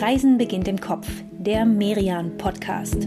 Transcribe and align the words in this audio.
Reisen 0.00 0.38
beginnt 0.38 0.66
im 0.66 0.80
Kopf, 0.80 1.06
der 1.32 1.66
Merian 1.66 2.38
Podcast. 2.38 3.06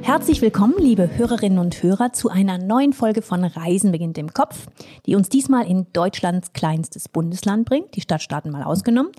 Herzlich 0.00 0.40
willkommen, 0.40 0.76
liebe 0.78 1.14
Hörerinnen 1.18 1.58
und 1.58 1.82
Hörer, 1.82 2.14
zu 2.14 2.30
einer 2.30 2.56
neuen 2.56 2.94
Folge 2.94 3.20
von 3.20 3.44
Reisen 3.44 3.92
beginnt 3.92 4.16
im 4.16 4.32
Kopf, 4.32 4.66
die 5.04 5.14
uns 5.14 5.28
diesmal 5.28 5.66
in 5.66 5.88
Deutschlands 5.92 6.54
kleinstes 6.54 7.06
Bundesland 7.10 7.66
bringt, 7.66 7.96
die 7.96 8.00
Stadtstaaten 8.00 8.50
mal 8.50 8.62
ausgenommen. 8.62 9.12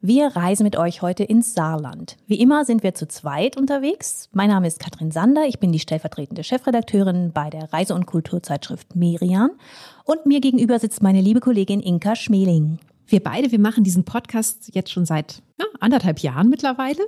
Wir 0.00 0.28
reisen 0.28 0.62
mit 0.62 0.76
euch 0.76 1.02
heute 1.02 1.24
ins 1.24 1.54
Saarland. 1.54 2.18
Wie 2.28 2.38
immer 2.38 2.64
sind 2.64 2.84
wir 2.84 2.94
zu 2.94 3.08
zweit 3.08 3.56
unterwegs. 3.56 4.28
Mein 4.32 4.48
Name 4.48 4.68
ist 4.68 4.78
Katrin 4.78 5.10
Sander, 5.10 5.46
ich 5.48 5.58
bin 5.58 5.72
die 5.72 5.80
stellvertretende 5.80 6.44
Chefredakteurin 6.44 7.32
bei 7.34 7.50
der 7.50 7.72
Reise- 7.72 7.96
und 7.96 8.06
Kulturzeitschrift 8.06 8.94
Merian 8.94 9.50
und 10.04 10.24
mir 10.24 10.40
gegenüber 10.40 10.78
sitzt 10.78 11.02
meine 11.02 11.20
liebe 11.20 11.40
Kollegin 11.40 11.80
Inka 11.80 12.14
Schmeling. 12.14 12.78
Wir 13.08 13.20
beide, 13.20 13.50
wir 13.50 13.58
machen 13.58 13.82
diesen 13.82 14.04
Podcast 14.04 14.70
jetzt 14.72 14.92
schon 14.92 15.04
seit 15.04 15.42
ja, 15.58 15.66
anderthalb 15.80 16.20
Jahren 16.20 16.48
mittlerweile. 16.48 17.02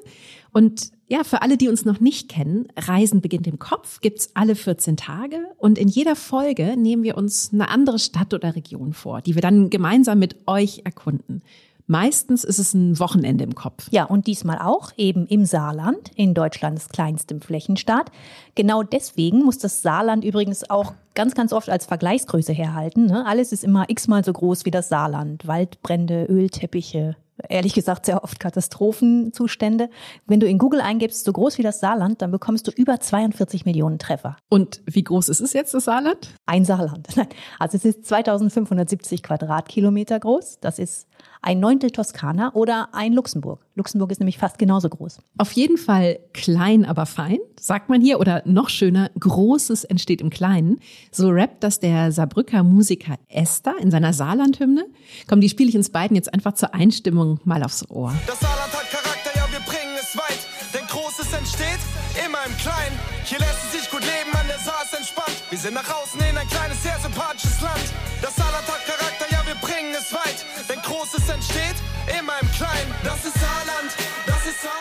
Und 0.51 0.91
ja, 1.07 1.23
für 1.23 1.43
alle, 1.43 1.57
die 1.57 1.69
uns 1.69 1.85
noch 1.85 2.01
nicht 2.01 2.29
kennen, 2.29 2.67
Reisen 2.77 3.21
beginnt 3.21 3.47
im 3.47 3.61
Kopf, 3.61 4.01
gibt's 4.01 4.31
alle 4.35 4.57
14 4.57 4.97
Tage. 4.97 5.39
Und 5.59 5.79
in 5.79 5.89
jeder 5.89 6.17
Folge 6.17 6.77
nehmen 6.77 7.05
wir 7.05 7.17
uns 7.17 7.53
eine 7.53 7.69
andere 7.69 8.01
Stadt 8.01 8.35
oder 8.35 8.57
Region 8.57 8.95
vor, 8.95 9.21
die 9.21 9.35
wir 9.37 9.43
dann 9.43 9.71
gemeinsam 9.71 10.19
mit 10.19 10.37
euch 10.49 10.83
erkunden. 10.85 11.43
Meistens 11.91 12.45
ist 12.45 12.61
es 12.61 12.73
ein 12.73 13.01
Wochenende 13.01 13.43
im 13.43 13.57
Kopf. 13.57 13.89
Ja, 13.91 14.05
und 14.05 14.29
diesmal 14.29 14.61
auch 14.61 14.93
eben 14.97 15.27
im 15.27 15.45
Saarland, 15.45 16.13
in 16.15 16.35
Deutschlands 16.35 16.89
kleinstem 16.89 17.41
Flächenstaat. 17.41 18.13
Genau 18.55 18.85
deswegen 18.85 19.43
muss 19.43 19.59
das 19.59 19.83
Saarland 19.83 20.25
übrigens 20.25 20.71
auch 20.71 20.95
ganz, 21.17 21.35
ganz 21.35 21.53
oft 21.53 21.69
als 21.69 21.87
Vergleichsgröße 21.87 22.53
herhalten. 22.53 23.07
Ne? 23.07 23.27
Alles 23.27 23.51
ist 23.51 23.65
immer 23.65 23.87
x-mal 23.91 24.25
so 24.25 24.33
groß 24.33 24.67
wie 24.67 24.71
das 24.71 24.89
Saarland. 24.89 25.49
Waldbrände, 25.49 26.27
Ölteppiche, 26.27 27.17
ehrlich 27.49 27.75
gesagt 27.75 28.07
sehr 28.07 28.25
oft 28.25 28.41
Katastrophenzustände. 28.41 29.91
Wenn 30.27 30.41
du 30.41 30.47
in 30.47 30.59
Google 30.59 30.81
eingibst, 30.81 31.25
so 31.25 31.33
groß 31.33 31.59
wie 31.59 31.63
das 31.63 31.81
Saarland, 31.81 32.23
dann 32.23 32.31
bekommst 32.31 32.67
du 32.67 32.73
über 32.73 33.01
42 33.01 33.65
Millionen 33.65 33.99
Treffer. 33.99 34.37
Und 34.49 34.83
wie 34.87 35.05
groß 35.05 35.29
ist 35.29 35.41
es 35.41 35.53
jetzt, 35.53 35.75
das 35.75 35.85
Saarland? 35.85 36.35
Ein 36.47 36.65
Saarland. 36.65 37.09
Also 37.59 37.77
es 37.77 37.85
ist 37.85 38.07
2570 38.07 39.23
Quadratkilometer 39.23 40.19
groß. 40.19 40.59
Das 40.61 40.79
ist 40.79 41.07
ein 41.43 41.61
Neuntel 41.61 41.91
Toskana 41.91 42.53
oder 42.55 42.89
ein 42.93 43.13
Luxemburg. 43.13 43.65
Luxemburg 43.75 44.11
ist 44.11 44.21
nämlich 44.21 44.39
fast 44.39 44.59
genauso 44.59 44.89
groß. 44.89 45.19
Auf 45.39 45.53
jeden 45.53 45.79
Fall 45.79 46.19
klein, 46.35 46.85
aber 46.85 47.07
fein, 47.07 47.39
sagt 47.59 47.89
man 47.89 48.01
hier. 48.01 48.21
Oder 48.21 48.43
noch 48.45 48.69
schöner, 48.69 49.11
Großes 49.19 49.85
entsteht 49.85 50.21
im 50.21 50.31
Kleinen. 50.31 50.81
So 51.11 51.31
rappt 51.31 51.65
das 51.65 51.81
der 51.81 52.13
Saarbrücker 52.13 52.63
Musiker 52.63 53.17
Esther 53.29 53.75
in 53.81 53.91
seiner 53.91 54.13
Saarlandhymne. 54.13 54.85
Komm, 55.29 55.41
die 55.41 55.49
spiele 55.49 55.71
ich 55.71 55.77
uns 55.77 55.91
beiden 55.91 56.15
jetzt 56.15 56.33
einfach 56.33 56.55
zur 56.55 56.75
Einstimmung 56.75 57.30
mal 57.45 57.63
aufs 57.63 57.85
Ohr. 57.91 58.13
Das 58.27 58.41
Saarland 58.41 58.73
hat 58.73 58.91
Charakter, 58.91 59.31
ja, 59.37 59.47
wir 59.51 59.61
bringen 59.61 59.97
es 60.01 60.17
weit. 60.17 60.41
Denn 60.73 60.87
Großes 60.87 61.33
entsteht 61.33 61.83
immer 62.25 62.43
im 62.47 62.57
Kleinen. 62.59 62.97
Hier 63.25 63.39
lässt 63.39 63.61
es 63.67 63.81
sich 63.81 63.91
gut 63.91 64.03
leben, 64.03 64.33
an 64.33 64.47
der 64.49 64.59
Saar 64.59 64.83
ist 64.85 64.95
entspannt. 64.95 65.37
Wir 65.51 65.59
sind 65.59 65.75
nach 65.75 65.89
außen 65.89 66.21
in 66.21 66.37
ein 66.37 66.49
kleines, 66.49 66.83
sehr 66.83 66.99
sympathisches 66.99 67.61
Land. 67.61 67.87
Das 68.23 68.35
Saarland 68.37 68.67
hat 68.67 68.83
Charakter, 68.87 69.27
ja, 69.31 69.41
wir 69.47 69.59
bringen 69.61 69.95
es 69.95 70.13
weit. 70.13 70.45
Denn 70.69 70.81
Großes 70.83 71.29
entsteht 71.29 71.79
immer 72.19 72.35
im 72.41 72.51
Kleinen. 72.53 72.91
Das 73.05 73.25
ist 73.25 73.35
Saarland. 73.35 73.91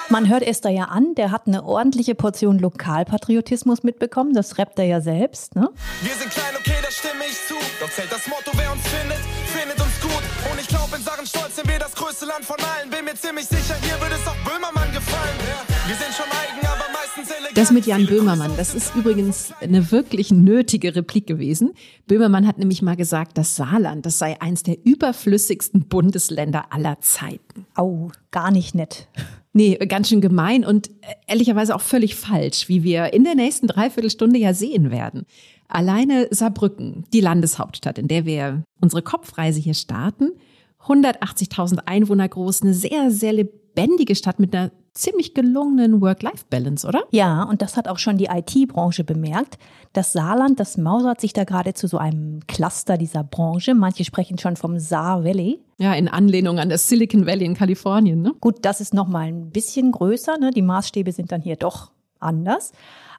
Man 0.10 0.28
hört 0.28 0.42
Esther 0.42 0.72
ja 0.72 0.86
an, 0.86 1.14
der 1.16 1.30
hat 1.32 1.46
eine 1.46 1.64
ordentliche 1.64 2.16
Portion 2.16 2.58
Lokalpatriotismus 2.58 3.84
mitbekommen. 3.84 4.34
Das 4.34 4.58
rappt 4.58 4.80
er 4.80 4.86
ja 4.86 5.02
selbst, 5.02 5.56
ne? 5.56 5.70
Wir 6.02 6.16
sind 6.16 6.32
klein, 6.32 6.56
okay, 6.58 6.78
da 6.82 6.90
stimme 6.90 7.26
ich 7.30 7.38
zu. 7.48 7.54
Doch 7.80 7.92
zählt 7.92 8.12
das 8.12 8.28
Motto, 8.28 8.49
größte 12.20 12.26
Land 12.26 12.46
von 12.46 12.58
allen. 12.58 12.90
Bin 12.90 13.06
mir 13.06 13.16
ziemlich 13.16 13.46
sicher, 13.46 13.76
hier 13.82 14.00
würde 14.02 14.16
es 14.16 14.28
auch 14.28 14.36
Böhmermann 14.44 14.92
gefallen. 14.92 15.36
Wir 15.88 15.96
sind 15.96 16.14
schon 16.14 16.26
eigen, 16.26 16.66
aber 16.66 16.86
meistens 16.94 17.32
elegant. 17.32 17.58
Das 17.58 17.72
mit 17.72 17.86
Jan 17.86 18.06
Böhmermann, 18.06 18.52
das 18.58 18.76
ist 18.76 18.96
übrigens 18.96 19.54
eine 19.62 19.92
wirklich 19.92 20.32
nötige 20.32 20.96
Replik 20.96 21.28
gewesen. 21.28 21.72
Böhmermann 22.08 22.46
hat 22.48 22.58
nämlich 22.58 22.82
mal 22.82 22.96
gesagt, 22.96 23.38
das 23.38 23.56
Saarland, 23.56 24.06
das 24.06 24.20
sei 24.20 24.40
eins 24.42 24.64
der 24.64 24.78
überflüssigsten 24.84 25.88
Bundesländer 25.88 26.72
aller 26.72 27.00
Zeiten. 27.02 27.66
Au, 27.76 28.12
gar 28.32 28.52
nicht 28.52 28.76
nett. 28.76 29.08
Nee, 29.54 29.76
ganz 29.76 30.10
schön 30.10 30.22
gemein 30.22 30.64
und 30.64 30.90
äh, 30.90 31.16
ehrlicherweise 31.28 31.76
auch 31.76 31.82
völlig 31.82 32.16
falsch, 32.16 32.70
wie 32.70 32.84
wir 32.84 33.14
in 33.14 33.24
der 33.24 33.36
nächsten 33.36 33.68
Dreiviertelstunde 33.68 34.38
ja 34.38 34.54
sehen 34.54 34.92
werden. 34.92 35.26
Alleine 35.68 36.28
Saarbrücken, 36.32 37.06
die 37.14 37.22
Landeshauptstadt, 37.22 37.98
in 37.98 38.08
der 38.08 38.26
wir 38.26 38.64
unsere 38.80 39.02
Kopfreise 39.02 39.60
hier 39.60 39.74
starten, 39.74 40.32
180.000 40.90 41.80
Einwohner 41.86 42.28
groß, 42.28 42.64
eine 42.64 42.74
sehr, 42.74 43.12
sehr 43.12 43.34
lebendige 43.34 44.16
Stadt 44.16 44.40
mit 44.40 44.56
einer 44.56 44.72
ziemlich 44.94 45.34
gelungenen 45.34 46.02
Work-Life-Balance, 46.02 46.88
oder? 46.88 47.04
Ja, 47.12 47.44
und 47.44 47.62
das 47.62 47.78
hat 47.78 47.88
auch 47.88 48.00
schon 48.00 48.18
die 48.18 48.26
IT-Branche 48.26 49.04
bemerkt. 49.04 49.58
Das 49.94 50.14
Saarland, 50.14 50.60
das 50.60 50.78
mausert 50.78 51.22
sich 51.22 51.32
da 51.32 51.44
gerade 51.44 51.74
zu 51.74 51.88
so 51.88 51.98
einem 51.98 52.42
Cluster 52.48 52.98
dieser 52.98 53.24
Branche. 53.24 53.76
Manche 53.76 54.04
sprechen 54.04 54.38
schon 54.38 54.56
vom 54.56 54.80
Saar 54.80 55.24
Valley. 55.24 55.60
Ja, 55.78 55.94
in 55.94 56.08
Anlehnung 56.08 56.60
an 56.60 56.70
das 56.70 56.90
Silicon 56.90 57.26
Valley 57.26 57.46
in 57.46 57.54
Kalifornien, 57.54 58.22
ne? 58.22 58.34
Gut, 58.42 58.58
das 58.64 58.82
ist 58.82 58.94
nochmal 58.94 59.28
ein 59.28 59.52
bisschen 59.52 59.92
größer. 59.92 60.38
Ne? 60.38 60.52
Die 60.52 60.62
Maßstäbe 60.62 61.12
sind 61.12 61.32
dann 61.32 61.42
hier 61.42 61.56
doch 61.56 61.92
anders. 62.20 62.72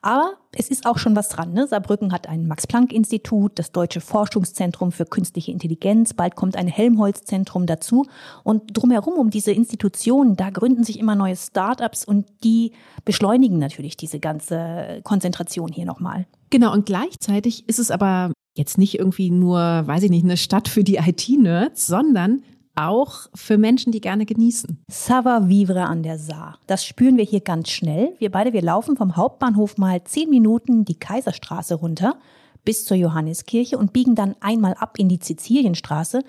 Aber 0.02 0.32
es 0.52 0.70
ist 0.70 0.86
auch 0.86 0.96
schon 0.96 1.14
was 1.14 1.28
dran. 1.28 1.52
Ne? 1.52 1.66
Saarbrücken 1.66 2.12
hat 2.12 2.26
ein 2.26 2.46
Max-Planck-Institut, 2.46 3.58
das 3.58 3.70
Deutsche 3.70 4.00
Forschungszentrum 4.00 4.92
für 4.92 5.04
künstliche 5.04 5.52
Intelligenz. 5.52 6.14
Bald 6.14 6.36
kommt 6.36 6.56
ein 6.56 6.68
Helmholtz-Zentrum 6.68 7.66
dazu. 7.66 8.06
Und 8.42 8.76
drumherum 8.76 9.14
um 9.14 9.30
diese 9.30 9.52
Institutionen, 9.52 10.36
da 10.36 10.50
gründen 10.50 10.84
sich 10.84 10.98
immer 10.98 11.14
neue 11.16 11.36
Start-ups 11.36 12.04
und 12.04 12.26
die 12.44 12.72
beschleunigen 13.04 13.58
natürlich 13.58 13.96
diese 13.96 14.20
ganze 14.20 15.00
Konzentration 15.04 15.70
hier 15.70 15.84
nochmal. 15.84 16.26
Genau, 16.48 16.72
und 16.72 16.86
gleichzeitig 16.86 17.68
ist 17.68 17.78
es 17.78 17.90
aber 17.90 18.32
jetzt 18.56 18.78
nicht 18.78 18.98
irgendwie 18.98 19.30
nur, 19.30 19.58
weiß 19.58 20.04
ich 20.04 20.10
nicht, 20.10 20.24
eine 20.24 20.36
Stadt 20.36 20.68
für 20.68 20.82
die 20.82 20.96
IT-Nerds, 20.96 21.86
sondern 21.86 22.42
auch 22.74 23.26
für 23.34 23.58
Menschen, 23.58 23.92
die 23.92 24.00
gerne 24.00 24.26
genießen. 24.26 24.82
Savoir 24.88 25.48
vivre 25.48 25.84
an 25.84 26.02
der 26.02 26.18
Saar. 26.18 26.58
Das 26.66 26.84
spüren 26.84 27.16
wir 27.16 27.24
hier 27.24 27.40
ganz 27.40 27.70
schnell. 27.70 28.14
Wir 28.18 28.30
beide, 28.30 28.52
wir 28.52 28.62
laufen 28.62 28.96
vom 28.96 29.16
Hauptbahnhof 29.16 29.76
mal 29.76 30.02
zehn 30.04 30.30
Minuten 30.30 30.84
die 30.84 30.98
Kaiserstraße 30.98 31.74
runter 31.74 32.16
bis 32.64 32.84
zur 32.84 32.96
Johanneskirche 32.96 33.78
und 33.78 33.92
biegen 33.92 34.14
dann 34.14 34.36
einmal 34.40 34.74
ab 34.74 34.98
in 34.98 35.08
die 35.08 35.18
Sizilienstraße. 35.22 36.22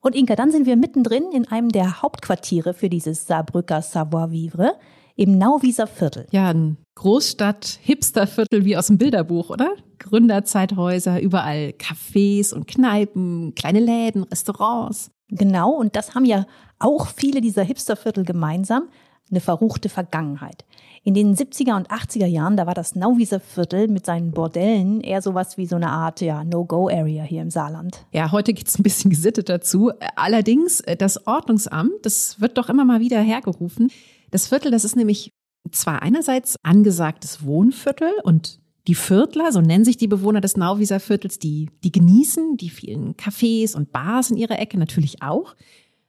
Und 0.00 0.14
Inka, 0.14 0.36
dann 0.36 0.50
sind 0.50 0.66
wir 0.66 0.76
mittendrin 0.76 1.24
in 1.32 1.48
einem 1.48 1.70
der 1.70 2.02
Hauptquartiere 2.02 2.74
für 2.74 2.88
dieses 2.88 3.26
Saarbrücker 3.26 3.82
Savoir 3.82 4.30
vivre 4.30 4.74
im 5.16 5.38
Nauwieser 5.38 5.86
Viertel. 5.86 6.26
Ja, 6.30 6.50
ein 6.50 6.76
Großstadt-Hipsterviertel 6.96 8.64
wie 8.64 8.76
aus 8.76 8.88
dem 8.88 8.98
Bilderbuch, 8.98 9.50
oder? 9.50 9.74
Gründerzeithäuser, 9.98 11.20
überall 11.20 11.72
Cafés 11.78 12.52
und 12.52 12.66
Kneipen, 12.66 13.54
kleine 13.54 13.80
Läden, 13.80 14.24
Restaurants. 14.24 15.10
Genau, 15.28 15.72
und 15.72 15.96
das 15.96 16.14
haben 16.14 16.24
ja 16.24 16.46
auch 16.78 17.08
viele 17.08 17.40
dieser 17.40 17.62
Hipsterviertel 17.62 18.24
gemeinsam, 18.24 18.88
eine 19.30 19.40
verruchte 19.40 19.88
Vergangenheit. 19.88 20.64
In 21.02 21.14
den 21.14 21.34
70er 21.34 21.76
und 21.76 21.90
80er 21.90 22.26
Jahren, 22.26 22.56
da 22.56 22.66
war 22.66 22.74
das 22.74 22.94
Nauwieser 22.94 23.40
Viertel 23.40 23.88
mit 23.88 24.06
seinen 24.06 24.32
Bordellen 24.32 25.00
eher 25.00 25.22
sowas 25.22 25.58
wie 25.58 25.66
so 25.66 25.76
eine 25.76 25.90
Art 25.90 26.20
ja, 26.20 26.44
No-Go-Area 26.44 27.24
hier 27.24 27.42
im 27.42 27.50
Saarland. 27.50 28.06
Ja, 28.12 28.32
heute 28.32 28.52
geht's 28.54 28.78
ein 28.78 28.82
bisschen 28.82 29.10
gesittet 29.10 29.48
dazu. 29.48 29.92
Allerdings, 30.16 30.80
äh, 30.80 30.96
das 30.96 31.26
Ordnungsamt, 31.26 31.92
das 32.02 32.40
wird 32.40 32.56
doch 32.58 32.68
immer 32.68 32.84
mal 32.84 33.00
wieder 33.00 33.20
hergerufen. 33.20 33.90
Das 34.30 34.48
Viertel, 34.48 34.70
das 34.70 34.84
ist 34.84 34.96
nämlich 34.96 35.30
zwar 35.70 36.02
einerseits 36.02 36.56
angesagtes 36.62 37.44
Wohnviertel 37.44 38.12
und 38.22 38.60
die 38.86 38.94
Viertler, 38.94 39.50
so 39.50 39.60
nennen 39.60 39.84
sich 39.84 39.96
die 39.96 40.08
Bewohner 40.08 40.40
des 40.40 40.56
Nauwieser 40.56 41.00
Viertels, 41.00 41.38
die, 41.38 41.70
die 41.82 41.92
genießen 41.92 42.56
die 42.56 42.70
vielen 42.70 43.14
Cafés 43.14 43.74
und 43.74 43.92
Bars 43.92 44.30
in 44.30 44.36
ihrer 44.36 44.58
Ecke 44.58 44.78
natürlich 44.78 45.22
auch. 45.22 45.54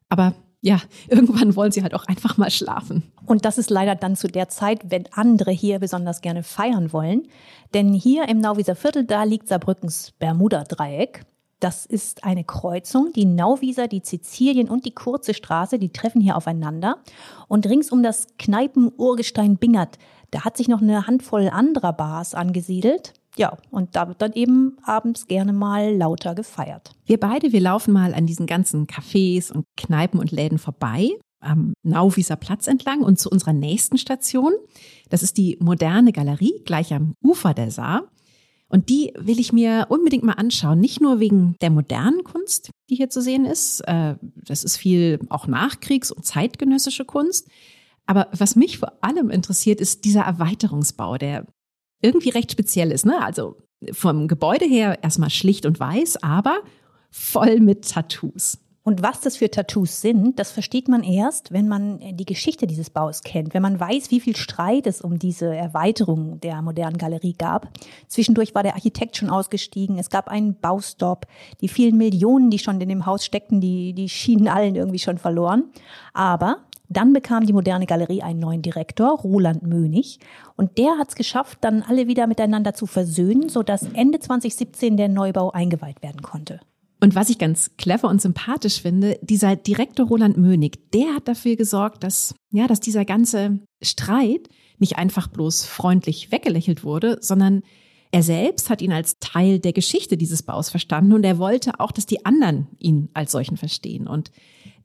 Aber 0.09 0.35
ja, 0.61 0.81
irgendwann 1.07 1.55
wollen 1.55 1.71
sie 1.71 1.83
halt 1.83 1.93
auch 1.93 2.05
einfach 2.05 2.37
mal 2.37 2.51
schlafen. 2.51 3.03
Und 3.25 3.45
das 3.45 3.57
ist 3.57 3.69
leider 3.69 3.95
dann 3.95 4.15
zu 4.15 4.27
der 4.27 4.49
Zeit, 4.49 4.91
wenn 4.91 5.07
andere 5.13 5.51
hier 5.51 5.79
besonders 5.79 6.21
gerne 6.21 6.43
feiern 6.43 6.91
wollen. 6.91 7.27
Denn 7.73 7.93
hier 7.93 8.27
im 8.27 8.39
Nauwieser 8.39 8.75
Viertel, 8.75 9.05
da 9.05 9.23
liegt 9.23 9.47
Saarbrückens 9.47 10.13
Bermuda-Dreieck. 10.19 11.25
Das 11.61 11.85
ist 11.85 12.25
eine 12.25 12.43
Kreuzung. 12.43 13.13
Die 13.15 13.25
Nauwieser, 13.25 13.87
die 13.87 14.01
Sizilien 14.03 14.69
und 14.69 14.85
die 14.85 14.93
kurze 14.93 15.33
Straße, 15.33 15.79
die 15.79 15.89
treffen 15.89 16.19
hier 16.19 16.35
aufeinander. 16.35 16.97
Und 17.47 17.65
rings 17.67 17.91
um 17.91 18.03
das 18.03 18.27
Kneipen-Urgestein 18.37 19.57
Bingert, 19.57 19.97
da 20.35 20.43
hat 20.43 20.57
sich 20.57 20.67
noch 20.67 20.81
eine 20.81 21.07
Handvoll 21.07 21.47
anderer 21.47 21.93
Bars 21.93 22.35
angesiedelt. 22.35 23.13
Ja, 23.37 23.57
und 23.71 23.95
da 23.95 24.09
wird 24.09 24.21
dann 24.21 24.33
eben 24.33 24.77
abends 24.83 25.27
gerne 25.27 25.53
mal 25.53 25.95
lauter 25.95 26.35
gefeiert. 26.35 26.91
Wir 27.05 27.17
beide, 27.17 27.53
wir 27.53 27.61
laufen 27.61 27.93
mal 27.93 28.13
an 28.13 28.25
diesen 28.25 28.45
ganzen 28.45 28.85
Cafés 28.85 29.49
und 29.49 29.65
Kneipen 29.77 30.19
und 30.19 30.33
Läden 30.33 30.57
vorbei, 30.57 31.11
am 31.39 31.73
Nauwieser 31.83 32.35
Platz 32.35 32.67
entlang 32.67 33.01
und 33.01 33.17
zu 33.17 33.29
unserer 33.29 33.53
nächsten 33.53 33.97
Station. 33.97 34.51
Das 35.09 35.23
ist 35.23 35.37
die 35.37 35.57
moderne 35.61 36.11
Galerie, 36.11 36.61
gleich 36.65 36.93
am 36.93 37.13
Ufer 37.23 37.53
der 37.53 37.71
Saar. 37.71 38.09
Und 38.67 38.89
die 38.89 39.13
will 39.17 39.39
ich 39.39 39.53
mir 39.53 39.85
unbedingt 39.87 40.23
mal 40.23 40.33
anschauen. 40.33 40.81
Nicht 40.81 40.99
nur 40.99 41.21
wegen 41.21 41.55
der 41.61 41.69
modernen 41.69 42.25
Kunst, 42.25 42.71
die 42.89 42.95
hier 42.95 43.09
zu 43.09 43.21
sehen 43.21 43.45
ist. 43.45 43.79
Äh, 43.87 44.15
das 44.35 44.65
ist 44.65 44.75
viel 44.75 45.19
auch 45.29 45.47
Nachkriegs- 45.47 46.11
und 46.11 46.25
zeitgenössische 46.25 47.05
Kunst. 47.05 47.47
Aber 48.05 48.27
was 48.31 48.55
mich 48.55 48.77
vor 48.77 48.93
allem 49.01 49.29
interessiert, 49.29 49.81
ist 49.81 50.05
dieser 50.05 50.21
Erweiterungsbau, 50.21 51.17
der 51.17 51.45
irgendwie 52.01 52.29
recht 52.29 52.51
speziell 52.51 52.91
ist. 52.91 53.05
Ne? 53.05 53.23
Also 53.23 53.57
vom 53.91 54.27
Gebäude 54.27 54.65
her 54.65 54.99
erstmal 55.03 55.29
schlicht 55.29 55.65
und 55.65 55.79
weiß, 55.79 56.23
aber 56.23 56.59
voll 57.09 57.59
mit 57.59 57.89
Tattoos. 57.89 58.59
Und 58.87 59.01
was 59.01 59.19
das 59.19 59.37
für 59.37 59.49
Tattoos 59.49 60.01
sind, 60.01 60.37
das 60.37 60.51
versteht 60.51 60.87
man 60.87 61.01
erst, 61.01 61.51
wenn 61.51 61.67
man 61.67 61.99
äh, 62.01 62.13
die 62.13 62.25
Geschichte 62.25 62.67
dieses 62.67 62.91
Baus 62.91 63.23
kennt, 63.23 63.55
wenn 63.55 63.63
man 63.63 63.79
weiß, 63.79 64.11
wie 64.11 64.19
viel 64.19 64.35
Streit 64.35 64.85
es 64.85 65.01
um 65.01 65.17
diese 65.17 65.55
Erweiterung 65.55 66.39
der 66.39 66.61
modernen 66.61 66.99
Galerie 66.99 67.33
gab. 67.33 67.71
Zwischendurch 68.07 68.53
war 68.53 68.61
der 68.61 68.75
Architekt 68.75 69.17
schon 69.17 69.31
ausgestiegen, 69.31 69.97
es 69.97 70.11
gab 70.11 70.27
einen 70.27 70.59
Baustopp, 70.59 71.25
die 71.61 71.67
vielen 71.67 71.97
Millionen, 71.97 72.51
die 72.51 72.59
schon 72.59 72.79
in 72.79 72.89
dem 72.89 73.07
Haus 73.07 73.25
steckten, 73.25 73.59
die, 73.59 73.93
die 73.93 74.07
schienen 74.07 74.47
allen 74.47 74.75
irgendwie 74.75 74.99
schon 74.99 75.17
verloren. 75.17 75.71
Aber 76.13 76.59
dann 76.89 77.13
bekam 77.13 77.45
die 77.45 77.53
moderne 77.53 77.85
Galerie 77.85 78.21
einen 78.21 78.39
neuen 78.39 78.61
Direktor, 78.61 79.19
Roland 79.19 79.63
Mönig, 79.63 80.19
und 80.55 80.77
der 80.77 80.97
hat 80.97 81.09
es 81.09 81.15
geschafft, 81.15 81.59
dann 81.61 81.83
alle 81.83 82.07
wieder 82.07 82.27
miteinander 82.27 82.73
zu 82.73 82.85
versöhnen, 82.85 83.49
sodass 83.49 83.83
Ende 83.93 84.19
2017 84.19 84.97
der 84.97 85.09
Neubau 85.09 85.51
eingeweiht 85.51 86.01
werden 86.01 86.21
konnte. 86.21 86.59
Und 87.01 87.13
was 87.13 87.29
ich 87.29 87.37
ganz 87.37 87.71
clever 87.77 88.09
und 88.09 88.21
sympathisch 88.21 88.81
finde, 88.81 89.19
dieser 89.21 89.55
Direktor 89.55 90.07
Roland 90.07 90.37
Mönig, 90.37 90.91
der 90.91 91.13
hat 91.15 91.27
dafür 91.27 91.55
gesorgt, 91.55 92.03
dass, 92.03 92.33
ja, 92.51 92.67
dass 92.67 92.79
dieser 92.79 93.05
ganze 93.05 93.59
Streit 93.81 94.49
nicht 94.79 94.97
einfach 94.97 95.27
bloß 95.27 95.65
freundlich 95.65 96.31
weggelächelt 96.31 96.83
wurde, 96.83 97.17
sondern 97.21 97.63
er 98.11 98.23
selbst 98.23 98.69
hat 98.69 98.81
ihn 98.81 98.93
als 98.93 99.19
Teil 99.19 99.59
der 99.59 99.73
Geschichte 99.73 100.15
dieses 100.15 100.43
Baus 100.43 100.69
verstanden 100.69 101.13
und 101.13 101.25
er 101.25 101.37
wollte 101.37 101.79
auch, 101.79 101.91
dass 101.91 102.05
die 102.05 102.25
anderen 102.25 102.69
ihn 102.79 103.09
als 103.13 103.33
solchen 103.33 103.57
verstehen. 103.57 104.07
Und 104.07 104.31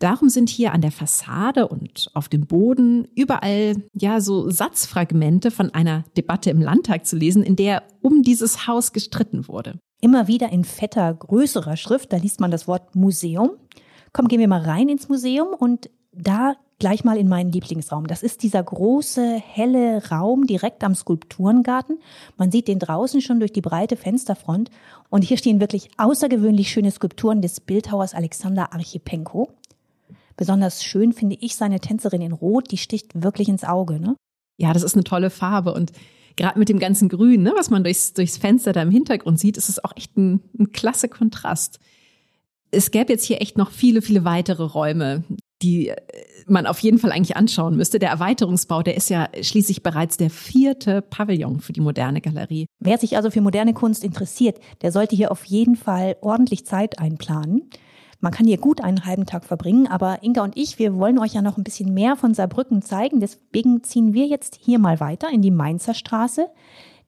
darum 0.01 0.29
sind 0.29 0.49
hier 0.49 0.73
an 0.73 0.81
der 0.81 0.91
Fassade 0.91 1.69
und 1.69 2.11
auf 2.15 2.29
dem 2.29 2.47
Boden 2.47 3.07
überall 3.15 3.77
ja 3.95 4.21
so 4.21 4.51
Satzfragmente 4.51 5.53
von 5.53 5.73
einer 5.73 6.05
Debatte 6.17 6.51
im 6.51 6.61
Landtag 6.61 7.07
zu 7.07 7.17
lesen, 7.17 7.45
in 7.45 7.55
der 7.55 7.85
um 8.03 8.23
dieses 8.23 8.67
Haus 8.67 8.93
gestritten 8.93 9.47
wurde 9.47 9.79
immer 10.01 10.29
wieder 10.29 10.51
in 10.51 10.65
fetter, 10.65 11.13
größerer 11.15 11.77
Schrift. 11.77 12.13
Da 12.13 12.17
liest 12.17 12.41
man 12.41 12.51
das 12.51 12.67
Wort 12.67 12.95
Museum. 12.95 13.51
Komm, 14.13 14.29
gehen 14.29 14.41
wir 14.41 14.49
mal 14.49 14.63
rein 14.63 14.89
ins 14.89 15.09
Museum 15.09 15.49
und 15.49 15.91
da 16.13 16.55
gleich 16.79 17.05
mal 17.05 17.19
in 17.19 17.29
meinen 17.29 17.53
Lieblingsraum. 17.53 18.07
Das 18.07 18.23
ist 18.23 18.43
dieser 18.43 18.63
große, 18.63 19.37
helle 19.37 20.09
Raum 20.11 20.47
direkt 20.47 20.83
am 20.83 20.95
Skulpturengarten. 20.95 21.99
Man 22.39 22.51
sieht 22.51 22.69
den 22.69 22.79
draußen 22.79 23.21
schon 23.21 23.39
durch 23.39 23.53
die 23.53 23.61
breite 23.61 23.97
Fensterfront. 23.97 24.71
Und 25.11 25.23
hier 25.23 25.37
stehen 25.37 25.61
wirklich 25.61 25.91
außergewöhnlich 25.99 26.71
schöne 26.71 26.91
Skulpturen 26.91 27.43
des 27.43 27.61
Bildhauers 27.61 28.15
Alexander 28.15 28.73
Archipenko. 28.73 29.51
Besonders 30.41 30.83
schön 30.83 31.13
finde 31.13 31.37
ich 31.39 31.55
seine 31.55 31.81
Tänzerin 31.81 32.23
in 32.23 32.33
Rot, 32.33 32.71
die 32.71 32.79
sticht 32.79 33.23
wirklich 33.23 33.51
ins 33.51 33.63
Auge. 33.63 34.01
Ne? 34.01 34.17
Ja, 34.57 34.73
das 34.73 34.83
ist 34.83 34.95
eine 34.95 35.05
tolle 35.05 35.29
Farbe 35.29 35.75
und 35.75 35.93
gerade 36.35 36.59
mit 36.59 36.71
dem 36.71 36.79
ganzen 36.79 37.11
Grün, 37.11 37.43
ne, 37.43 37.53
was 37.59 37.69
man 37.69 37.85
durchs, 37.85 38.15
durchs 38.15 38.39
Fenster 38.39 38.73
da 38.73 38.81
im 38.81 38.91
Hintergrund 38.91 39.39
sieht, 39.39 39.59
ist 39.59 39.69
es 39.69 39.85
auch 39.85 39.95
echt 39.99 40.17
ein, 40.17 40.41
ein 40.59 40.73
klasse 40.73 41.11
Kontrast. 41.11 41.79
Es 42.71 42.91
gäbe 42.91 43.13
jetzt 43.13 43.25
hier 43.25 43.43
echt 43.43 43.59
noch 43.59 43.71
viele, 43.71 44.01
viele 44.01 44.25
weitere 44.25 44.63
Räume, 44.63 45.25
die 45.61 45.89
äh, 45.89 45.97
man 46.47 46.67
auf 46.67 46.79
jeden 46.79 46.97
Fall 46.97 47.13
eigentlich 47.13 47.37
anschauen 47.37 47.77
müsste. 47.77 47.99
Der 47.99 48.09
Erweiterungsbau, 48.09 48.83
der 48.83 48.97
ist 48.97 49.11
ja 49.11 49.29
schließlich 49.43 49.83
bereits 49.83 50.17
der 50.17 50.31
vierte 50.31 51.03
Pavillon 51.03 51.61
für 51.61 51.75
die 51.75 51.83
moderne 51.83 52.23
Galerie. 52.23 52.65
Wer 52.79 52.97
sich 52.97 53.19
also 53.19 53.31
für 53.31 53.43
moderne 53.43 53.75
Kunst 53.75 54.05
interessiert, 54.05 54.59
der 54.81 54.91
sollte 54.91 55.17
hier 55.17 55.33
auf 55.33 55.45
jeden 55.45 55.77
Fall 55.77 56.17
ordentlich 56.23 56.65
Zeit 56.65 56.99
einplanen. 56.99 57.69
Man 58.21 58.33
kann 58.33 58.47
hier 58.47 58.59
gut 58.59 58.83
einen 58.83 59.07
halben 59.07 59.25
Tag 59.25 59.45
verbringen, 59.45 59.87
aber 59.87 60.23
Inga 60.23 60.43
und 60.43 60.57
ich, 60.57 60.79
wir 60.79 60.95
wollen 60.95 61.19
euch 61.19 61.33
ja 61.33 61.43
noch 61.43 61.57
ein 61.57 61.65
bisschen 61.65 61.95
mehr 61.95 62.17
von 62.17 62.35
Saarbrücken 62.35 62.83
zeigen. 62.83 63.21
Deswegen 63.21 63.83
ziehen 63.83 64.13
wir 64.13 64.27
jetzt 64.27 64.59
hier 64.61 64.79
mal 64.79 65.01
weiter 65.01 65.31
in 65.31 65.41
die 65.41 65.51
Mainzer 65.51 65.95
Straße. 65.95 66.49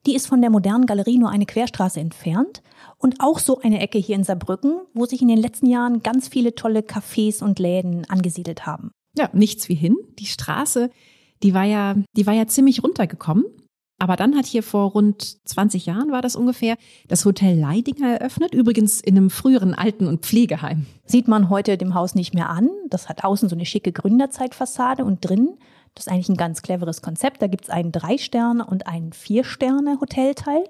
Die 0.06 0.14
ist 0.14 0.26
von 0.26 0.40
der 0.40 0.50
modernen 0.50 0.86
Galerie 0.86 1.18
nur 1.18 1.30
eine 1.30 1.46
Querstraße 1.46 2.00
entfernt 2.00 2.62
und 2.98 3.20
auch 3.20 3.38
so 3.38 3.60
eine 3.60 3.80
Ecke 3.80 3.98
hier 3.98 4.16
in 4.16 4.24
Saarbrücken, 4.24 4.80
wo 4.94 5.04
sich 5.06 5.22
in 5.22 5.28
den 5.28 5.38
letzten 5.38 5.66
Jahren 5.66 6.02
ganz 6.02 6.28
viele 6.28 6.54
tolle 6.54 6.80
Cafés 6.80 7.42
und 7.42 7.58
Läden 7.58 8.04
angesiedelt 8.08 8.66
haben. 8.66 8.90
Ja, 9.16 9.28
nichts 9.32 9.68
wie 9.68 9.74
hin. 9.74 9.96
Die 10.18 10.26
Straße, 10.26 10.90
die 11.42 11.54
war 11.54 11.64
ja, 11.64 11.94
die 12.16 12.26
war 12.26 12.34
ja 12.34 12.46
ziemlich 12.46 12.82
runtergekommen. 12.82 13.44
Aber 14.02 14.16
dann 14.16 14.34
hat 14.34 14.46
hier 14.46 14.64
vor 14.64 14.90
rund 14.90 15.46
20 15.48 15.86
Jahren 15.86 16.10
war 16.10 16.22
das 16.22 16.34
ungefähr 16.34 16.76
das 17.06 17.24
Hotel 17.24 17.56
Leidinger 17.56 18.14
eröffnet, 18.18 18.52
übrigens 18.52 19.00
in 19.00 19.16
einem 19.16 19.30
früheren 19.30 19.74
Alten- 19.74 20.08
und 20.08 20.26
Pflegeheim. 20.26 20.86
Sieht 21.06 21.28
man 21.28 21.48
heute 21.50 21.78
dem 21.78 21.94
Haus 21.94 22.16
nicht 22.16 22.34
mehr 22.34 22.50
an. 22.50 22.68
Das 22.90 23.08
hat 23.08 23.22
außen 23.22 23.48
so 23.48 23.54
eine 23.54 23.64
schicke 23.64 23.92
Gründerzeitfassade 23.92 25.04
und 25.04 25.20
drin, 25.20 25.50
das 25.94 26.06
ist 26.08 26.12
eigentlich 26.12 26.30
ein 26.30 26.36
ganz 26.36 26.62
cleveres 26.62 27.00
Konzept. 27.00 27.42
Da 27.42 27.46
gibt 27.46 27.66
es 27.66 27.70
einen 27.70 27.92
Drei-Sterne- 27.92 28.66
und 28.66 28.88
einen 28.88 29.12
Vier-Sterne-Hotelteil. 29.12 30.64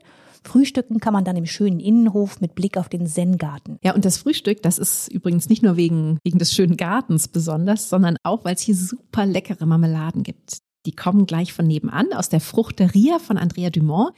Frühstücken 0.44 1.00
kann 1.00 1.14
man 1.14 1.25
dann 1.25 1.37
im 1.37 1.46
schönen 1.46 1.81
Innenhof 1.81 2.43
mit 2.43 2.55
Blick 2.55 2.76
auf 2.76 2.90
den 2.90 3.06
Zen-Garten. 3.06 3.78
Ja, 3.82 3.94
und 3.94 4.05
das 4.05 4.19
Frühstück, 4.19 4.61
das 4.61 4.76
ist 4.76 5.08
übrigens 5.08 5.49
nicht 5.49 5.62
nur 5.62 5.76
wegen, 5.78 6.19
wegen 6.23 6.38
des 6.38 6.52
schönen 6.52 6.76
Gartens 6.76 7.28
besonders, 7.28 7.88
sondern 7.88 8.19
auch, 8.25 8.44
weil 8.44 8.56
es 8.56 8.61
hier 8.61 8.76
super 8.76 9.25
leckere 9.25 9.64
Marmeladen 9.64 10.23
gibt. 10.23 10.58
Die 10.87 10.96
kommen 10.96 11.26
gleich 11.26 11.52
von 11.52 11.67
nebenan 11.67 12.12
aus 12.12 12.29
der 12.29 12.40
Fruchteria 12.40 13.19
von 13.19 13.38
Andrea 13.38 13.70
Dumont. 13.70 14.12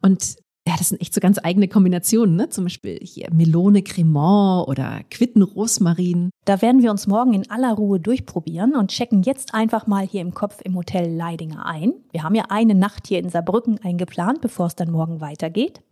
Und 0.00 0.36
ja, 0.68 0.74
das 0.76 0.88
sind 0.88 1.00
echt 1.00 1.14
so 1.14 1.20
ganz 1.20 1.38
eigene 1.42 1.68
Kombinationen, 1.68 2.34
ne? 2.34 2.48
Zum 2.48 2.64
Beispiel 2.64 2.98
hier 3.00 3.28
Melone 3.32 3.82
Cremant 3.82 4.66
oder 4.66 5.02
Quitten 5.10 5.42
Rosmarin. 5.42 6.30
Da 6.44 6.60
werden 6.60 6.82
wir 6.82 6.90
uns 6.90 7.06
morgen 7.06 7.34
in 7.34 7.48
aller 7.50 7.72
Ruhe 7.72 8.00
durchprobieren 8.00 8.74
und 8.74 8.90
checken 8.90 9.22
jetzt 9.22 9.54
einfach 9.54 9.86
mal 9.86 10.04
hier 10.04 10.22
im 10.22 10.34
Kopf 10.34 10.60
im 10.64 10.74
Hotel 10.74 11.14
Leidinger 11.14 11.64
ein. 11.66 11.92
Wir 12.10 12.24
haben 12.24 12.34
ja 12.34 12.46
eine 12.48 12.74
Nacht 12.74 13.06
hier 13.06 13.20
in 13.20 13.28
Saarbrücken 13.28 13.78
eingeplant, 13.82 14.40
bevor 14.40 14.66
es 14.66 14.74
dann 14.74 14.90
morgen 14.90 15.20
weitergeht. 15.20 15.82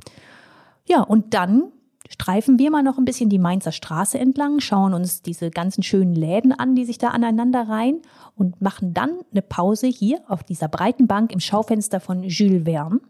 Ja, 0.88 1.02
und 1.02 1.34
dann 1.34 1.70
streifen 2.08 2.58
wir 2.58 2.70
mal 2.70 2.82
noch 2.82 2.98
ein 2.98 3.04
bisschen 3.04 3.30
die 3.30 3.38
Mainzer 3.38 3.72
Straße 3.72 4.18
entlang, 4.18 4.60
schauen 4.60 4.94
uns 4.94 5.22
diese 5.22 5.50
ganzen 5.50 5.82
schönen 5.82 6.14
Läden 6.14 6.52
an, 6.52 6.74
die 6.74 6.84
sich 6.84 6.98
da 6.98 7.08
aneinander 7.08 7.68
reihen 7.68 8.02
und 8.36 8.60
machen 8.60 8.94
dann 8.94 9.20
eine 9.32 9.42
Pause 9.42 9.86
hier 9.86 10.20
auf 10.28 10.42
dieser 10.42 10.68
breiten 10.68 11.06
Bank 11.06 11.32
im 11.32 11.40
Schaufenster 11.40 12.00
von 12.00 12.22
Jules 12.22 12.64
Verne. 12.64 13.00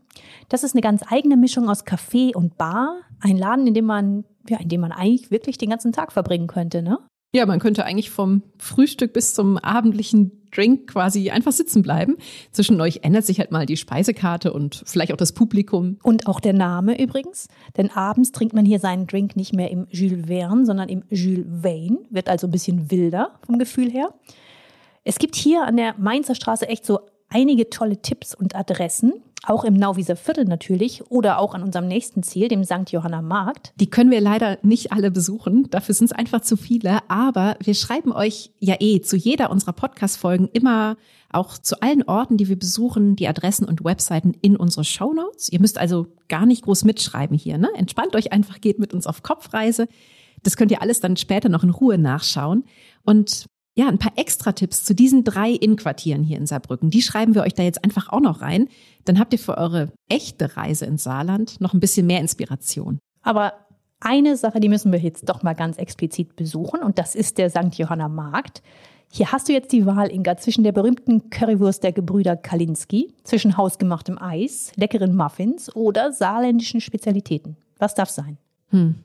Das 0.49 0.63
ist 0.63 0.75
eine 0.75 0.83
ganz 0.83 1.03
eigene 1.11 1.37
Mischung 1.37 1.69
aus 1.69 1.85
Café 1.85 2.35
und 2.35 2.57
Bar, 2.57 3.01
ein 3.21 3.37
Laden, 3.37 3.67
in 3.67 3.75
dem 3.75 3.87
man 3.87 4.25
ja, 4.49 4.59
in 4.59 4.69
dem 4.69 4.81
man 4.81 4.93
eigentlich 4.93 5.31
wirklich 5.31 5.59
den 5.59 5.71
ganzen 5.71 5.93
Tag 5.93 6.13
verbringen 6.13 6.47
könnte, 6.47 6.83
ne? 6.83 6.99
Ja, 7.35 7.47
man 7.47 7.59
könnte 7.59 7.85
eigentlich 7.85 8.11
vom 8.11 8.43
Frühstück 8.59 9.13
bis 9.13 9.35
zum 9.35 9.59
abendlichen 9.59 10.45
Drink 10.53 10.93
quasi 10.93 11.31
einfach 11.31 11.51
sitzen 11.51 11.83
bleiben. 11.83 12.17
Zwischen 12.53 12.81
euch 12.81 13.01
ändert 13.03 13.27
sich 13.27 13.41
halt 13.41 13.51
mal 13.51 13.67
die 13.67 13.77
Speisekarte 13.77 14.53
und 14.53 14.85
vielleicht 14.87 15.13
auch 15.13 15.17
das 15.17 15.33
Publikum. 15.33 15.99
Und 16.05 16.29
auch 16.29 16.39
der 16.39 16.53
Name 16.53 16.97
übrigens. 17.03 17.49
Denn 17.77 17.91
abends 17.91 18.31
trinkt 18.31 18.55
man 18.55 18.65
hier 18.65 18.79
seinen 18.79 19.09
Drink 19.09 19.35
nicht 19.35 19.53
mehr 19.53 19.73
im 19.73 19.89
Jules 19.91 20.29
Verne, 20.29 20.65
sondern 20.65 20.89
im 20.89 21.03
Jules 21.11 21.45
Vane. 21.49 21.99
Wird 22.09 22.29
also 22.29 22.47
ein 22.47 22.53
bisschen 22.53 22.93
wilder 22.93 23.33
vom 23.45 23.59
Gefühl 23.59 23.91
her. 23.91 24.15
Es 25.03 25.19
gibt 25.19 25.35
hier 25.35 25.65
an 25.65 25.77
der 25.77 25.97
Mainzer 25.99 26.37
Straße 26.37 26.69
echt 26.69 26.87
so 26.87 27.01
einige 27.31 27.69
tolle 27.69 28.01
Tipps 28.01 28.33
und 28.33 28.55
Adressen 28.55 29.13
auch 29.47 29.65
im 29.65 29.75
Nauwieser 29.75 30.17
Viertel 30.17 30.45
natürlich 30.45 31.11
oder 31.11 31.39
auch 31.39 31.55
an 31.55 31.63
unserem 31.63 31.87
nächsten 31.87 32.23
Ziel, 32.23 32.49
dem 32.49 32.65
St. 32.65 32.91
Johanna 32.91 33.23
Markt. 33.23 33.73
Die 33.77 33.91
können 33.91 34.11
wir 34.11 34.21
leider 34.21 34.59
nicht 34.63 34.93
alle 34.93 35.11
besuchen, 35.11 35.69
dafür 35.71 35.95
sind 35.95 36.07
es 36.07 36.13
einfach 36.13 36.41
zu 36.41 36.57
viele, 36.57 36.99
aber 37.09 37.57
wir 37.63 37.75
schreiben 37.75 38.13
euch 38.13 38.53
ja 38.59 38.77
eh 38.81 39.01
zu 39.01 39.17
jeder 39.17 39.51
unserer 39.51 39.73
Podcast-Folgen 39.73 40.49
immer 40.53 40.97
auch 41.31 41.59
zu 41.59 41.81
allen 41.83 42.05
Orten, 42.05 42.37
die 42.37 42.49
wir 42.49 42.59
besuchen, 42.59 43.17
die 43.17 43.29
Adressen 43.29 43.67
und 43.67 43.85
Webseiten 43.85 44.35
in 44.41 44.57
unsere 44.57 44.85
Show 44.85 45.13
Notes. 45.13 45.49
Ihr 45.49 45.61
müsst 45.61 45.79
also 45.79 46.07
gar 46.29 46.47
nicht 46.47 46.63
groß 46.63 46.85
mitschreiben 46.85 47.37
hier, 47.37 47.59
ne? 47.59 47.69
Entspannt 47.77 48.15
euch 48.15 48.33
einfach, 48.33 48.61
geht 48.61 48.79
mit 48.79 48.95
uns 48.95 49.07
auf 49.07 49.23
Kopfreise. 49.23 49.89
Das 50.45 50.57
könnt 50.57 50.71
ihr 50.71 50.81
alles 50.81 51.01
dann 51.01 51.17
später 51.17 51.49
noch 51.49 51.65
in 51.65 51.71
Ruhe 51.71 51.99
nachschauen. 51.99 52.65
Und 53.05 53.47
ja, 53.77 53.89
ein 53.89 53.99
paar 53.99 54.13
Extra-Tipps 54.17 54.85
zu 54.85 54.95
diesen 54.95 55.25
drei 55.25 55.51
Innenquartieren 55.51 56.23
hier 56.23 56.39
in 56.39 56.47
Saarbrücken. 56.47 56.91
Die 56.91 57.03
schreiben 57.03 57.35
wir 57.35 57.43
euch 57.43 57.55
da 57.55 57.65
jetzt 57.65 57.83
einfach 57.85 58.09
auch 58.09 58.21
noch 58.21 58.41
rein. 58.41 58.69
Dann 59.05 59.19
habt 59.19 59.33
ihr 59.33 59.39
für 59.39 59.59
eure 59.59 59.91
echte 60.09 60.57
Reise 60.57 60.87
ins 60.87 61.03
Saarland 61.03 61.61
noch 61.61 61.75
ein 61.75 61.81
bisschen 61.81 62.07
mehr 62.07 62.21
Inspiration. 62.21 62.99
Aber 63.23 63.55
eine 64.01 64.37
Sache, 64.37 64.61
die 64.61 64.69
müssen 64.69 64.93
wir 64.93 65.01
jetzt 65.01 65.29
doch 65.29 65.43
mal 65.43 65.55
ganz 65.55 65.79
explizit 65.79 66.37
besuchen 66.37 66.83
und 66.83 66.99
das 66.99 67.15
ist 67.15 67.39
der 67.39 67.51
St. 67.51 67.75
Johanna 67.75 68.09
Markt. 68.09 68.63
Hier 69.11 69.33
hast 69.33 69.49
du 69.49 69.53
jetzt 69.53 69.73
die 69.73 69.87
Wahl, 69.87 70.11
Inga, 70.11 70.37
zwischen 70.37 70.65
der 70.65 70.73
berühmten 70.73 71.31
Currywurst 71.31 71.83
der 71.83 71.93
Gebrüder 71.93 72.37
Kalinski, 72.37 73.13
zwischen 73.23 73.57
hausgemachtem 73.57 74.19
Eis, 74.19 74.73
leckeren 74.77 75.17
Muffins 75.17 75.75
oder 75.75 76.13
saarländischen 76.13 76.81
Spezialitäten. 76.81 77.57
Was 77.79 77.95
darf 77.95 78.11
sein? 78.11 78.39
Hm. 78.71 78.97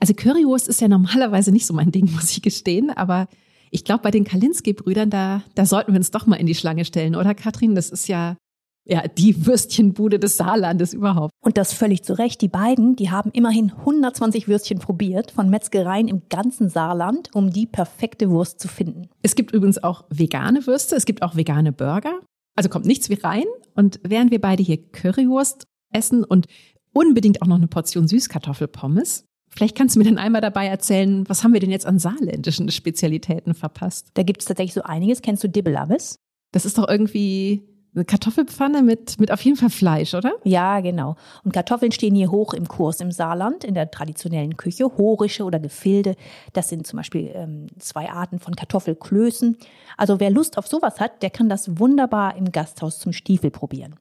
Also 0.00 0.14
Currywurst 0.14 0.68
ist 0.68 0.80
ja 0.80 0.88
normalerweise 0.88 1.52
nicht 1.52 1.66
so 1.66 1.74
mein 1.74 1.92
Ding, 1.92 2.10
muss 2.12 2.30
ich 2.30 2.42
gestehen, 2.42 2.90
aber 2.90 3.28
ich 3.72 3.84
glaube, 3.84 4.02
bei 4.02 4.10
den 4.10 4.24
Kalinski-Brüdern, 4.24 5.08
da, 5.08 5.42
da 5.54 5.64
sollten 5.64 5.92
wir 5.92 5.98
uns 5.98 6.10
doch 6.10 6.26
mal 6.26 6.36
in 6.36 6.46
die 6.46 6.54
Schlange 6.54 6.84
stellen, 6.84 7.16
oder 7.16 7.34
Katrin? 7.34 7.74
Das 7.74 7.88
ist 7.88 8.06
ja, 8.06 8.36
ja, 8.84 9.08
die 9.08 9.46
Würstchenbude 9.46 10.18
des 10.18 10.36
Saarlandes 10.36 10.92
überhaupt. 10.92 11.32
Und 11.42 11.56
das 11.56 11.72
völlig 11.72 12.04
zu 12.04 12.18
Recht. 12.18 12.42
Die 12.42 12.48
beiden, 12.48 12.96
die 12.96 13.10
haben 13.10 13.30
immerhin 13.32 13.72
120 13.72 14.46
Würstchen 14.46 14.78
probiert 14.78 15.30
von 15.30 15.48
Metzgereien 15.48 16.06
im 16.06 16.22
ganzen 16.28 16.68
Saarland, 16.68 17.30
um 17.34 17.50
die 17.50 17.66
perfekte 17.66 18.28
Wurst 18.28 18.60
zu 18.60 18.68
finden. 18.68 19.08
Es 19.22 19.34
gibt 19.34 19.52
übrigens 19.52 19.82
auch 19.82 20.04
vegane 20.10 20.66
Würste, 20.66 20.94
es 20.94 21.06
gibt 21.06 21.22
auch 21.22 21.34
vegane 21.34 21.72
Burger. 21.72 22.20
Also 22.54 22.68
kommt 22.68 22.84
nichts 22.84 23.08
wie 23.08 23.14
rein. 23.14 23.46
Und 23.74 24.00
während 24.02 24.30
wir 24.30 24.40
beide 24.40 24.62
hier 24.62 24.76
Currywurst 24.76 25.64
essen 25.94 26.24
und 26.24 26.46
unbedingt 26.92 27.40
auch 27.40 27.46
noch 27.46 27.56
eine 27.56 27.68
Portion 27.68 28.06
Süßkartoffelpommes, 28.06 29.24
Vielleicht 29.54 29.76
kannst 29.76 29.94
du 29.94 29.98
mir 29.98 30.06
dann 30.06 30.18
einmal 30.18 30.40
dabei 30.40 30.66
erzählen, 30.66 31.28
was 31.28 31.44
haben 31.44 31.52
wir 31.52 31.60
denn 31.60 31.70
jetzt 31.70 31.86
an 31.86 31.98
saarländischen 31.98 32.70
Spezialitäten 32.70 33.54
verpasst? 33.54 34.08
Da 34.14 34.22
gibt 34.22 34.40
es 34.40 34.46
tatsächlich 34.46 34.74
so 34.74 34.82
einiges. 34.82 35.20
Kennst 35.20 35.44
du 35.44 35.48
Dibbelabes? 35.48 36.18
Das 36.52 36.64
ist 36.64 36.78
doch 36.78 36.88
irgendwie 36.88 37.62
eine 37.94 38.06
Kartoffelpfanne 38.06 38.82
mit, 38.82 39.20
mit 39.20 39.30
auf 39.30 39.42
jeden 39.42 39.56
Fall 39.56 39.68
Fleisch, 39.68 40.14
oder? 40.14 40.32
Ja, 40.44 40.80
genau. 40.80 41.16
Und 41.44 41.52
Kartoffeln 41.52 41.92
stehen 41.92 42.14
hier 42.14 42.30
hoch 42.30 42.54
im 42.54 42.66
Kurs 42.66 43.00
im 43.00 43.12
Saarland, 43.12 43.64
in 43.64 43.74
der 43.74 43.90
traditionellen 43.90 44.56
Küche. 44.56 44.86
Horische 44.96 45.44
oder 45.44 45.60
Gefilde, 45.60 46.16
das 46.54 46.70
sind 46.70 46.86
zum 46.86 46.96
Beispiel 46.96 47.30
ähm, 47.34 47.66
zwei 47.78 48.10
Arten 48.10 48.38
von 48.38 48.56
Kartoffelklößen. 48.56 49.58
Also 49.98 50.20
wer 50.20 50.30
Lust 50.30 50.56
auf 50.56 50.66
sowas 50.66 51.00
hat, 51.00 51.22
der 51.22 51.30
kann 51.30 51.50
das 51.50 51.78
wunderbar 51.78 52.36
im 52.36 52.50
Gasthaus 52.50 52.98
zum 52.98 53.12
Stiefel 53.12 53.50
probieren. 53.50 53.96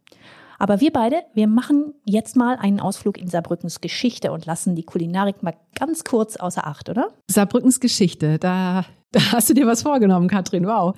Aber 0.61 0.79
wir 0.79 0.93
beide, 0.93 1.23
wir 1.33 1.47
machen 1.47 1.95
jetzt 2.05 2.35
mal 2.35 2.55
einen 2.55 2.79
Ausflug 2.79 3.17
in 3.17 3.27
Saarbrückens 3.27 3.81
Geschichte 3.81 4.31
und 4.31 4.45
lassen 4.45 4.75
die 4.75 4.83
Kulinarik 4.83 5.41
mal 5.41 5.55
ganz 5.73 6.03
kurz 6.03 6.35
außer 6.35 6.67
Acht, 6.67 6.87
oder? 6.87 7.09
Saarbrückens 7.27 7.79
Geschichte, 7.79 8.37
da, 8.37 8.85
da 9.11 9.31
hast 9.31 9.49
du 9.49 9.55
dir 9.55 9.65
was 9.65 9.81
vorgenommen, 9.81 10.27
Katrin, 10.27 10.67
wow. 10.67 10.95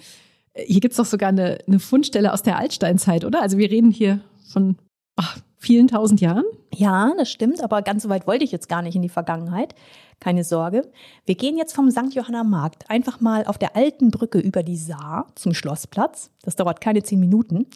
Hier 0.54 0.82
gibt's 0.82 0.98
doch 0.98 1.06
sogar 1.06 1.30
eine, 1.30 1.60
eine 1.66 1.80
Fundstelle 1.80 2.34
aus 2.34 2.44
der 2.44 2.58
Altsteinzeit, 2.58 3.24
oder? 3.24 3.42
Also 3.42 3.58
wir 3.58 3.72
reden 3.72 3.90
hier 3.90 4.20
von 4.52 4.76
ach, 5.16 5.38
vielen 5.56 5.88
tausend 5.88 6.20
Jahren. 6.20 6.44
Ja, 6.74 7.14
das 7.18 7.32
stimmt, 7.32 7.64
aber 7.64 7.84
ganz 7.84 8.04
so 8.04 8.10
weit 8.10 8.28
wollte 8.28 8.44
ich 8.44 8.52
jetzt 8.52 8.68
gar 8.68 8.82
nicht 8.82 8.96
in 8.96 9.02
die 9.02 9.08
Vergangenheit. 9.08 9.76
Keine 10.20 10.44
Sorge. 10.44 10.92
Wir 11.26 11.36
gehen 11.36 11.56
jetzt 11.56 11.74
vom 11.74 11.90
St. 11.90 12.14
Johanna 12.14 12.44
Markt 12.44 12.90
einfach 12.90 13.22
mal 13.22 13.46
auf 13.46 13.60
der 13.60 13.78
alten 13.78 14.12
Brücke 14.12 14.40
über 14.40 14.62
die 14.62 14.76
Saar 14.76 15.28
zum 15.36 15.54
Schlossplatz. 15.54 16.32
Das 16.42 16.58
dauert 16.58 16.82
keine 16.82 17.02
zehn 17.02 17.22
Minuten. 17.22 17.68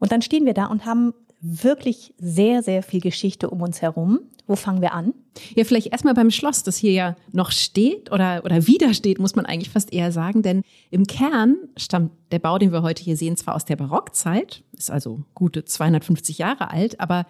Und 0.00 0.10
dann 0.10 0.22
stehen 0.22 0.44
wir 0.44 0.52
da 0.52 0.66
und 0.66 0.84
haben 0.84 1.14
wirklich 1.46 2.14
sehr, 2.18 2.62
sehr 2.62 2.82
viel 2.82 3.00
Geschichte 3.00 3.50
um 3.50 3.62
uns 3.62 3.82
herum. 3.82 4.20
Wo 4.46 4.54
fangen 4.54 4.80
wir 4.80 4.92
an? 4.92 5.12
Ja, 5.54 5.64
vielleicht 5.64 5.88
erstmal 5.88 6.14
beim 6.14 6.30
Schloss, 6.30 6.62
das 6.62 6.76
hier 6.76 6.92
ja 6.92 7.16
noch 7.32 7.50
steht 7.50 8.12
oder, 8.12 8.42
oder 8.44 8.66
wieder 8.66 8.94
steht, 8.94 9.18
muss 9.18 9.34
man 9.34 9.44
eigentlich 9.44 9.70
fast 9.70 9.92
eher 9.92 10.12
sagen. 10.12 10.42
Denn 10.42 10.62
im 10.90 11.06
Kern 11.06 11.56
stammt 11.76 12.12
der 12.30 12.38
Bau, 12.38 12.58
den 12.58 12.72
wir 12.72 12.82
heute 12.82 13.02
hier 13.02 13.16
sehen, 13.16 13.36
zwar 13.36 13.54
aus 13.54 13.64
der 13.64 13.76
Barockzeit, 13.76 14.62
ist 14.76 14.90
also 14.90 15.24
gute 15.34 15.64
250 15.64 16.38
Jahre 16.38 16.70
alt, 16.70 17.00
aber 17.00 17.26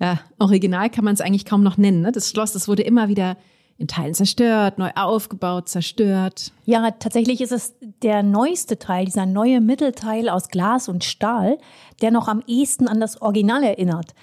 ja, 0.00 0.20
original 0.38 0.90
kann 0.90 1.04
man 1.04 1.14
es 1.14 1.20
eigentlich 1.20 1.44
kaum 1.44 1.62
noch 1.62 1.76
nennen. 1.76 2.02
Ne? 2.02 2.12
Das 2.12 2.30
Schloss, 2.30 2.52
das 2.52 2.68
wurde 2.68 2.82
immer 2.82 3.08
wieder 3.08 3.36
in 3.78 3.86
Teilen 3.86 4.12
zerstört, 4.12 4.78
neu 4.78 4.90
aufgebaut, 4.96 5.68
zerstört. 5.68 6.52
Ja, 6.64 6.90
tatsächlich 6.90 7.40
ist 7.40 7.52
es 7.52 7.74
der 8.02 8.24
neueste 8.24 8.78
Teil, 8.78 9.04
dieser 9.04 9.24
neue 9.24 9.60
Mittelteil 9.60 10.28
aus 10.28 10.48
Glas 10.48 10.88
und 10.88 11.04
Stahl, 11.04 11.58
der 12.02 12.10
noch 12.10 12.26
am 12.26 12.42
ehesten 12.46 12.88
an 12.88 13.00
das 13.00 13.22
Original 13.22 13.62
erinnert. 13.62 14.14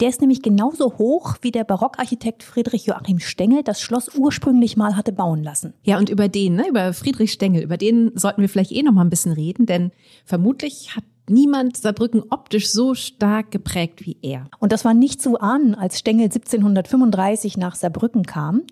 Der 0.00 0.10
ist 0.10 0.20
nämlich 0.20 0.42
genauso 0.42 0.98
hoch, 0.98 1.36
wie 1.40 1.50
der 1.50 1.64
Barockarchitekt 1.64 2.42
Friedrich 2.42 2.86
Joachim 2.86 3.18
Stengel 3.18 3.62
das 3.62 3.80
Schloss 3.80 4.14
ursprünglich 4.14 4.76
mal 4.76 4.96
hatte 4.96 5.12
bauen 5.12 5.42
lassen. 5.42 5.72
Ja, 5.84 5.98
und 5.98 6.10
über 6.10 6.28
den, 6.28 6.56
ne, 6.56 6.68
über 6.68 6.92
Friedrich 6.92 7.32
Stengel, 7.32 7.62
über 7.62 7.78
den 7.78 8.12
sollten 8.14 8.42
wir 8.42 8.48
vielleicht 8.48 8.72
eh 8.72 8.82
noch 8.82 8.92
mal 8.92 9.02
ein 9.02 9.10
bisschen 9.10 9.32
reden, 9.32 9.64
denn 9.64 9.92
vermutlich 10.26 10.94
hat 10.94 11.04
niemand 11.28 11.76
Saarbrücken 11.76 12.24
optisch 12.30 12.70
so 12.70 12.94
stark 12.94 13.50
geprägt 13.50 14.06
wie 14.06 14.16
er. 14.22 14.48
Und 14.58 14.72
das 14.72 14.84
war 14.84 14.94
nicht 14.94 15.20
zu 15.20 15.40
ahnen, 15.40 15.74
als 15.74 15.98
Stengel 15.98 16.24
1735 16.24 17.56
nach 17.56 17.74
Saarbrücken 17.74 18.24
kam. 18.24 18.62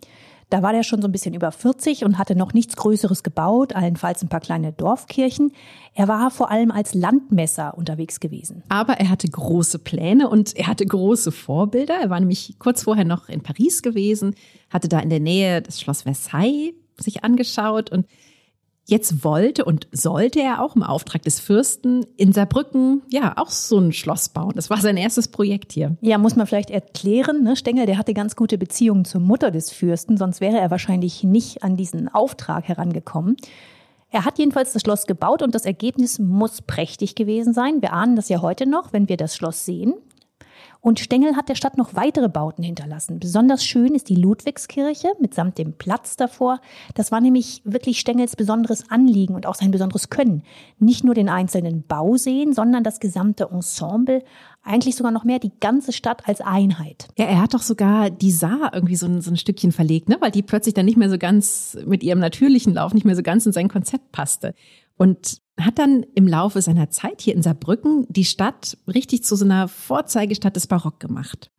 Da 0.51 0.63
war 0.63 0.73
der 0.73 0.83
schon 0.83 1.01
so 1.01 1.09
ein 1.09 1.13
bisschen 1.13 1.35
über 1.35 1.51
40 1.51 2.05
und 2.05 2.19
hatte 2.19 2.37
noch 2.37 2.53
nichts 2.53 2.77
Größeres 2.77 3.23
gebaut, 3.23 3.75
allenfalls 3.75 4.23
ein 4.23 4.29
paar 4.29 4.41
kleine 4.41 4.73
Dorfkirchen. 4.73 5.53
Er 5.95 6.07
war 6.07 6.31
vor 6.31 6.51
allem 6.51 6.71
als 6.71 6.95
Landmesser 6.95 7.77
unterwegs 7.77 8.21
gewesen. 8.21 8.63
Aber 8.69 8.95
er 8.95 9.11
hatte 9.11 9.29
große 9.29 9.79
Pläne 9.79 10.29
und 10.29 10.55
er 10.57 10.67
hatte 10.67 10.87
große 10.87 11.33
Vorbilder. 11.33 11.95
Er 12.01 12.11
war 12.11 12.21
nämlich 12.21 12.57
kurz 12.59 12.85
vorher 12.85 13.05
noch 13.05 13.29
in 13.29 13.43
Paris 13.43 13.83
gewesen, 13.83 14.35
hatte 14.71 14.89
da 14.89 15.01
in 15.01 15.11
der 15.11 15.21
Nähe 15.21 15.63
das 15.63 15.81
Schloss 15.81 16.03
Versailles 16.03 16.75
sich 16.99 17.25
angeschaut 17.25 17.91
und 17.91 18.07
Jetzt 18.87 19.25
wollte 19.25 19.65
und 19.65 19.89
sollte 19.93 20.41
er 20.41 20.63
auch 20.63 20.77
im 20.77 20.83
Auftrag 20.83 21.23
des 21.23 21.41
Fürsten 21.41 22.05
in 22.17 22.33
Saarbrücken 22.33 23.03
ja 23.09 23.33
auch 23.37 23.49
so 23.49 23.79
ein 23.79 23.93
Schloss 23.93 24.29
bauen. 24.29 24.53
Das 24.57 24.69
war 24.69 24.77
sein 24.77 24.99
erstes 24.99 25.29
Projekt 25.29 25.73
hier. 25.73 25.97
Ja, 26.03 26.19
muss 26.19 26.37
man 26.37 26.47
vielleicht 26.47 26.71
erklären. 26.71 27.43
Ne? 27.43 27.57
Stengel, 27.57 27.87
der 27.87 27.97
hatte 27.97 28.13
ganz 28.13 28.37
gute 28.37 28.59
Beziehungen 28.59 29.07
zur 29.07 29.23
Mutter 29.23 29.51
des 29.51 29.71
Fürsten, 29.71 30.19
sonst 30.19 30.43
wäre 30.43 30.59
er 30.59 30.71
wahrscheinlich 30.71 31.25
nicht 31.25 31.63
an 31.63 31.77
diesen 31.77 32.09
Auftrag 32.09 32.69
herangekommen. 32.69 33.37
Er 34.11 34.25
hat 34.25 34.39
jedenfalls 34.39 34.73
das 34.73 34.83
Schloss 34.83 35.07
gebaut 35.07 35.43
und 35.43 35.55
das 35.55 35.65
Ergebnis 35.65 36.19
muss 36.19 36.63
prächtig 36.63 37.15
gewesen 37.15 37.55
sein. 37.55 37.81
Wir 37.81 37.95
ahnen 37.95 38.17
das 38.17 38.29
ja 38.29 38.43
heute 38.43 38.65
noch, 38.65 38.93
wenn 38.93 39.09
wir 39.09 39.17
das 39.17 39.35
Schloss 39.35 39.65
sehen. 39.65 39.95
Und 40.85 41.01
Stengel 41.01 41.35
hat 41.35 41.49
der 41.49 41.55
Stadt 41.55 41.79
noch 41.79 41.95
weitere 41.95 42.29
Bauten 42.29 42.63
hinterlassen. 42.63 43.19
Besonders 43.19 43.65
schön 43.65 43.95
ist 43.95 44.11
die 44.11 44.17
Ludwigskirche 44.17 45.09
mitsamt 45.19 45.57
dem 45.57 45.73
Platz 45.73 46.17
davor. 46.17 46.61
Das 46.95 47.11
war 47.11 47.23
nämlich 47.23 47.63
wirklich 47.65 47.99
Stengels 47.99 48.37
besonderes 48.37 48.91
Anliegen 48.91 49.35
und 49.35 49.47
auch 49.47 49.55
sein 49.55 49.71
besonderes 49.71 50.11
Können. 50.11 50.43
Nicht 50.79 51.03
nur 51.03 51.15
den 51.15 51.31
einzelnen 51.31 51.85
Bau 51.85 52.19
sehen, 52.19 52.53
sondern 52.53 52.85
das 52.85 53.01
gesamte 53.01 53.49
Ensemble, 53.51 54.23
eigentlich 54.63 54.95
sogar 54.95 55.11
noch 55.11 55.25
mehr 55.25 55.39
die 55.39 55.53
ganze 55.59 55.91
Stadt 55.91 56.29
als 56.29 56.43
Einheit. 56.43 57.09
Ja, 57.17 57.25
er 57.25 57.41
hat 57.41 57.55
doch 57.55 57.63
sogar 57.63 58.11
die 58.11 58.31
Saar 58.31 58.73
irgendwie 58.75 58.97
so 58.97 59.07
ein, 59.07 59.23
so 59.23 59.31
ein 59.31 59.39
Stückchen 59.39 59.73
verlegt, 59.73 60.11
ne? 60.11 60.19
weil 60.21 60.33
die 60.33 60.43
plötzlich 60.43 60.75
dann 60.75 60.85
nicht 60.85 60.99
mehr 60.99 61.09
so 61.09 61.17
ganz 61.17 61.79
mit 61.87 62.03
ihrem 62.03 62.19
natürlichen 62.19 62.75
Lauf 62.75 62.93
nicht 62.93 63.07
mehr 63.07 63.17
so 63.17 63.23
ganz 63.23 63.47
in 63.47 63.53
sein 63.53 63.69
Konzept 63.69 64.13
passte. 64.13 64.53
Und 64.99 65.41
hat 65.61 65.79
dann 65.79 66.05
im 66.15 66.27
Laufe 66.27 66.61
seiner 66.63 66.91
Zeit 66.91 67.21
hier 67.21 67.35
in 67.35 67.43
Saarbrücken 67.43 68.07
die 68.09 68.25
Stadt 68.25 68.77
richtig 68.93 69.25
zu 69.25 69.37
so 69.37 69.45
einer 69.45 69.69
Vorzeigestadt 69.69 70.57
des 70.57 70.67
Barock 70.67 71.01
gemacht. 71.01 71.51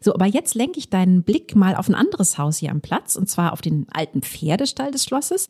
So, 0.00 0.14
aber 0.14 0.26
jetzt 0.26 0.54
lenke 0.54 0.78
ich 0.78 0.90
deinen 0.90 1.22
Blick 1.22 1.54
mal 1.54 1.74
auf 1.74 1.88
ein 1.88 1.94
anderes 1.94 2.38
Haus 2.38 2.58
hier 2.58 2.70
am 2.70 2.80
Platz, 2.80 3.16
und 3.16 3.28
zwar 3.28 3.52
auf 3.52 3.60
den 3.60 3.86
alten 3.90 4.22
Pferdestall 4.22 4.90
des 4.90 5.04
Schlosses. 5.04 5.48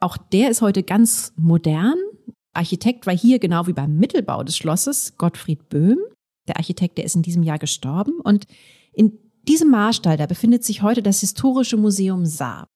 Auch 0.00 0.16
der 0.16 0.50
ist 0.50 0.62
heute 0.62 0.82
ganz 0.82 1.32
modern. 1.36 1.96
Architekt 2.54 3.06
war 3.06 3.16
hier 3.16 3.38
genau 3.38 3.66
wie 3.66 3.72
beim 3.72 3.96
Mittelbau 3.96 4.42
des 4.42 4.56
Schlosses 4.56 5.16
Gottfried 5.16 5.68
Böhm. 5.68 5.98
Der 6.48 6.56
Architekt, 6.56 6.98
der 6.98 7.04
ist 7.04 7.16
in 7.16 7.22
diesem 7.22 7.42
Jahr 7.42 7.58
gestorben. 7.58 8.20
Und 8.22 8.46
in 8.92 9.18
diesem 9.48 9.70
Marstall, 9.70 10.16
da 10.16 10.26
befindet 10.26 10.64
sich 10.64 10.82
heute 10.82 11.02
das 11.02 11.20
Historische 11.20 11.76
Museum 11.76 12.26
Saar. 12.26 12.66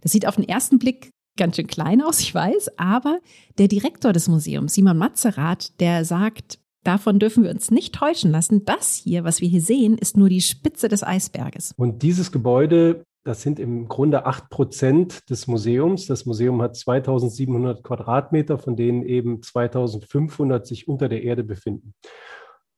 Das 0.00 0.12
sieht 0.12 0.26
auf 0.26 0.36
den 0.36 0.48
ersten 0.48 0.78
Blick 0.78 1.10
ganz 1.36 1.56
schön 1.56 1.66
klein 1.66 2.02
aus, 2.02 2.20
ich 2.20 2.34
weiß, 2.34 2.78
aber 2.78 3.20
der 3.58 3.68
Direktor 3.68 4.12
des 4.12 4.28
Museums, 4.28 4.74
Simon 4.74 4.98
Matzerath, 4.98 5.78
der 5.80 6.04
sagt, 6.04 6.58
davon 6.84 7.18
dürfen 7.18 7.44
wir 7.44 7.50
uns 7.50 7.70
nicht 7.70 7.94
täuschen 7.94 8.30
lassen. 8.30 8.64
Das 8.64 8.94
hier, 8.94 9.24
was 9.24 9.40
wir 9.40 9.48
hier 9.48 9.60
sehen, 9.60 9.98
ist 9.98 10.16
nur 10.16 10.28
die 10.28 10.40
Spitze 10.40 10.88
des 10.88 11.02
Eisberges. 11.02 11.72
Und 11.76 12.02
dieses 12.02 12.32
Gebäude, 12.32 13.04
das 13.24 13.42
sind 13.42 13.58
im 13.58 13.88
Grunde 13.88 14.24
acht 14.24 14.50
Prozent 14.50 15.28
des 15.30 15.48
Museums. 15.48 16.06
Das 16.06 16.26
Museum 16.26 16.62
hat 16.62 16.76
2700 16.76 17.82
Quadratmeter, 17.82 18.56
von 18.58 18.76
denen 18.76 19.02
eben 19.02 19.42
2500 19.42 20.64
sich 20.66 20.86
unter 20.86 21.08
der 21.08 21.22
Erde 21.22 21.42
befinden. 21.42 21.94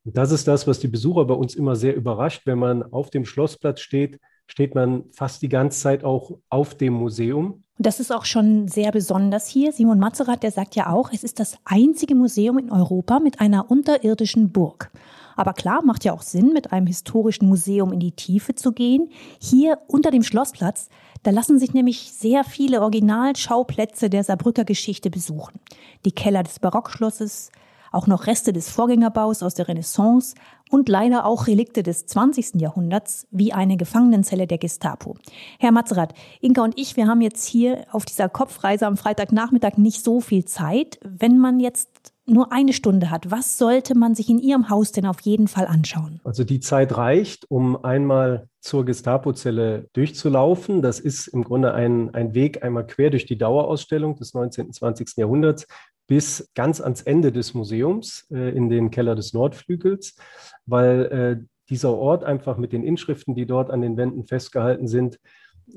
Und 0.05 0.17
das 0.17 0.33
ist 0.33 0.49
das, 0.49 0.67
was 0.67 0.79
die 0.79 0.89
Besucher 0.89 1.27
bei 1.27 1.35
uns 1.35 1.55
immer 1.55 1.77
sehr 1.77 1.95
überrascht. 1.95 2.43
Wenn 2.47 2.59
man 2.59 2.83
auf 2.83 3.11
dem 3.11 3.27
Schlossplatz 3.27 3.81
steht, 3.81 4.19
steht 4.49 4.75
man 4.75 5.05
fast 5.13 5.43
die 5.43 5.49
ganze 5.49 5.81
Zeit 5.81 6.03
auch 6.03 6.39
auf 6.49 6.75
dem 6.75 6.95
Museum. 6.95 7.63
Das 7.79 8.01
ist 8.01 8.13
auch 8.13 8.25
schon 8.25 8.67
sehr 8.67 8.91
besonders 8.91 9.47
hier. 9.47 9.71
Simon 9.71 10.01
Matzerath, 10.01 10.43
der 10.43 10.51
sagt 10.51 10.75
ja 10.75 10.91
auch, 10.91 11.13
es 11.13 11.23
ist 11.23 11.39
das 11.39 11.59
einzige 11.65 12.17
Museum 12.17 12.59
in 12.59 12.73
Europa 12.73 13.21
mit 13.21 13.41
einer 13.41 13.71
unterirdischen 13.71 14.51
Burg. 14.51 14.91
Aber 15.37 15.53
klar, 15.53 15.85
macht 15.85 16.05
ja 16.05 16.13
auch 16.13 16.23
Sinn, 16.23 16.53
mit 16.53 16.73
einem 16.73 16.89
historischen 16.89 17.47
Museum 17.49 17.93
in 17.93 18.01
die 18.01 18.11
Tiefe 18.11 18.57
zu 18.57 18.73
gehen. 18.73 19.11
Hier 19.41 19.79
unter 19.87 20.11
dem 20.11 20.25
Schlossplatz, 20.25 20.89
da 21.23 21.31
lassen 21.31 21.61
sich 21.61 21.73
nämlich 21.73 22.13
sehr 22.13 22.43
viele 22.43 22.83
Originalschauplätze 22.83 24.11
der 24.11 24.25
Saarbrücker 24.25 24.65
Geschichte 24.65 25.11
besuchen. 25.11 25.61
Die 26.05 26.11
Keller 26.11 26.43
des 26.43 26.59
Barockschlosses, 26.59 27.53
auch 27.93 28.07
noch 28.07 28.27
Reste 28.27 28.53
des 28.53 28.71
Vorgängerbaus 28.71 29.43
aus 29.43 29.55
der 29.55 29.69
Renaissance 29.69 30.35
und 30.71 30.89
leider 30.89 31.25
auch 31.25 31.47
Relikte 31.47 31.83
des 31.83 32.07
20. 32.07 32.61
Jahrhunderts, 32.61 33.27
wie 33.31 33.53
eine 33.53 33.77
Gefangenenzelle 33.77 34.47
der 34.47 34.59
Gestapo. 34.59 35.17
Herr 35.59 35.73
Matzerath, 35.73 36.15
Inka 36.41 36.63
und 36.63 36.79
ich, 36.79 36.97
wir 36.97 37.07
haben 37.07 37.21
jetzt 37.21 37.47
hier 37.47 37.87
auf 37.93 38.05
dieser 38.05 38.29
Kopfreise 38.29 38.87
am 38.87 38.97
Freitagnachmittag 38.97 39.77
nicht 39.77 40.05
so 40.05 40.21
viel 40.21 40.45
Zeit. 40.45 40.99
Wenn 41.03 41.39
man 41.39 41.61
jetzt 41.61 42.13
nur 42.29 42.53
eine 42.53 42.73
Stunde 42.73 43.11
hat, 43.11 43.31
was 43.31 43.57
sollte 43.57 43.97
man 43.97 44.15
sich 44.15 44.29
in 44.29 44.39
Ihrem 44.39 44.69
Haus 44.69 44.93
denn 44.93 45.07
auf 45.07 45.21
jeden 45.23 45.49
Fall 45.49 45.67
anschauen? 45.67 46.21
Also 46.25 46.45
die 46.45 46.61
Zeit 46.61 46.97
reicht, 46.97 47.51
um 47.51 47.83
einmal 47.85 48.49
zur 48.61 48.85
Gestapo-Zelle 48.85 49.89
durchzulaufen. 49.95 50.83
Das 50.83 51.01
ist 51.01 51.29
im 51.29 51.43
Grunde 51.43 51.73
ein, 51.73 52.15
ein 52.15 52.35
Weg 52.35 52.63
einmal 52.63 52.87
quer 52.87 53.11
durch 53.11 53.25
die 53.25 53.39
Dauerausstellung 53.39 54.17
des 54.17 54.35
19. 54.35 54.67
und 54.67 54.75
20. 54.75 55.17
Jahrhunderts 55.17 55.67
bis 56.09 56.51
ganz 56.55 56.81
ans 56.81 57.03
Ende 57.03 57.31
des 57.31 57.55
Museums 57.55 58.27
äh, 58.33 58.57
in 58.57 58.69
den 58.69 58.91
Keller 58.91 59.15
des 59.15 59.33
Nordflügels, 59.35 60.17
weil 60.67 61.05
äh, 61.05 61.45
dieser 61.69 61.95
Ort 61.95 62.25
einfach 62.25 62.57
mit 62.57 62.73
den 62.73 62.83
Inschriften, 62.83 63.35
die 63.35 63.47
dort 63.47 63.71
an 63.71 63.83
den 63.83 63.97
Wänden 63.97 64.25
festgehalten 64.25 64.89
sind, 64.89 65.21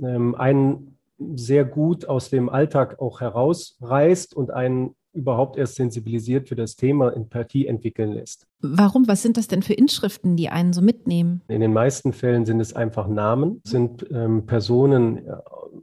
ähm, 0.01 0.33
einen 0.33 0.97
sehr 1.35 1.65
gut 1.65 2.05
aus 2.05 2.29
dem 2.29 2.49
Alltag 2.49 2.99
auch 2.99 3.19
herausreißt 3.21 4.33
und 4.35 4.51
einen 4.51 4.95
überhaupt 5.13 5.57
erst 5.57 5.75
sensibilisiert 5.75 6.47
für 6.47 6.55
das 6.55 6.77
Thema 6.77 7.13
Empathie 7.13 7.67
entwickeln 7.67 8.13
lässt. 8.13 8.47
Warum? 8.61 9.09
Was 9.09 9.21
sind 9.21 9.35
das 9.35 9.49
denn 9.49 9.61
für 9.61 9.73
Inschriften, 9.73 10.37
die 10.37 10.47
einen 10.47 10.71
so 10.71 10.81
mitnehmen? 10.81 11.41
In 11.49 11.59
den 11.59 11.73
meisten 11.73 12.13
Fällen 12.13 12.45
sind 12.45 12.61
es 12.61 12.73
einfach 12.73 13.09
Namen, 13.09 13.61
sind 13.65 14.05
ähm, 14.09 14.45
Personen 14.45 15.27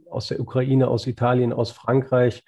aus 0.09 0.29
der 0.29 0.39
Ukraine, 0.39 0.87
aus 0.87 1.05
Italien, 1.05 1.53
aus 1.53 1.69
Frankreich, 1.69 2.43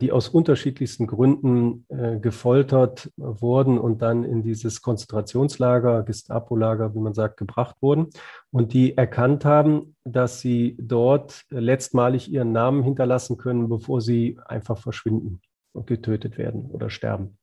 die 0.00 0.12
aus 0.12 0.28
unterschiedlichsten 0.28 1.06
Gründen 1.06 1.86
äh, 1.88 2.18
gefoltert 2.18 3.10
wurden 3.16 3.78
und 3.78 4.02
dann 4.02 4.24
in 4.24 4.42
dieses 4.42 4.82
Konzentrationslager, 4.82 6.02
Gestapo-Lager, 6.02 6.94
wie 6.94 7.00
man 7.00 7.14
sagt, 7.14 7.36
gebracht 7.36 7.76
wurden 7.80 8.10
und 8.50 8.72
die 8.72 8.96
erkannt 8.96 9.44
haben, 9.44 9.96
dass 10.04 10.40
sie 10.40 10.76
dort 10.80 11.44
letztmalig 11.50 12.30
ihren 12.30 12.52
Namen 12.52 12.82
hinterlassen 12.82 13.36
können, 13.36 13.68
bevor 13.68 14.00
sie 14.00 14.38
einfach 14.44 14.78
verschwinden 14.78 15.40
und 15.72 15.86
getötet 15.86 16.38
werden 16.38 16.66
oder 16.70 16.90
sterben. 16.90 17.38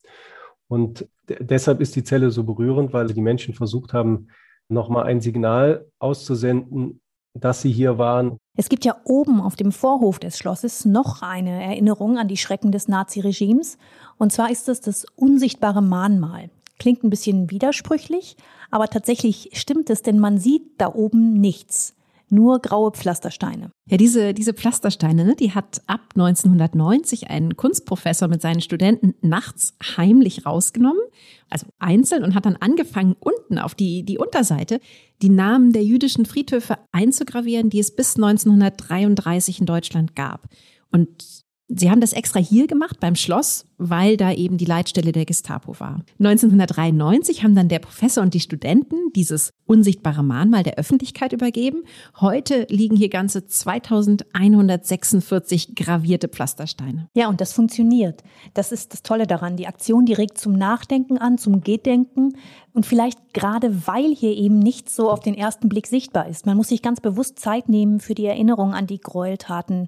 Und 0.68 1.08
deshalb 1.28 1.82
ist 1.82 1.96
die 1.96 2.04
Zelle 2.04 2.32
so 2.32 2.44
berührend, 2.44 2.94
weil 2.94 3.08
die 3.08 3.22
Menschen 3.22 3.54
versucht 3.54 3.94
haben, 3.94 4.28
nochmal 4.70 5.04
ein 5.04 5.20
Signal 5.20 5.86
auszusenden, 6.00 7.01
dass 7.34 7.62
sie 7.62 7.72
hier 7.72 7.98
waren. 7.98 8.38
Es 8.58 8.70
gibt 8.70 8.86
ja 8.86 8.98
oben 9.06 9.42
auf 9.42 9.56
dem 9.56 9.72
Vorhof 9.72 10.20
des 10.20 10.38
Schlosses 10.38 10.86
noch 10.86 11.22
eine 11.22 11.64
Erinnerung 11.64 12.18
an 12.18 12.28
die 12.28 12.38
Schrecken 12.38 12.72
des 12.72 12.88
Naziregimes. 12.88 13.78
Und 14.18 14.32
zwar 14.34 14.52
ist 14.52 14.68
es 14.70 14.82
das 14.82 15.06
unsichtbare 15.16 15.82
Mahnmal. 15.82 16.50
Klingt 16.80 17.04
ein 17.04 17.10
bisschen 17.10 17.50
widersprüchlich, 17.50 18.36
aber 18.70 18.88
tatsächlich 18.88 19.52
stimmt 19.54 19.90
es, 19.90 20.02
denn 20.02 20.20
man 20.20 20.38
sieht 20.38 20.64
da 20.80 20.94
oben 20.94 21.34
nichts 21.34 21.96
nur 22.32 22.60
graue 22.60 22.92
Pflastersteine. 22.92 23.72
Ja, 23.90 23.98
diese, 23.98 24.34
diese 24.34 24.54
Pflastersteine, 24.54 25.26
ne, 25.26 25.36
die 25.36 25.54
hat 25.54 25.82
ab 25.88 26.02
1990 26.16 27.30
ein 27.30 27.58
Kunstprofessor 27.58 28.28
mit 28.28 28.42
seinen 28.42 28.62
Studenten 28.62 29.16
nachts 29.22 29.76
heimlich 29.98 30.46
rausgenommen, 30.46 31.02
also 31.50 31.68
einzeln, 31.80 32.24
und 32.24 32.34
hat 32.34 32.46
dann 32.46 32.56
angefangen, 32.56 33.16
unten 33.20 33.60
auf 33.60 33.76
die, 33.76 34.04
die 34.04 34.18
Unterseite 34.18 34.80
die 35.22 35.30
Namen 35.30 35.74
der 35.74 35.84
jüdischen 35.84 36.26
Friedhöfe 36.26 36.78
einzugravieren, 36.92 37.70
die 37.70 37.80
es 37.80 37.96
bis 37.96 38.16
1933 38.16 39.60
in 39.60 39.66
Deutschland 39.66 40.16
gab. 40.16 40.48
Und 40.92 41.41
Sie 41.74 41.90
haben 41.90 42.02
das 42.02 42.12
extra 42.12 42.42
hier 42.42 42.68
gemacht 42.68 43.00
beim 43.00 43.16
Schloss, 43.16 43.66
weil 43.78 44.18
da 44.18 44.34
eben 44.34 44.58
die 44.58 44.66
Leitstelle 44.66 45.14
der 45.14 45.24
Gestapo 45.24 45.80
war. 45.80 46.04
1993 46.20 47.44
haben 47.44 47.56
dann 47.56 47.70
der 47.70 47.80
Professor 47.80 48.22
und 48.22 48.34
die 48.34 48.42
Studenten 48.42 48.98
dieses 49.16 49.54
unsichtbare 49.68 50.22
Mahnmal 50.22 50.64
der 50.64 50.78
Öffentlichkeit 50.78 51.32
übergeben. 51.32 51.84
Heute 52.20 52.68
liegen 52.70 52.98
hier 52.98 53.08
ganze 53.08 53.48
2146 53.48 55.76
gravierte 55.76 56.28
Pflastersteine. 56.28 57.08
Ja, 57.16 57.30
und 57.30 57.40
das 57.40 57.54
funktioniert. 57.54 58.22
Das 58.54 58.74
ist 58.74 58.92
das 58.92 59.02
Tolle 59.02 59.26
daran. 59.26 59.56
Die 59.56 59.68
Aktion, 59.68 60.06
die 60.06 60.12
regt 60.12 60.38
zum 60.38 60.52
Nachdenken 60.54 61.18
an, 61.18 61.38
zum 61.38 61.62
Gedenken. 61.62 62.34
Und 62.74 62.86
vielleicht 62.86 63.34
gerade 63.34 63.88
weil 63.88 64.14
hier 64.14 64.36
eben 64.36 64.60
nicht 64.60 64.90
so 64.90 65.10
auf 65.10 65.22
den 65.22 65.36
ersten 65.36 65.70
Blick 65.70 65.88
sichtbar 65.88 66.28
ist. 66.28 66.46
Man 66.46 66.58
muss 66.58 66.68
sich 66.68 66.82
ganz 66.82 67.00
bewusst 67.00 67.40
Zeit 67.40 67.70
nehmen 67.70 68.02
für 68.02 68.14
die 68.14 68.26
Erinnerung 68.26 68.74
an 68.74 68.88
die 68.88 69.00
Gräueltaten 69.00 69.88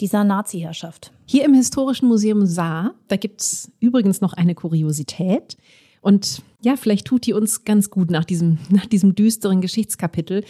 dieser 0.00 0.24
Nazi-Herrschaft. 0.24 1.12
Hier 1.26 1.44
im 1.44 1.54
Historischen 1.54 2.08
Museum 2.08 2.46
Saar, 2.46 2.94
da 3.08 3.16
gibt's 3.16 3.70
übrigens 3.80 4.20
noch 4.20 4.32
eine 4.32 4.54
Kuriosität. 4.54 5.56
Und 6.00 6.42
ja, 6.62 6.76
vielleicht 6.76 7.06
tut 7.06 7.26
die 7.26 7.32
uns 7.32 7.64
ganz 7.64 7.90
gut 7.90 8.10
nach 8.10 8.24
diesem, 8.24 8.58
nach 8.70 8.86
diesem 8.86 9.14
düsteren 9.14 9.60
Geschichtskapitel. 9.60 10.44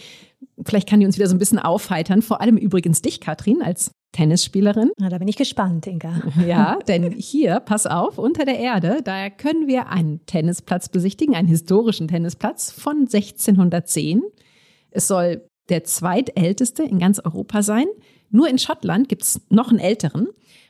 Vielleicht 0.63 0.87
kann 0.87 0.99
die 0.99 1.05
uns 1.05 1.17
wieder 1.17 1.27
so 1.27 1.35
ein 1.35 1.39
bisschen 1.39 1.59
aufheitern. 1.59 2.21
Vor 2.21 2.41
allem 2.41 2.57
übrigens 2.57 3.01
dich, 3.01 3.19
Katrin, 3.19 3.61
als 3.61 3.91
Tennisspielerin. 4.11 4.91
Na, 4.97 5.09
da 5.09 5.17
bin 5.17 5.27
ich 5.27 5.35
gespannt, 5.35 5.85
Inga. 5.87 6.21
Ja, 6.45 6.79
denn 6.87 7.11
hier, 7.11 7.59
pass 7.59 7.85
auf, 7.85 8.17
unter 8.17 8.45
der 8.45 8.57
Erde, 8.59 9.01
da 9.03 9.29
können 9.29 9.67
wir 9.67 9.89
einen 9.89 10.25
Tennisplatz 10.25 10.89
besichtigen, 10.89 11.35
einen 11.35 11.47
historischen 11.47 12.07
Tennisplatz 12.07 12.71
von 12.71 13.01
1610. 13.01 14.23
Es 14.91 15.07
soll 15.07 15.47
der 15.69 15.83
zweitälteste 15.83 16.83
in 16.83 16.97
ganz 16.97 17.19
Europa 17.19 17.61
sein. 17.61 17.85
Nur 18.31 18.47
in 18.47 18.59
Schottland 18.59 19.09
gibt's 19.09 19.41
noch 19.49 19.69
einen 19.69 19.79
älteren. 19.79 20.27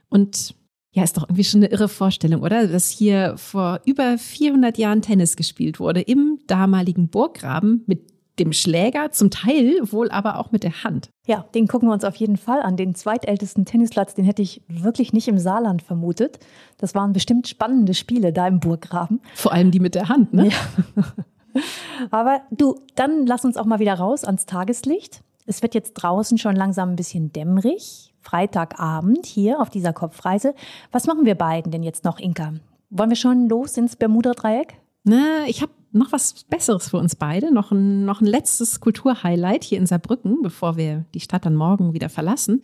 Und 0.09 0.55
ja, 0.91 1.03
ist 1.03 1.17
doch 1.17 1.23
irgendwie 1.23 1.43
schon 1.43 1.63
eine 1.63 1.71
irre 1.71 1.87
Vorstellung, 1.87 2.41
oder? 2.41 2.67
Dass 2.67 2.89
hier 2.89 3.35
vor 3.37 3.81
über 3.85 4.17
400 4.17 4.77
Jahren 4.77 5.01
Tennis 5.01 5.35
gespielt 5.35 5.79
wurde 5.79 6.01
im 6.01 6.39
damaligen 6.47 7.09
Burggraben 7.09 7.83
mit 7.85 8.09
dem 8.39 8.53
Schläger, 8.53 9.11
zum 9.11 9.29
Teil 9.29 9.79
wohl 9.83 10.09
aber 10.09 10.39
auch 10.39 10.51
mit 10.51 10.63
der 10.63 10.83
Hand. 10.83 11.09
Ja, 11.27 11.45
den 11.53 11.67
gucken 11.67 11.89
wir 11.89 11.93
uns 11.93 12.03
auf 12.03 12.15
jeden 12.15 12.37
Fall 12.37 12.61
an. 12.61 12.77
Den 12.77 12.95
zweitältesten 12.95 13.65
Tennisplatz, 13.65 14.15
den 14.15 14.25
hätte 14.25 14.41
ich 14.41 14.61
wirklich 14.67 15.13
nicht 15.13 15.27
im 15.27 15.37
Saarland 15.37 15.81
vermutet. 15.81 16.39
Das 16.77 16.95
waren 16.95 17.13
bestimmt 17.13 17.47
spannende 17.47 17.93
Spiele 17.93 18.33
da 18.33 18.47
im 18.47 18.59
Burggraben. 18.59 19.21
Vor 19.35 19.51
allem 19.51 19.71
die 19.71 19.79
mit 19.79 19.93
der 19.93 20.09
Hand, 20.09 20.33
ne? 20.33 20.49
Ja. 20.49 21.13
aber 22.11 22.41
du, 22.51 22.75
dann 22.95 23.25
lass 23.25 23.45
uns 23.45 23.57
auch 23.57 23.65
mal 23.65 23.79
wieder 23.79 23.95
raus 23.95 24.23
ans 24.23 24.45
Tageslicht. 24.45 25.21
Es 25.49 25.63
wird 25.63 25.73
jetzt 25.73 25.93
draußen 25.93 26.37
schon 26.37 26.55
langsam 26.55 26.91
ein 26.91 26.95
bisschen 26.95 27.33
dämmerig. 27.33 28.13
Freitagabend 28.21 29.25
hier 29.25 29.59
auf 29.59 29.71
dieser 29.71 29.93
Kopfreise. 29.93 30.53
Was 30.91 31.07
machen 31.07 31.25
wir 31.25 31.33
beiden 31.33 31.71
denn 31.71 31.81
jetzt 31.81 32.03
noch, 32.03 32.19
Inka? 32.19 32.53
Wollen 32.91 33.09
wir 33.09 33.17
schon 33.17 33.49
los 33.49 33.75
ins 33.75 33.95
Bermuda-Dreieck? 33.95 34.75
Na, 35.05 35.45
ich 35.47 35.63
habe 35.63 35.71
noch 35.91 36.11
was 36.11 36.43
Besseres 36.43 36.89
für 36.89 36.97
uns 36.97 37.15
beide. 37.15 37.51
Noch 37.51 37.71
ein, 37.71 38.05
noch 38.05 38.21
ein 38.21 38.27
letztes 38.27 38.79
Kulturhighlight 38.79 39.63
hier 39.63 39.79
in 39.79 39.87
Saarbrücken, 39.87 40.43
bevor 40.43 40.77
wir 40.77 41.05
die 41.15 41.19
Stadt 41.19 41.47
dann 41.47 41.55
morgen 41.55 41.93
wieder 41.93 42.09
verlassen. 42.09 42.61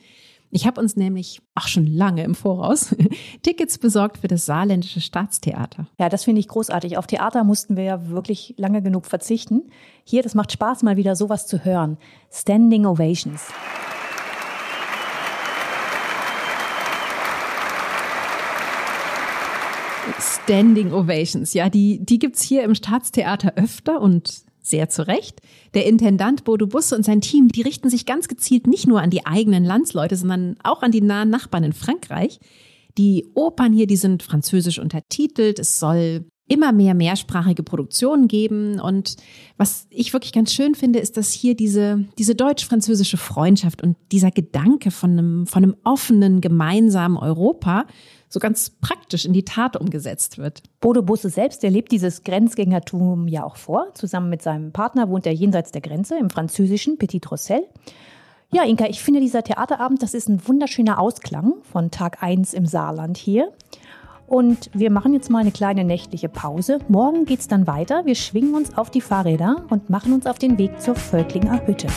Ich 0.52 0.66
habe 0.66 0.80
uns 0.80 0.96
nämlich 0.96 1.42
auch 1.54 1.68
schon 1.68 1.86
lange 1.86 2.24
im 2.24 2.36
Voraus 2.36 2.96
Tickets 3.44 3.78
besorgt 3.78 4.20
für 4.20 4.28
das 4.28 4.46
Saarländische 4.46 5.02
Staatstheater. 5.02 5.88
Ja, 6.00 6.10
das 6.10 6.24
finde 6.24 6.40
ich 6.40 6.48
großartig. 6.48 6.98
Auf 6.98 7.08
Theater 7.08 7.44
mussten 7.44 7.76
wir 7.76 7.84
ja 7.84 8.10
wirklich 8.10 8.54
lange 8.58 8.82
genug 8.82 9.06
verzichten. 9.06 9.64
Hier, 10.04 10.24
das 10.24 10.36
macht 10.36 10.52
Spaß, 10.52 10.84
mal 10.84 10.98
wieder 10.98 11.16
sowas 11.16 11.48
zu 11.48 11.66
hören. 11.66 11.98
Standing 12.32 12.86
Ovations. 12.86 13.48
Standing 20.20 20.94
Ovations, 20.94 21.54
ja, 21.54 21.70
die, 21.70 22.06
die 22.06 22.20
gibt's 22.20 22.44
hier 22.44 22.64
im 22.64 22.76
Staatstheater 22.76 23.54
öfter 23.56 24.00
und 24.00 24.45
sehr 24.66 24.90
zu 24.90 25.08
Recht. 25.08 25.42
Der 25.74 25.86
Intendant 25.86 26.44
Bodo 26.44 26.68
Busse 26.68 26.96
und 26.96 27.04
sein 27.04 27.22
Team, 27.22 27.50
die 27.50 27.62
richten 27.62 27.90
sich 27.90 28.06
ganz 28.06 28.28
gezielt 28.28 28.68
nicht 28.68 28.88
nur 28.88 29.02
an 29.02 29.10
die 29.10 29.26
eigenen 29.26 29.64
Landsleute, 29.64 30.16
sondern 30.16 30.58
auch 30.64 30.82
an 30.82 30.92
die 30.92 31.02
nahen 31.02 31.30
Nachbarn 31.30 31.64
in 31.64 31.74
Frankreich. 31.74 32.40
Die 32.98 33.26
Opern 33.34 33.74
hier, 33.74 33.88
die 33.88 33.98
sind 33.98 34.24
französisch 34.24 34.80
untertitelt. 34.80 35.60
Es 35.60 35.80
soll 35.80 36.26
immer 36.48 36.72
mehr 36.72 36.94
mehrsprachige 36.94 37.64
Produktionen 37.64 38.28
geben. 38.28 38.80
Und 38.80 39.18
was 39.58 39.88
ich 39.90 40.14
wirklich 40.14 40.32
ganz 40.32 40.54
schön 40.54 40.76
finde, 40.76 41.00
ist, 41.00 41.18
dass 41.18 41.32
hier 41.32 41.56
diese, 41.56 42.06
diese 42.18 42.36
deutsch-französische 42.36 43.18
Freundschaft 43.18 43.82
und 43.82 43.98
dieser 44.12 44.32
Gedanke 44.32 44.92
von 44.92 45.12
einem, 45.12 45.48
von 45.48 45.64
einem 45.64 45.76
offenen, 45.84 46.42
gemeinsamen 46.42 47.18
Europa 47.18 47.86
so 48.30 48.40
ganz 48.40 48.70
praktisch 48.70 49.26
in 49.26 49.34
die 49.34 49.46
Tat 49.46 49.78
umgesetzt 49.78 50.38
wird. 50.38 50.62
Bodo 50.82 51.02
Busse 51.02 51.30
selbst, 51.30 51.64
der 51.64 51.72
lebt 51.72 51.92
dieses 51.92 52.24
Grenzgängertum 52.24 53.28
ja 53.28 53.44
auch 53.44 53.56
vor. 53.56 53.88
Zusammen 53.94 54.30
mit 54.30 54.42
seinem 54.42 54.72
Partner 54.72 55.10
wohnt 55.10 55.26
er 55.26 55.34
jenseits 55.34 55.72
der 55.72 55.82
Grenze 55.82 56.18
im 56.20 56.30
französischen 56.30 56.98
Petit 56.98 57.32
Rossel. 57.32 57.64
Ja, 58.52 58.64
Inka, 58.64 58.88
ich 58.88 59.02
finde 59.02 59.20
dieser 59.20 59.44
Theaterabend, 59.44 60.04
das 60.04 60.14
ist 60.14 60.30
ein 60.30 60.48
wunderschöner 60.48 61.00
Ausklang 61.00 61.56
von 61.64 61.92
Tag 61.92 62.22
1 62.22 62.54
im 62.54 62.66
Saarland 62.66 63.18
hier. 63.18 63.52
Und 64.28 64.70
wir 64.74 64.92
machen 64.92 65.14
jetzt 65.14 65.30
mal 65.30 65.40
eine 65.40 65.52
kleine 65.52 65.84
nächtliche 65.84 66.30
Pause. 66.30 66.80
Morgen 66.88 67.26
geht's 67.26 67.48
dann 67.48 67.68
weiter. 67.68 68.06
Wir 68.06 68.16
schwingen 68.16 68.56
uns 68.56 68.78
auf 68.78 68.90
die 68.90 69.02
Fahrräder 69.02 69.66
und 69.70 69.90
machen 69.90 70.14
uns 70.14 70.26
auf 70.26 70.40
den 70.40 70.58
Weg 70.58 70.82
zur 70.82 70.96
Völklinger 70.96 71.66
Hütte. 71.68 71.88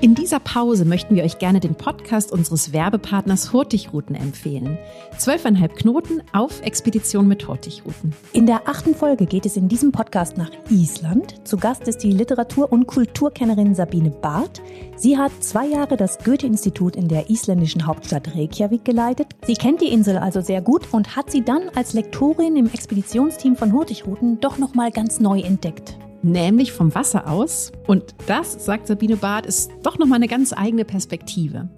In 0.00 0.14
dieser 0.14 0.38
Pause 0.38 0.84
möchten 0.84 1.16
wir 1.16 1.24
euch 1.24 1.40
gerne 1.40 1.58
den 1.58 1.74
Podcast 1.74 2.30
unseres 2.30 2.72
Werbepartners 2.72 3.52
Hurtigruten 3.52 4.14
empfehlen. 4.14 4.78
Zwölfeinhalb 5.16 5.74
Knoten 5.74 6.22
auf 6.32 6.62
Expedition 6.62 7.26
mit 7.26 7.48
Hurtigruten. 7.48 8.12
In 8.32 8.46
der 8.46 8.68
achten 8.68 8.94
Folge 8.94 9.26
geht 9.26 9.44
es 9.44 9.56
in 9.56 9.66
diesem 9.66 9.90
Podcast 9.90 10.36
nach 10.36 10.50
Island. 10.70 11.44
Zu 11.44 11.56
Gast 11.56 11.88
ist 11.88 12.04
die 12.04 12.12
Literatur- 12.12 12.70
und 12.70 12.86
Kulturkennerin 12.86 13.74
Sabine 13.74 14.10
Barth. 14.10 14.62
Sie 14.94 15.18
hat 15.18 15.32
zwei 15.40 15.66
Jahre 15.66 15.96
das 15.96 16.18
Goethe-Institut 16.18 16.94
in 16.94 17.08
der 17.08 17.28
isländischen 17.28 17.84
Hauptstadt 17.84 18.36
Reykjavik 18.36 18.84
geleitet. 18.84 19.34
Sie 19.44 19.54
kennt 19.54 19.80
die 19.80 19.92
Insel 19.92 20.16
also 20.16 20.40
sehr 20.40 20.62
gut 20.62 20.86
und 20.92 21.16
hat 21.16 21.32
sie 21.32 21.42
dann 21.42 21.70
als 21.74 21.92
Lektorin 21.92 22.56
im 22.56 22.72
Expeditionsteam 22.72 23.56
von 23.56 23.72
Hurtigruten 23.72 24.38
doch 24.38 24.58
nochmal 24.58 24.92
ganz 24.92 25.18
neu 25.18 25.40
entdeckt 25.40 25.98
nämlich 26.22 26.72
vom 26.72 26.94
Wasser 26.94 27.28
aus. 27.28 27.72
Und 27.86 28.14
das, 28.26 28.64
sagt 28.64 28.86
Sabine 28.86 29.16
Barth, 29.16 29.46
ist 29.46 29.70
doch 29.82 29.98
nochmal 29.98 30.16
eine 30.16 30.28
ganz 30.28 30.52
eigene 30.52 30.84
Perspektive. 30.84 31.68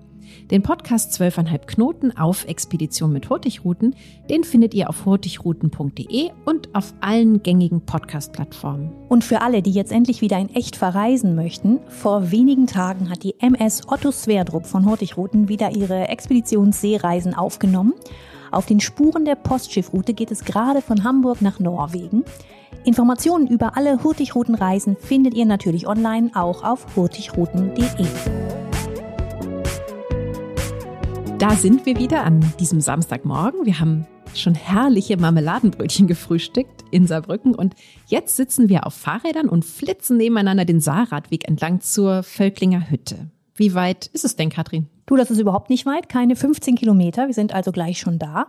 Den 0.51 0.63
Podcast 0.63 1.13
12,5 1.21 1.67
Knoten 1.67 2.17
auf 2.17 2.45
Expedition 2.47 3.13
mit 3.13 3.31
Hurtigruten, 3.31 3.95
den 4.29 4.43
findet 4.43 4.75
ihr 4.75 4.89
auf 4.89 5.05
hurtigruten.de 5.05 6.31
und 6.45 6.75
auf 6.75 6.93
allen 7.01 7.43
gängigen 7.43 7.83
Podcast-Plattformen. 7.83 8.91
Und 9.09 9.23
für 9.23 9.43
alle, 9.43 9.63
die 9.63 9.71
jetzt 9.71 9.93
endlich 9.93 10.21
wieder 10.23 10.39
in 10.39 10.53
echt 10.55 10.75
verreisen 10.75 11.37
möchten, 11.37 11.79
vor 11.89 12.33
wenigen 12.33 12.67
Tagen 12.67 13.11
hat 13.11 13.23
die 13.23 13.37
MS 13.39 13.89
Otto 13.89 14.11
Sverdrup 14.11 14.67
von 14.67 14.87
Hurtigruten 14.87 15.49
wieder 15.49 15.77
ihre 15.77 16.09
Expeditionsseereisen 16.09 17.35
aufgenommen. 17.35 17.95
Auf 18.51 18.67
den 18.67 18.81
Spuren 18.81 19.25
der 19.25 19.37
Postschiffroute 19.37 20.15
geht 20.15 20.33
es 20.33 20.45
gerade 20.45 20.83
von 20.83 21.05
Hamburg 21.05 21.41
nach 21.43 21.61
Norwegen. 21.61 22.25
Informationen 22.85 23.47
über 23.47 23.77
alle 23.77 24.03
Hurtigruten-Reisen 24.03 24.97
findet 24.97 25.35
ihr 25.35 25.45
natürlich 25.45 25.87
online 25.87 26.31
auch 26.35 26.65
auf 26.65 26.97
hurtigruten.de. 26.97 28.07
Da 31.39 31.51
sind 31.51 31.85
wir 31.85 31.99
wieder 31.99 32.25
an 32.25 32.41
diesem 32.59 32.81
Samstagmorgen. 32.81 33.67
Wir 33.67 33.81
haben 33.81 34.07
schon 34.35 34.55
herrliche 34.55 35.19
Marmeladenbrötchen 35.19 36.07
gefrühstückt 36.07 36.85
in 36.91 37.07
Saarbrücken 37.07 37.55
und 37.55 37.75
jetzt 38.07 38.37
sitzen 38.37 38.69
wir 38.69 38.87
auf 38.87 38.95
Fahrrädern 38.95 39.49
und 39.49 39.65
flitzen 39.65 40.17
nebeneinander 40.17 40.65
den 40.65 40.81
Saarradweg 40.81 41.49
entlang 41.49 41.81
zur 41.81 42.23
Völklinger 42.23 42.91
Hütte. 42.91 43.31
Wie 43.55 43.75
weit 43.75 44.07
ist 44.07 44.25
es 44.25 44.37
denn, 44.37 44.49
Katrin? 44.49 44.89
Du, 45.05 45.17
das 45.17 45.31
ist 45.31 45.39
überhaupt 45.41 45.69
nicht 45.69 45.85
weit, 45.85 46.09
keine 46.09 46.37
15 46.37 46.77
Kilometer. 46.77 47.27
Wir 47.27 47.35
sind 47.35 47.53
also 47.53 47.73
gleich 47.73 47.99
schon 47.99 48.19
da. 48.19 48.47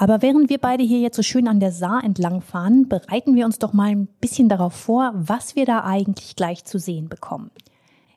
Aber 0.00 0.22
während 0.22 0.48
wir 0.48 0.56
beide 0.56 0.82
hier 0.82 0.98
jetzt 0.98 1.16
so 1.16 1.22
schön 1.22 1.46
an 1.46 1.60
der 1.60 1.72
Saar 1.72 2.02
entlang 2.02 2.40
fahren, 2.40 2.88
bereiten 2.88 3.34
wir 3.34 3.44
uns 3.44 3.58
doch 3.58 3.74
mal 3.74 3.90
ein 3.90 4.08
bisschen 4.18 4.48
darauf 4.48 4.72
vor, 4.72 5.12
was 5.14 5.56
wir 5.56 5.66
da 5.66 5.84
eigentlich 5.84 6.36
gleich 6.36 6.64
zu 6.64 6.78
sehen 6.78 7.10
bekommen. 7.10 7.50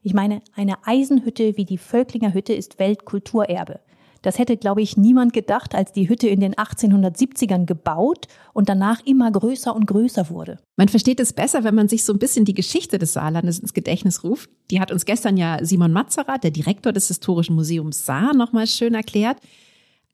Ich 0.01 0.13
meine, 0.13 0.41
eine 0.55 0.75
Eisenhütte 0.85 1.57
wie 1.57 1.65
die 1.65 1.77
Völklinger 1.77 2.33
Hütte 2.33 2.53
ist 2.53 2.79
Weltkulturerbe. 2.79 3.81
Das 4.21 4.39
hätte, 4.39 4.55
glaube 4.55 4.81
ich, 4.81 4.95
niemand 4.95 5.33
gedacht, 5.33 5.75
als 5.75 5.91
die 5.91 6.07
Hütte 6.07 6.29
in 6.29 6.39
den 6.39 6.53
1870ern 6.53 7.65
gebaut 7.65 8.29
und 8.53 8.69
danach 8.69 9.01
immer 9.05 9.29
größer 9.29 9.75
und 9.75 9.85
größer 9.85 10.29
wurde. 10.29 10.59
Man 10.77 10.87
versteht 10.87 11.19
es 11.19 11.33
besser, 11.33 11.65
wenn 11.65 11.75
man 11.75 11.89
sich 11.89 12.05
so 12.05 12.13
ein 12.13 12.19
bisschen 12.19 12.45
die 12.45 12.53
Geschichte 12.53 12.97
des 12.97 13.11
Saarlandes 13.11 13.59
ins 13.59 13.73
Gedächtnis 13.73 14.23
ruft. 14.23 14.49
Die 14.71 14.79
hat 14.79 14.93
uns 14.93 15.03
gestern 15.03 15.35
ja 15.35 15.57
Simon 15.61 15.91
Matzerer, 15.91 16.37
der 16.37 16.51
Direktor 16.51 16.93
des 16.93 17.09
Historischen 17.09 17.55
Museums 17.55 18.05
Saar, 18.05 18.33
nochmal 18.33 18.67
schön 18.67 18.93
erklärt. 18.93 19.39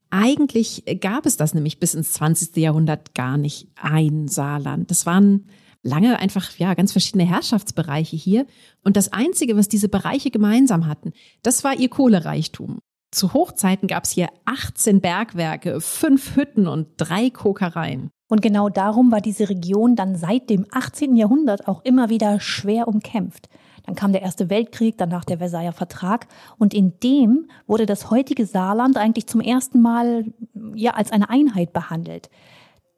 Eigentlich 0.09 0.83
gab 1.01 1.25
es 1.25 1.37
das 1.37 1.53
nämlich 1.53 1.79
bis 1.79 1.93
ins 1.93 2.13
20. 2.13 2.55
Jahrhundert 2.57 3.13
gar 3.13 3.37
nicht 3.37 3.67
ein 3.75 4.27
Saarland. 4.27 4.89
Das 4.89 5.05
waren 5.05 5.45
lange 5.83 6.19
einfach 6.19 6.57
ja 6.57 6.73
ganz 6.73 6.91
verschiedene 6.91 7.25
Herrschaftsbereiche 7.25 8.15
hier 8.15 8.45
und 8.83 8.97
das 8.97 9.13
einzige, 9.13 9.55
was 9.55 9.67
diese 9.67 9.89
Bereiche 9.89 10.31
gemeinsam 10.31 10.87
hatten, 10.87 11.13
das 11.43 11.63
war 11.63 11.77
ihr 11.77 11.89
Kohlereichtum. 11.89 12.79
Zu 13.11 13.33
Hochzeiten 13.33 13.87
gab 13.87 14.03
es 14.03 14.11
hier 14.11 14.29
18 14.45 15.01
Bergwerke, 15.01 15.81
fünf 15.81 16.35
Hütten 16.35 16.67
und 16.67 16.87
drei 16.97 17.29
Kokereien. 17.29 18.11
Und 18.29 18.43
genau 18.43 18.69
darum 18.69 19.11
war 19.11 19.21
diese 19.21 19.49
Region 19.49 19.95
dann 19.95 20.15
seit 20.15 20.49
dem 20.51 20.67
18. 20.71 21.15
Jahrhundert 21.15 21.67
auch 21.67 21.83
immer 21.83 22.09
wieder 22.09 22.39
schwer 22.39 22.87
umkämpft. 22.87 23.49
Dann 23.89 23.95
kam 23.95 24.11
der 24.11 24.21
Erste 24.21 24.51
Weltkrieg, 24.51 24.99
danach 24.99 25.25
der 25.25 25.39
Versailler 25.39 25.71
Vertrag. 25.71 26.27
Und 26.59 26.75
in 26.75 26.99
dem 26.99 27.47
wurde 27.65 27.87
das 27.87 28.11
heutige 28.11 28.45
Saarland 28.45 28.97
eigentlich 28.97 29.25
zum 29.25 29.41
ersten 29.41 29.81
Mal 29.81 30.25
ja, 30.75 30.91
als 30.91 31.11
eine 31.11 31.31
Einheit 31.31 31.73
behandelt. 31.73 32.29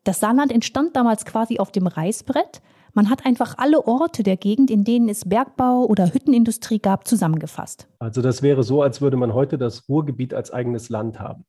Das 0.04 0.20
Saarland 0.20 0.52
entstand 0.52 0.98
damals 0.98 1.24
quasi 1.24 1.60
auf 1.60 1.72
dem 1.72 1.88
Reißbrett. 1.88 2.62
Man 2.92 3.10
hat 3.10 3.26
einfach 3.26 3.58
alle 3.58 3.88
Orte 3.88 4.22
der 4.24 4.36
Gegend, 4.36 4.70
in 4.70 4.84
denen 4.84 5.08
es 5.08 5.24
Bergbau 5.24 5.86
oder 5.86 6.14
Hüttenindustrie 6.14 6.80
gab, 6.80 7.08
zusammengefasst. 7.08 7.88
Also 8.00 8.22
das 8.22 8.42
wäre 8.42 8.64
so, 8.64 8.82
als 8.82 9.00
würde 9.00 9.16
man 9.16 9.34
heute 9.34 9.58
das 9.58 9.88
Ruhrgebiet 9.88 10.34
als 10.34 10.52
eigenes 10.52 10.90
Land 10.90 11.22
haben. 11.22 11.46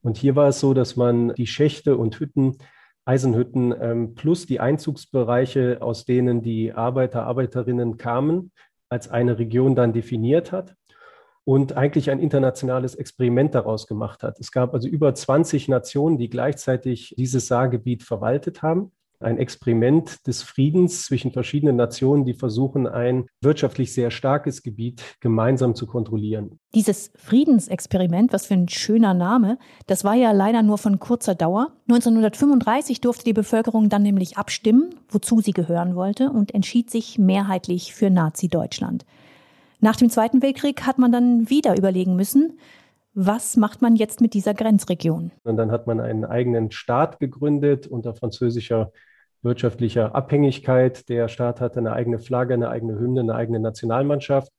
Und 0.00 0.16
hier 0.16 0.36
war 0.36 0.48
es 0.48 0.58
so, 0.58 0.72
dass 0.72 0.96
man 0.96 1.34
die 1.34 1.46
Schächte 1.46 1.98
und 1.98 2.18
Hütten, 2.18 2.56
Eisenhütten 3.04 3.74
ähm, 3.78 4.14
plus 4.14 4.46
die 4.46 4.58
Einzugsbereiche, 4.58 5.82
aus 5.82 6.06
denen 6.06 6.40
die 6.40 6.72
Arbeiter, 6.72 7.24
Arbeiterinnen 7.24 7.98
kamen, 7.98 8.52
als 8.88 9.08
eine 9.08 9.38
Region 9.38 9.74
dann 9.74 9.92
definiert 9.92 10.52
hat 10.52 10.76
und 11.44 11.76
eigentlich 11.76 12.10
ein 12.10 12.18
internationales 12.18 12.94
Experiment 12.94 13.54
daraus 13.54 13.86
gemacht 13.86 14.22
hat. 14.22 14.40
Es 14.40 14.50
gab 14.50 14.74
also 14.74 14.88
über 14.88 15.14
20 15.14 15.68
Nationen, 15.68 16.18
die 16.18 16.28
gleichzeitig 16.28 17.14
dieses 17.16 17.46
Saargebiet 17.46 18.02
verwaltet 18.02 18.62
haben 18.62 18.92
ein 19.20 19.38
Experiment 19.38 20.26
des 20.26 20.42
Friedens 20.42 21.06
zwischen 21.06 21.32
verschiedenen 21.32 21.76
Nationen, 21.76 22.24
die 22.24 22.34
versuchen, 22.34 22.86
ein 22.86 23.26
wirtschaftlich 23.40 23.92
sehr 23.92 24.10
starkes 24.10 24.62
Gebiet 24.62 25.02
gemeinsam 25.20 25.74
zu 25.74 25.86
kontrollieren. 25.86 26.58
Dieses 26.74 27.10
Friedensexperiment, 27.16 28.32
was 28.32 28.46
für 28.46 28.54
ein 28.54 28.68
schöner 28.68 29.14
Name, 29.14 29.58
das 29.86 30.04
war 30.04 30.14
ja 30.14 30.32
leider 30.32 30.62
nur 30.62 30.78
von 30.78 30.98
kurzer 30.98 31.34
Dauer. 31.34 31.72
1935 31.88 33.00
durfte 33.00 33.24
die 33.24 33.32
Bevölkerung 33.32 33.88
dann 33.88 34.02
nämlich 34.02 34.36
abstimmen, 34.36 34.94
wozu 35.08 35.40
sie 35.40 35.52
gehören 35.52 35.94
wollte, 35.94 36.30
und 36.30 36.54
entschied 36.54 36.90
sich 36.90 37.18
mehrheitlich 37.18 37.94
für 37.94 38.10
Nazi-Deutschland. 38.10 39.06
Nach 39.80 39.96
dem 39.96 40.10
Zweiten 40.10 40.42
Weltkrieg 40.42 40.82
hat 40.86 40.98
man 40.98 41.12
dann 41.12 41.50
wieder 41.50 41.76
überlegen 41.76 42.16
müssen, 42.16 42.58
was 43.16 43.56
macht 43.56 43.80
man 43.80 43.96
jetzt 43.96 44.20
mit 44.20 44.34
dieser 44.34 44.52
Grenzregion? 44.52 45.32
Und 45.42 45.56
dann 45.56 45.72
hat 45.72 45.86
man 45.86 46.00
einen 46.00 46.26
eigenen 46.26 46.70
Staat 46.70 47.18
gegründet 47.18 47.86
unter 47.86 48.14
französischer 48.14 48.92
wirtschaftlicher 49.42 50.14
Abhängigkeit. 50.14 51.08
Der 51.08 51.28
Staat 51.28 51.62
hatte 51.62 51.78
eine 51.78 51.94
eigene 51.94 52.18
Flagge, 52.18 52.52
eine 52.52 52.68
eigene 52.68 52.98
Hymne, 52.98 53.20
eine 53.20 53.34
eigene 53.34 53.58
Nationalmannschaft. 53.58 54.52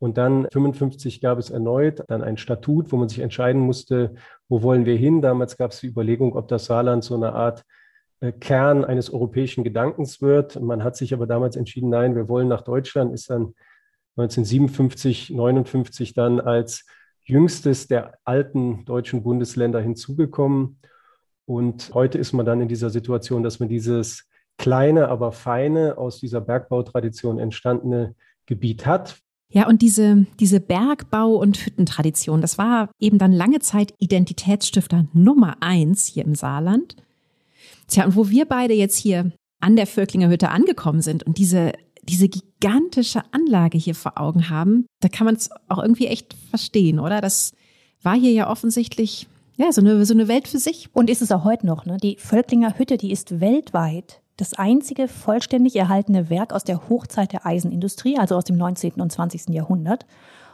Und 0.00 0.18
dann 0.18 0.48
55 0.50 1.20
gab 1.20 1.38
es 1.38 1.50
erneut 1.50 2.02
dann 2.08 2.22
ein 2.22 2.36
Statut, 2.36 2.90
wo 2.90 2.96
man 2.96 3.08
sich 3.08 3.20
entscheiden 3.20 3.60
musste, 3.60 4.14
wo 4.48 4.62
wollen 4.62 4.86
wir 4.86 4.96
hin. 4.96 5.22
Damals 5.22 5.56
gab 5.56 5.70
es 5.70 5.80
die 5.80 5.86
Überlegung, 5.88 6.34
ob 6.34 6.48
das 6.48 6.64
Saarland 6.64 7.04
so 7.04 7.14
eine 7.14 7.32
Art 7.32 7.64
äh, 8.18 8.32
Kern 8.32 8.84
eines 8.84 9.12
europäischen 9.12 9.62
Gedankens 9.62 10.20
wird. 10.20 10.60
Man 10.60 10.82
hat 10.82 10.96
sich 10.96 11.14
aber 11.14 11.28
damals 11.28 11.54
entschieden, 11.54 11.90
nein, 11.90 12.16
wir 12.16 12.28
wollen 12.28 12.48
nach 12.48 12.62
Deutschland, 12.62 13.14
ist 13.14 13.30
dann 13.30 13.54
1957, 14.16 15.30
59 15.30 16.12
dann 16.14 16.40
als 16.40 16.86
jüngstes 17.30 17.86
der 17.88 18.18
alten 18.24 18.84
deutschen 18.84 19.22
Bundesländer 19.22 19.80
hinzugekommen. 19.80 20.78
Und 21.46 21.92
heute 21.94 22.18
ist 22.18 22.32
man 22.32 22.46
dann 22.46 22.60
in 22.60 22.68
dieser 22.68 22.90
Situation, 22.90 23.42
dass 23.42 23.60
man 23.60 23.68
dieses 23.68 24.28
kleine, 24.58 25.08
aber 25.08 25.32
feine, 25.32 25.96
aus 25.96 26.20
dieser 26.20 26.40
Bergbautradition 26.40 27.38
entstandene 27.38 28.14
Gebiet 28.46 28.84
hat. 28.84 29.18
Ja, 29.52 29.66
und 29.66 29.82
diese, 29.82 30.26
diese 30.38 30.60
Bergbau- 30.60 31.36
und 31.36 31.56
Hüttentradition, 31.56 32.40
das 32.40 32.56
war 32.56 32.90
eben 33.00 33.18
dann 33.18 33.32
lange 33.32 33.58
Zeit 33.58 33.94
Identitätsstifter 33.98 35.06
Nummer 35.12 35.56
eins 35.60 36.06
hier 36.06 36.24
im 36.24 36.36
Saarland. 36.36 36.94
Tja, 37.88 38.04
und 38.04 38.14
wo 38.14 38.28
wir 38.28 38.44
beide 38.44 38.74
jetzt 38.74 38.96
hier 38.96 39.32
an 39.60 39.76
der 39.76 39.88
Völklinger 39.88 40.28
Hütte 40.28 40.50
angekommen 40.50 41.02
sind 41.02 41.24
und 41.24 41.36
diese 41.38 41.72
diese 42.10 42.28
gigantische 42.28 43.22
Anlage 43.32 43.78
hier 43.78 43.94
vor 43.94 44.18
Augen 44.18 44.50
haben, 44.50 44.86
da 45.00 45.08
kann 45.08 45.24
man 45.24 45.36
es 45.36 45.50
auch 45.68 45.78
irgendwie 45.78 46.06
echt 46.06 46.34
verstehen, 46.50 46.98
oder? 46.98 47.20
Das 47.20 47.52
war 48.02 48.16
hier 48.16 48.32
ja 48.32 48.50
offensichtlich 48.50 49.28
ja, 49.56 49.72
so 49.72 49.82
eine, 49.82 50.06
so 50.06 50.14
eine 50.14 50.26
Welt 50.26 50.48
für 50.48 50.58
sich. 50.58 50.88
Und 50.94 51.10
ist 51.10 51.20
es 51.20 51.30
auch 51.30 51.44
heute 51.44 51.66
noch, 51.66 51.84
ne? 51.84 51.98
Die 51.98 52.16
Völklinger 52.16 52.78
Hütte, 52.78 52.96
die 52.96 53.12
ist 53.12 53.40
weltweit 53.40 54.22
das 54.38 54.54
einzige 54.54 55.06
vollständig 55.06 55.76
erhaltene 55.76 56.30
Werk 56.30 56.54
aus 56.54 56.64
der 56.64 56.88
Hochzeit 56.88 57.32
der 57.32 57.44
Eisenindustrie, 57.44 58.16
also 58.16 58.36
aus 58.36 58.44
dem 58.44 58.56
19. 58.56 58.92
und 58.92 59.12
20. 59.12 59.50
Jahrhundert. 59.50 60.06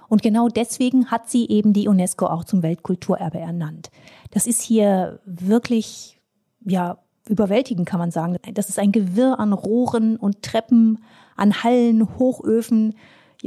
Und 0.09 0.23
genau 0.23 0.49
deswegen 0.49 1.07
hat 1.07 1.31
sie 1.31 1.49
eben 1.49 1.73
die 1.73 1.87
UNESCO 1.87 2.27
auch 2.27 2.43
zum 2.43 2.65
Weltkulturerbe 2.65 3.39
ernannt. 3.39 3.91
Das 4.33 4.49
ist 4.49 4.61
hier 4.61 5.21
wirklich, 5.25 6.21
ja, 6.65 6.99
überwältigend, 7.29 7.89
kann 7.89 8.01
man 8.01 8.11
sagen. 8.11 8.39
Das 8.55 8.69
ist 8.69 8.79
ein 8.81 8.91
Gewirr 8.91 9.39
an 9.39 9.53
Rohren 9.53 10.17
und 10.17 10.43
Treppen, 10.43 10.99
an 11.37 11.63
Hallen, 11.63 12.19
Hochöfen. 12.19 12.95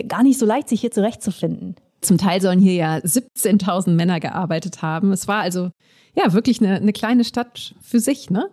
Gar 0.08 0.24
nicht 0.24 0.40
so 0.40 0.46
leicht, 0.46 0.70
sich 0.70 0.82
hier 0.82 0.92
zurechtzufinden. 0.92 1.76
Zum 2.02 2.18
Teil 2.18 2.42
sollen 2.42 2.60
hier 2.60 2.74
ja 2.74 2.96
17.000 2.98 3.92
Männer 3.92 4.20
gearbeitet 4.20 4.82
haben. 4.82 5.12
Es 5.12 5.28
war 5.28 5.42
also 5.42 5.72
ja 6.16 6.34
wirklich 6.34 6.62
eine, 6.62 6.76
eine 6.76 6.94
kleine 6.94 7.24
Stadt 7.26 7.76
für 7.82 8.00
sich. 8.00 8.30
Ne? 8.30 8.50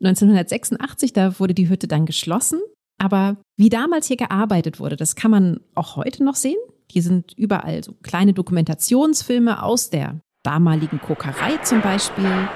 1986, 0.00 1.12
da 1.12 1.38
wurde 1.38 1.54
die 1.54 1.68
Hütte 1.68 1.86
dann 1.86 2.06
geschlossen. 2.06 2.60
Aber 2.98 3.36
wie 3.56 3.68
damals 3.68 4.06
hier 4.06 4.16
gearbeitet 4.16 4.80
wurde, 4.80 4.96
das 4.96 5.14
kann 5.14 5.30
man 5.30 5.60
auch 5.74 5.96
heute 5.96 6.24
noch 6.24 6.34
sehen. 6.34 6.58
Hier 6.90 7.02
sind 7.02 7.32
überall 7.36 7.82
so 7.82 7.94
kleine 8.02 8.32
Dokumentationsfilme 8.32 9.62
aus 9.62 9.90
der 9.90 10.20
damaligen 10.42 11.00
Kokerei 11.00 11.56
zum 11.58 11.80
Beispiel. 11.80 12.48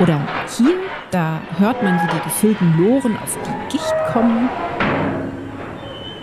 Oder 0.00 0.26
hier, 0.56 0.83
da 1.14 1.40
hört 1.58 1.80
man, 1.84 1.94
wie 1.94 2.12
die 2.12 2.24
gefüllten 2.24 2.76
Loren 2.76 3.16
auf 3.16 3.38
die 3.46 3.76
Gicht 3.76 3.94
kommen. 4.12 4.48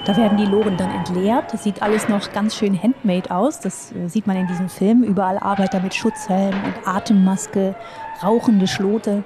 Da 0.06 0.17
werden 0.17 0.38
die 0.38 0.45
Loren 0.45 0.75
dann 0.75 0.91
entleert. 0.91 1.54
Das 1.54 1.63
sieht 1.63 1.82
alles 1.82 2.10
noch 2.10 2.34
ganz 2.34 2.56
schön 2.56 2.77
handmade 2.82 3.32
aus. 3.32 3.62
Das 3.62 3.93
äh, 3.93 4.10
sieht 4.10 4.27
man 4.27 4.36
in 4.36 4.47
diesem 4.47 4.67
Film. 4.67 5.04
Überall 5.04 5.38
Arbeiter 5.38 5.80
mit 5.80 5.93
Schutzhelm 5.93 6.54
und 6.65 6.88
Atemmaske, 6.88 7.75
rauchende 8.21 8.67
Schlote. 8.67 9.23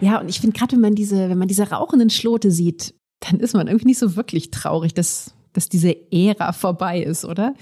Ja, 0.00 0.18
und 0.20 0.28
ich 0.28 0.40
finde 0.40 0.58
gerade, 0.58 0.72
wenn 0.72 0.80
man 0.80 0.94
diese, 0.96 1.28
wenn 1.28 1.38
man 1.38 1.48
diese 1.48 1.70
rauchenden 1.70 2.10
Schlote 2.10 2.50
sieht, 2.50 2.94
dann 3.20 3.38
ist 3.38 3.54
man 3.54 3.68
irgendwie 3.68 3.86
nicht 3.86 3.98
so 3.98 4.16
wirklich 4.16 4.50
traurig. 4.50 4.94
Das 4.94 5.34
dass 5.52 5.68
diese 5.68 5.96
Ära 6.12 6.52
vorbei 6.52 7.02
ist, 7.02 7.24
oder? 7.24 7.54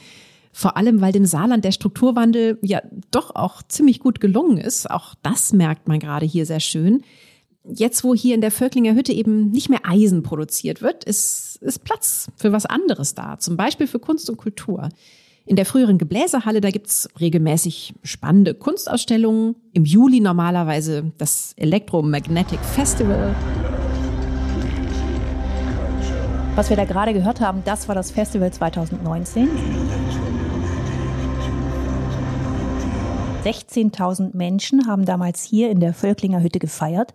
Vor 0.53 0.77
allem, 0.77 1.01
weil 1.01 1.12
dem 1.12 1.27
Saarland 1.27 1.64
der 1.64 1.72
Strukturwandel 1.72 2.59
ja 2.62 2.81
doch 3.11 3.35
auch 3.35 3.62
ziemlich 3.62 4.01
gut 4.01 4.20
gelungen 4.20 4.59
ist. 4.59 4.90
Auch 4.90 5.14
das 5.22 5.53
merkt 5.53 5.88
man 5.88 5.99
gerade 5.99 6.27
hier 6.27 6.46
sehr 6.46 6.61
schön. 6.61 7.03
Jetzt, 7.69 8.05
wo 8.05 8.15
hier 8.15 8.35
in 8.35 8.41
der 8.41 8.53
Völklinger 8.53 8.95
Hütte 8.95 9.13
eben 9.13 9.51
nicht 9.51 9.69
mehr 9.69 9.81
Eisen 9.85 10.23
produziert 10.23 10.83
wird, 10.83 11.05
ist, 11.05 11.59
ist 11.61 11.83
Platz 11.83 12.29
für 12.37 12.53
was 12.53 12.65
anderes 12.65 13.15
da. 13.15 13.39
Zum 13.39 13.57
Beispiel 13.57 13.89
für 13.89 13.99
Kunst 13.99 14.31
und 14.31 14.37
Kultur. 14.37 14.89
In 15.47 15.57
der 15.57 15.67
früheren 15.67 15.99
Gebläsehalle, 15.99 16.61
da 16.61 16.71
gibt's 16.71 17.09
regelmäßig 17.19 17.95
spannende 18.05 18.55
Kunstausstellungen. 18.55 19.57
Im 19.73 19.85
Juli 19.85 20.21
normalerweise 20.21 21.13
das 21.19 21.55
Electromagnetic 21.57 22.61
Festival. 22.61 23.35
Was 26.55 26.71
wir 26.71 26.77
da 26.77 26.85
gerade 26.85 27.15
gehört 27.15 27.41
haben, 27.41 27.63
das 27.65 27.89
war 27.89 27.95
das 27.95 28.13
Festival 28.13 28.53
2019. 28.53 29.49
16.000 33.45 34.37
Menschen 34.37 34.87
haben 34.87 35.05
damals 35.05 35.43
hier 35.43 35.71
in 35.71 35.81
der 35.81 35.95
Völklinger 35.95 36.43
Hütte 36.43 36.59
gefeiert. 36.59 37.13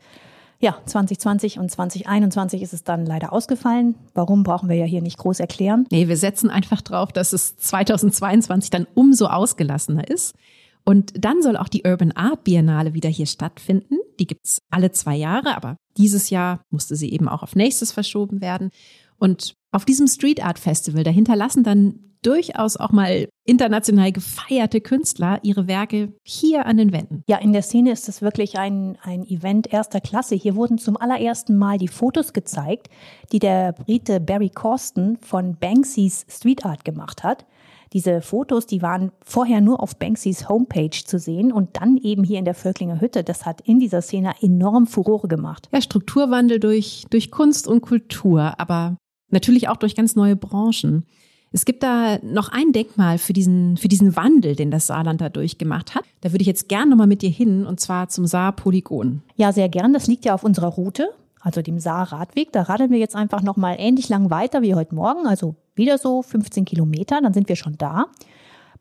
Ja, 0.62 0.78
2020 0.86 1.58
und 1.58 1.72
2021 1.72 2.62
ist 2.62 2.74
es 2.74 2.84
dann 2.84 3.06
leider 3.06 3.34
ausgefallen. 3.34 3.96
Warum 4.14 4.44
brauchen 4.44 4.70
wir 4.70 4.76
ja 4.76 4.86
hier 4.86 5.02
nicht 5.02 5.18
groß 5.18 5.40
erklären? 5.40 5.88
Nee, 5.90 6.08
wir 6.08 6.18
setzen 6.18 6.52
einfach 6.52 6.82
drauf, 6.82 7.12
dass 7.12 7.34
es 7.34 7.58
2022 7.58 8.70
dann 8.70 8.86
umso 8.94 9.26
ausgelassener 9.26 10.08
ist. 10.08 10.36
Und 10.84 11.14
dann 11.24 11.42
soll 11.42 11.58
auch 11.58 11.68
die 11.68 11.84
Urban 11.84 12.12
Art 12.12 12.44
Biennale 12.44 12.94
wieder 12.94 13.10
hier 13.10 13.26
stattfinden. 13.26 13.98
Die 14.20 14.28
gibt's 14.28 14.62
alle 14.70 14.92
zwei 14.92 15.16
Jahre, 15.16 15.56
aber 15.56 15.78
dieses 15.98 16.30
Jahr 16.30 16.62
musste 16.70 16.96
sie 16.96 17.12
eben 17.12 17.28
auch 17.28 17.42
auf 17.42 17.56
nächstes 17.56 17.92
verschoben 17.92 18.40
werden. 18.40 18.70
Und 19.18 19.56
auf 19.72 19.86
diesem 19.86 20.08
Street 20.08 20.44
Art 20.44 20.60
Festival, 20.60 21.04
dahinter 21.04 21.36
lassen 21.36 21.64
dann 21.64 22.11
durchaus 22.22 22.78
auch 22.78 22.92
mal 22.92 23.28
international 23.46 24.12
gefeierte 24.12 24.82
Künstler 24.82 25.40
ihre 25.44 25.68
Werke 25.68 26.14
hier 26.24 26.66
an 26.66 26.78
den 26.78 26.92
Wänden. 26.92 27.24
Ja, 27.28 27.38
in 27.38 27.54
der 27.54 27.64
Szene 27.64 27.92
ist 27.92 28.08
es 28.08 28.22
wirklich 28.22 28.58
ein, 28.58 28.98
ein 29.02 29.26
Event 29.26 29.72
erster 29.72 30.02
Klasse. 30.02 30.36
Hier 30.36 30.56
wurden 30.56 30.78
zum 30.78 30.98
allerersten 30.98 31.58
Mal 31.58 31.78
die 31.78 31.88
Fotos 31.88 32.34
gezeigt, 32.34 32.90
die 33.32 33.40
der 33.40 33.74
Brite 33.74 34.20
Barry 34.20 34.50
Corsten 34.50 35.18
von 35.22 35.58
Banksys 35.58 36.26
Street 36.30 36.66
Art 36.66 36.86
gemacht 36.86 37.24
hat. 37.24 37.46
Diese 37.94 38.22
Fotos, 38.22 38.68
die 38.68 38.82
waren 38.82 39.12
vorher 39.26 39.60
nur 39.60 39.84
auf 39.84 39.98
Banksys 39.98 40.48
Homepage 40.48 40.92
zu 40.92 41.20
sehen 41.20 41.52
und 41.52 41.76
dann 41.82 41.98
eben 41.98 42.24
hier 42.24 42.40
in 42.40 42.46
der 42.46 42.54
Völklinger 42.54 43.02
Hütte. 43.02 43.24
Das 43.24 43.46
hat 43.46 43.60
in 43.62 43.80
dieser 43.80 44.02
Szene 44.02 44.34
enorm 44.42 44.88
Furore 44.88 45.28
gemacht. 45.28 45.68
Ja, 45.74 45.82
Strukturwandel 45.82 46.62
durch, 46.62 47.04
durch 47.10 47.32
Kunst 47.32 47.68
und 47.68 47.82
Kultur, 47.82 48.54
aber 48.58 48.96
natürlich 49.30 49.68
auch 49.68 49.76
durch 49.76 49.96
ganz 49.96 50.16
neue 50.16 50.38
Branchen. 50.38 51.06
Es 51.54 51.66
gibt 51.66 51.84
da 51.84 52.18
noch 52.24 52.50
ein 52.50 52.72
Denkmal 52.72 53.18
für 53.18 53.34
diesen, 53.34 53.76
für 53.76 53.90
diesen 53.90 54.16
Wandel, 54.16 54.56
den 54.56 54.72
das 54.72 54.88
Saarland 54.88 55.20
da 55.20 55.28
durchgemacht 55.28 55.96
hat. 55.96 56.06
Da 56.22 56.32
würde 56.32 56.42
ich 56.42 56.48
jetzt 56.48 56.70
gern 56.70 56.90
nochmal 56.90 57.08
mit 57.08 57.22
dir 57.22 57.30
hin, 57.30 57.66
und 57.66 57.80
zwar 57.82 58.08
zum 58.08 58.26
Saar-Polygon. 58.26 59.22
Ja, 59.36 59.52
sehr 59.52 59.68
gern. 59.68 59.92
Das 59.92 60.08
liegt 60.08 60.24
ja 60.24 60.34
auf 60.34 60.46
unserer 60.46 60.70
Route, 60.70 61.10
also 61.42 61.62
dem 61.62 61.80
Saar-Radweg. 61.80 62.54
Da 62.54 62.64
radeln 62.64 62.92
wir 62.92 63.00
jetzt 63.00 63.18
einfach 63.18 63.42
nochmal 63.42 63.76
ähnlich 63.80 64.08
lang 64.08 64.30
weiter 64.30 64.62
wie 64.62 64.76
heute 64.76 64.96
Morgen, 64.96 65.28
also 65.28 65.56
wieder 65.76 65.98
so 65.98 66.22
15 66.22 66.64
Kilometer, 66.64 67.20
dann 67.22 67.34
sind 67.34 67.50
wir 67.50 67.58
schon 67.58 67.78
da. 67.78 68.06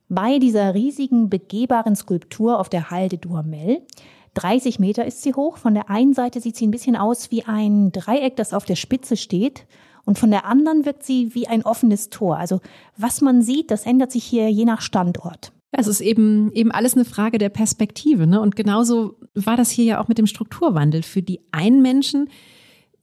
Bei 0.08 0.38
dieser 0.38 0.74
riesigen, 0.74 1.28
begehbaren 1.28 1.96
Skulptur 1.96 2.60
auf 2.60 2.68
der 2.68 2.90
Halde 2.90 3.18
Duhamel. 3.18 3.82
30 4.34 4.78
Meter 4.78 5.04
ist 5.04 5.22
sie 5.22 5.34
hoch. 5.34 5.56
Von 5.56 5.74
der 5.74 5.90
einen 5.90 6.14
Seite 6.14 6.40
sieht 6.40 6.56
sie 6.56 6.66
ein 6.66 6.70
bisschen 6.72 6.94
aus 6.94 7.32
wie 7.32 7.44
ein 7.44 7.90
Dreieck, 7.90 8.36
das 8.36 8.54
auf 8.54 8.64
der 8.64 8.76
Spitze 8.76 9.16
steht. 9.16 9.66
Und 10.10 10.18
von 10.18 10.32
der 10.32 10.44
anderen 10.44 10.86
wirkt 10.86 11.04
sie 11.04 11.36
wie 11.36 11.46
ein 11.46 11.62
offenes 11.64 12.10
Tor. 12.10 12.36
Also 12.36 12.60
was 12.96 13.20
man 13.20 13.42
sieht, 13.42 13.70
das 13.70 13.86
ändert 13.86 14.10
sich 14.10 14.24
hier 14.24 14.50
je 14.50 14.64
nach 14.64 14.80
Standort. 14.80 15.52
Es 15.70 15.86
ist 15.86 16.00
eben, 16.00 16.50
eben 16.52 16.72
alles 16.72 16.94
eine 16.94 17.04
Frage 17.04 17.38
der 17.38 17.48
Perspektive. 17.48 18.26
Ne? 18.26 18.40
Und 18.40 18.56
genauso 18.56 19.20
war 19.34 19.56
das 19.56 19.70
hier 19.70 19.84
ja 19.84 20.02
auch 20.02 20.08
mit 20.08 20.18
dem 20.18 20.26
Strukturwandel. 20.26 21.04
Für 21.04 21.22
die 21.22 21.42
einen 21.52 21.80
Menschen 21.80 22.28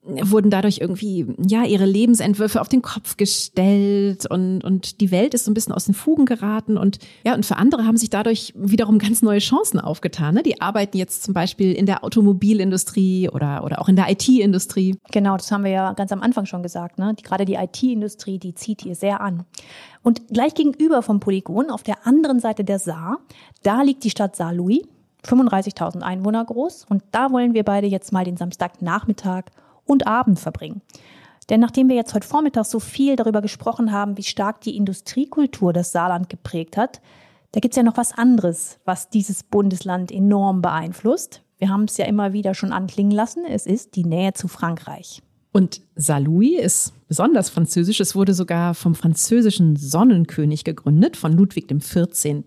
wurden 0.08 0.50
dadurch 0.50 0.80
irgendwie, 0.80 1.28
ja, 1.48 1.64
ihre 1.64 1.86
Lebensentwürfe 1.86 2.62
auf 2.62 2.70
den 2.70 2.82
Kopf 2.82 3.18
gestellt 3.18 4.26
und, 4.26 4.64
und 4.64 5.02
die 5.02 5.12
Welt 5.12 5.34
ist 5.34 5.46
so 5.46 5.52
ein 5.52 5.54
bisschen 5.54 5.74
aus 5.74 5.86
den 5.86 5.94
Fugen 5.94 6.26
geraten 6.26 6.78
und, 6.78 7.00
ja, 7.26 7.34
und 7.34 7.46
für 7.46 7.58
andere 7.58 7.86
haben 7.86 7.98
sich 7.98 8.10
dadurch 8.10 8.54
wiederum 8.56 9.00
ganz 9.00 9.22
neue 9.22 9.40
Chancen 9.40 9.80
aufgetan. 9.80 10.36
Ne? 10.36 10.44
Die 10.44 10.62
arbeiten 10.62 10.98
jetzt 10.98 11.24
zum 11.24 11.34
Beispiel 11.34 11.74
in 11.74 11.86
der 11.86 12.04
Automobilindustrie 12.04 13.30
oder, 13.30 13.64
oder 13.64 13.82
auch 13.82 13.90
in 13.90 13.96
der 13.98 14.10
IT-Industrie. 14.10 14.96
Genau, 15.12 15.36
das 15.36 15.52
haben 15.52 15.64
wir 15.64 15.72
ja 15.72 15.94
ganz 15.94 16.12
am 16.12 16.22
Anfang 16.22 16.46
schon 16.46 16.64
gesagt. 16.64 17.00
Ne? 17.00 17.14
Die, 17.14 17.24
gerade 17.24 17.46
die 17.46 17.56
IT-Industrie, 17.56 18.40
die 18.40 18.56
zieht 18.56 18.82
hier 18.82 18.96
sehr 18.96 19.22
an. 19.22 19.44
Und 20.04 20.30
gleich 20.30 20.54
gegenüber 20.54 21.02
vom 21.02 21.20
Polygon, 21.20 21.70
auf 21.70 21.84
der 21.84 22.08
anderen 22.08 22.40
Seite 22.40 22.64
der 22.64 22.80
Saar, 22.80 23.20
da 23.64 23.82
liegt 23.82 24.04
die 24.06 24.10
Stadt 24.10 24.38
Saarlouis, 24.38 24.84
35.000 25.26 26.02
Einwohner 26.02 26.46
groß. 26.46 26.86
Und 26.90 27.04
da 27.12 27.32
wollen 27.32 27.54
wir 27.54 27.64
beide 27.64 27.88
jetzt 27.88 28.14
mal 28.14 28.24
den 28.24 28.38
Samstagnachmittag 28.38 29.46
und 29.88 30.06
Abend 30.06 30.40
verbringen. 30.40 30.82
Denn 31.50 31.60
nachdem 31.60 31.88
wir 31.90 31.96
jetzt 31.96 32.14
heute 32.14 32.28
Vormittag 32.28 32.66
so 32.66 32.80
viel 32.80 33.16
darüber 33.16 33.42
gesprochen 33.42 33.92
haben, 33.92 34.18
wie 34.18 34.24
stark 34.24 34.62
die 34.62 34.76
Industriekultur 34.76 35.74
das 35.74 35.92
Saarland 35.92 36.30
geprägt 36.30 36.78
hat, 36.78 37.02
da 37.54 37.60
gibt's 37.60 37.78
ja 37.78 37.84
noch 37.84 37.98
was 37.98 38.18
anderes, 38.18 38.80
was 38.86 39.10
dieses 39.10 39.44
Bundesland 39.44 40.12
enorm 40.12 40.62
beeinflusst. 40.62 41.42
Wir 41.58 41.70
haben 41.70 41.86
es 41.86 41.98
ja 41.98 42.06
immer 42.06 42.34
wieder 42.34 42.54
schon 42.54 42.74
anklingen 42.74 43.14
lassen, 43.14 43.46
es 43.48 43.66
ist 43.66 43.96
die 43.96 44.04
Nähe 44.04 44.34
zu 44.34 44.48
Frankreich. 44.48 45.24
Und 45.54 45.82
Saint-Louis 45.96 46.60
ist 46.60 46.94
besonders 47.08 47.50
französisch. 47.50 48.00
Es 48.00 48.16
wurde 48.16 48.36
sogar 48.36 48.76
vom 48.76 48.94
französischen 48.94 49.76
Sonnenkönig 49.76 50.64
gegründet, 50.66 51.18
von 51.18 51.34
Ludwig 51.34 51.68
XIV. 51.68 52.44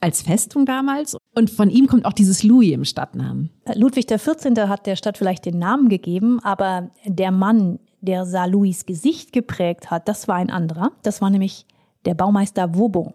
Als 0.00 0.22
Festung 0.22 0.66
damals. 0.66 1.16
Und 1.34 1.50
von 1.50 1.70
ihm 1.70 1.86
kommt 1.86 2.04
auch 2.04 2.12
dieses 2.12 2.42
Louis 2.42 2.72
im 2.72 2.84
Stadtnamen. 2.84 3.50
Ludwig 3.74 4.06
XIV. 4.06 4.68
hat 4.68 4.86
der 4.86 4.96
Stadt 4.96 5.18
vielleicht 5.18 5.44
den 5.44 5.58
Namen 5.58 5.88
gegeben, 5.88 6.40
aber 6.42 6.90
der 7.04 7.30
Mann, 7.30 7.78
der 8.00 8.26
Saint-Louis 8.26 8.86
Gesicht 8.86 9.32
geprägt 9.32 9.90
hat, 9.90 10.08
das 10.08 10.28
war 10.28 10.36
ein 10.36 10.50
anderer. 10.50 10.92
Das 11.02 11.20
war 11.20 11.30
nämlich 11.30 11.66
der 12.04 12.14
Baumeister 12.14 12.74
Vauban. 12.74 13.14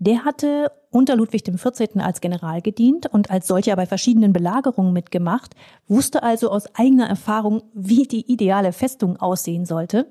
Der 0.00 0.24
hatte 0.24 0.70
unter 0.90 1.16
Ludwig 1.16 1.44
XIV. 1.44 1.96
als 1.98 2.20
General 2.20 2.62
gedient 2.62 3.06
und 3.06 3.30
als 3.30 3.46
solcher 3.46 3.76
bei 3.76 3.84
verschiedenen 3.84 4.32
Belagerungen 4.32 4.92
mitgemacht, 4.92 5.54
wusste 5.86 6.22
also 6.22 6.50
aus 6.50 6.74
eigener 6.74 7.08
Erfahrung, 7.08 7.62
wie 7.74 8.04
die 8.04 8.30
ideale 8.32 8.72
Festung 8.72 9.16
aussehen 9.16 9.66
sollte 9.66 10.06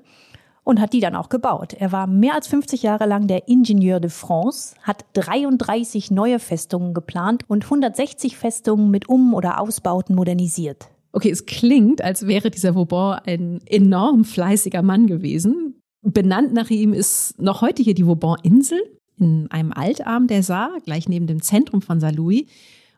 und 0.68 0.82
hat 0.82 0.92
die 0.92 1.00
dann 1.00 1.16
auch 1.16 1.30
gebaut. 1.30 1.72
Er 1.72 1.92
war 1.92 2.06
mehr 2.06 2.34
als 2.34 2.46
50 2.46 2.82
Jahre 2.82 3.06
lang 3.06 3.26
der 3.26 3.48
Ingenieur 3.48 4.00
de 4.00 4.10
France, 4.10 4.74
hat 4.82 5.06
33 5.14 6.10
neue 6.10 6.38
Festungen 6.38 6.92
geplant 6.92 7.42
und 7.48 7.64
160 7.64 8.36
Festungen 8.36 8.90
mit 8.90 9.08
Um- 9.08 9.32
oder 9.32 9.62
Ausbauten 9.62 10.14
modernisiert. 10.14 10.90
Okay, 11.12 11.30
es 11.30 11.46
klingt, 11.46 12.04
als 12.04 12.26
wäre 12.26 12.50
dieser 12.50 12.74
Vauban 12.74 13.18
ein 13.24 13.60
enorm 13.64 14.26
fleißiger 14.26 14.82
Mann 14.82 15.06
gewesen. 15.06 15.80
Benannt 16.02 16.52
nach 16.52 16.68
ihm 16.68 16.92
ist 16.92 17.40
noch 17.40 17.62
heute 17.62 17.82
hier 17.82 17.94
die 17.94 18.06
Vauban-Insel 18.06 18.78
in 19.18 19.50
einem 19.50 19.72
Altarm 19.72 20.26
der 20.26 20.42
Saar, 20.42 20.80
gleich 20.84 21.08
neben 21.08 21.26
dem 21.26 21.40
Zentrum 21.40 21.80
von 21.80 21.98
Saarlouis. 21.98 22.44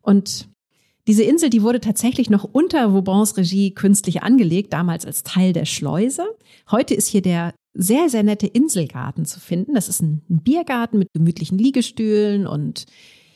Und 0.02 0.48
diese 1.06 1.22
Insel, 1.22 1.50
die 1.50 1.62
wurde 1.62 1.80
tatsächlich 1.80 2.30
noch 2.30 2.42
unter 2.42 2.92
Vaubans 2.92 3.36
Regie 3.36 3.70
künstlich 3.70 4.24
angelegt, 4.24 4.72
damals 4.72 5.06
als 5.06 5.22
Teil 5.22 5.52
der 5.52 5.66
Schleuse. 5.66 6.24
Heute 6.68 6.94
ist 6.94 7.06
hier 7.06 7.22
der 7.22 7.54
sehr, 7.74 8.08
sehr 8.08 8.22
nette 8.22 8.46
Inselgarten 8.46 9.24
zu 9.24 9.40
finden. 9.40 9.74
Das 9.74 9.88
ist 9.88 10.02
ein 10.02 10.22
Biergarten 10.28 10.98
mit 10.98 11.12
gemütlichen 11.12 11.58
Liegestühlen 11.58 12.46
und 12.46 12.86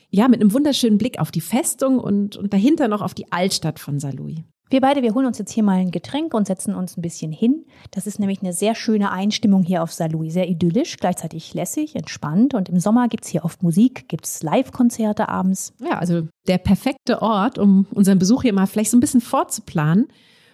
ja, 0.09 0.27
mit 0.27 0.39
einem 0.39 0.53
wunderschönen 0.53 0.97
Blick 0.97 1.19
auf 1.19 1.31
die 1.31 1.41
Festung 1.41 1.99
und, 1.99 2.37
und 2.37 2.53
dahinter 2.53 2.87
noch 2.87 3.01
auf 3.01 3.13
die 3.13 3.31
Altstadt 3.31 3.79
von 3.79 3.99
Saarlouis. 3.99 4.39
Wir 4.69 4.81
beide, 4.81 5.03
wir 5.03 5.13
holen 5.13 5.27
uns 5.27 5.37
jetzt 5.37 5.51
hier 5.51 5.63
mal 5.63 5.77
ein 5.77 5.91
Getränk 5.91 6.33
und 6.33 6.47
setzen 6.47 6.73
uns 6.73 6.97
ein 6.97 7.01
bisschen 7.01 7.31
hin. 7.31 7.65
Das 7.91 8.07
ist 8.07 8.19
nämlich 8.19 8.41
eine 8.41 8.51
sehr 8.51 8.73
schöne 8.73 9.11
Einstimmung 9.11 9.61
hier 9.61 9.83
auf 9.83 9.93
Saarlouis. 9.93 10.33
Sehr 10.33 10.49
idyllisch, 10.49 10.97
gleichzeitig 10.97 11.53
lässig, 11.53 11.95
entspannt. 11.95 12.55
Und 12.55 12.69
im 12.69 12.79
Sommer 12.79 13.07
gibt's 13.07 13.27
hier 13.27 13.45
oft 13.45 13.61
Musik, 13.61 14.07
gibt's 14.07 14.41
Live-Konzerte 14.41 15.29
abends. 15.29 15.73
Ja, 15.79 15.99
also 15.99 16.27
der 16.47 16.57
perfekte 16.57 17.21
Ort, 17.21 17.59
um 17.59 17.85
unseren 17.91 18.17
Besuch 18.17 18.41
hier 18.41 18.53
mal 18.53 18.65
vielleicht 18.65 18.89
so 18.89 18.97
ein 18.97 19.01
bisschen 19.01 19.21
vorzuplanen. 19.21 20.07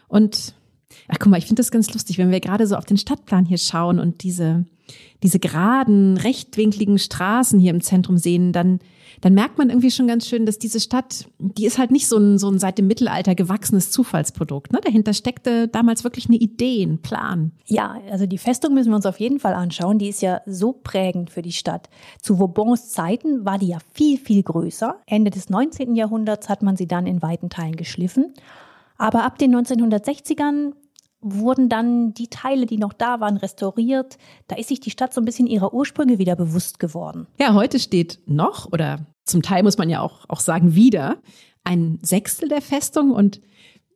Und 0.09 0.55
ach 1.07 1.17
guck 1.19 1.29
mal, 1.29 1.37
ich 1.37 1.45
finde 1.45 1.61
das 1.61 1.71
ganz 1.71 1.93
lustig, 1.93 2.17
wenn 2.17 2.31
wir 2.31 2.39
gerade 2.39 2.67
so 2.67 2.75
auf 2.75 2.85
den 2.85 2.97
Stadtplan 2.97 3.45
hier 3.45 3.57
schauen 3.57 3.99
und 3.99 4.23
diese, 4.23 4.65
diese 5.23 5.39
geraden, 5.39 6.17
rechtwinkligen 6.17 6.99
Straßen 6.99 7.59
hier 7.59 7.71
im 7.71 7.81
Zentrum 7.81 8.17
sehen, 8.17 8.53
dann 8.53 8.79
dann 9.21 9.33
merkt 9.33 9.57
man 9.57 9.69
irgendwie 9.69 9.91
schon 9.91 10.07
ganz 10.07 10.27
schön, 10.27 10.45
dass 10.45 10.57
diese 10.57 10.79
Stadt, 10.79 11.27
die 11.39 11.65
ist 11.65 11.77
halt 11.77 11.91
nicht 11.91 12.07
so 12.07 12.17
ein, 12.17 12.37
so 12.37 12.49
ein 12.49 12.59
seit 12.59 12.77
dem 12.77 12.87
Mittelalter 12.87 13.35
gewachsenes 13.35 13.91
Zufallsprodukt. 13.91 14.73
Ne? 14.73 14.79
Dahinter 14.83 15.13
steckte 15.13 15.67
damals 15.67 16.03
wirklich 16.03 16.27
eine 16.27 16.37
Idee, 16.37 16.83
ein 16.83 17.01
Plan. 17.01 17.51
Ja, 17.65 17.95
also 18.09 18.25
die 18.25 18.37
Festung 18.37 18.73
müssen 18.73 18.89
wir 18.89 18.95
uns 18.95 19.05
auf 19.05 19.19
jeden 19.19 19.39
Fall 19.39 19.53
anschauen. 19.53 19.99
Die 19.99 20.09
ist 20.09 20.21
ja 20.21 20.41
so 20.45 20.73
prägend 20.73 21.29
für 21.29 21.41
die 21.41 21.51
Stadt. 21.51 21.89
Zu 22.21 22.39
Vaubans 22.39 22.89
Zeiten 22.89 23.45
war 23.45 23.59
die 23.59 23.67
ja 23.67 23.77
viel, 23.93 24.17
viel 24.17 24.43
größer. 24.43 24.95
Ende 25.05 25.31
des 25.31 25.49
19. 25.49 25.95
Jahrhunderts 25.95 26.49
hat 26.49 26.63
man 26.63 26.75
sie 26.75 26.87
dann 26.87 27.05
in 27.05 27.21
weiten 27.21 27.49
Teilen 27.49 27.75
geschliffen. 27.75 28.33
Aber 29.01 29.23
ab 29.23 29.39
den 29.39 29.55
1960ern 29.55 30.73
wurden 31.21 31.69
dann 31.69 32.13
die 32.13 32.27
Teile, 32.27 32.67
die 32.67 32.77
noch 32.77 32.93
da 32.93 33.19
waren, 33.19 33.37
restauriert. 33.37 34.19
Da 34.47 34.57
ist 34.57 34.69
sich 34.69 34.79
die 34.79 34.91
Stadt 34.91 35.11
so 35.11 35.19
ein 35.19 35.25
bisschen 35.25 35.47
ihrer 35.47 35.73
Ursprünge 35.73 36.19
wieder 36.19 36.35
bewusst 36.35 36.77
geworden. 36.77 37.25
Ja, 37.39 37.55
heute 37.55 37.79
steht 37.79 38.19
noch, 38.27 38.71
oder 38.71 39.07
zum 39.25 39.41
Teil 39.41 39.63
muss 39.63 39.79
man 39.79 39.89
ja 39.89 40.01
auch, 40.01 40.29
auch 40.29 40.39
sagen, 40.39 40.75
wieder 40.75 41.17
ein 41.63 41.97
Sechstel 42.03 42.47
der 42.47 42.61
Festung 42.61 43.09
und 43.09 43.41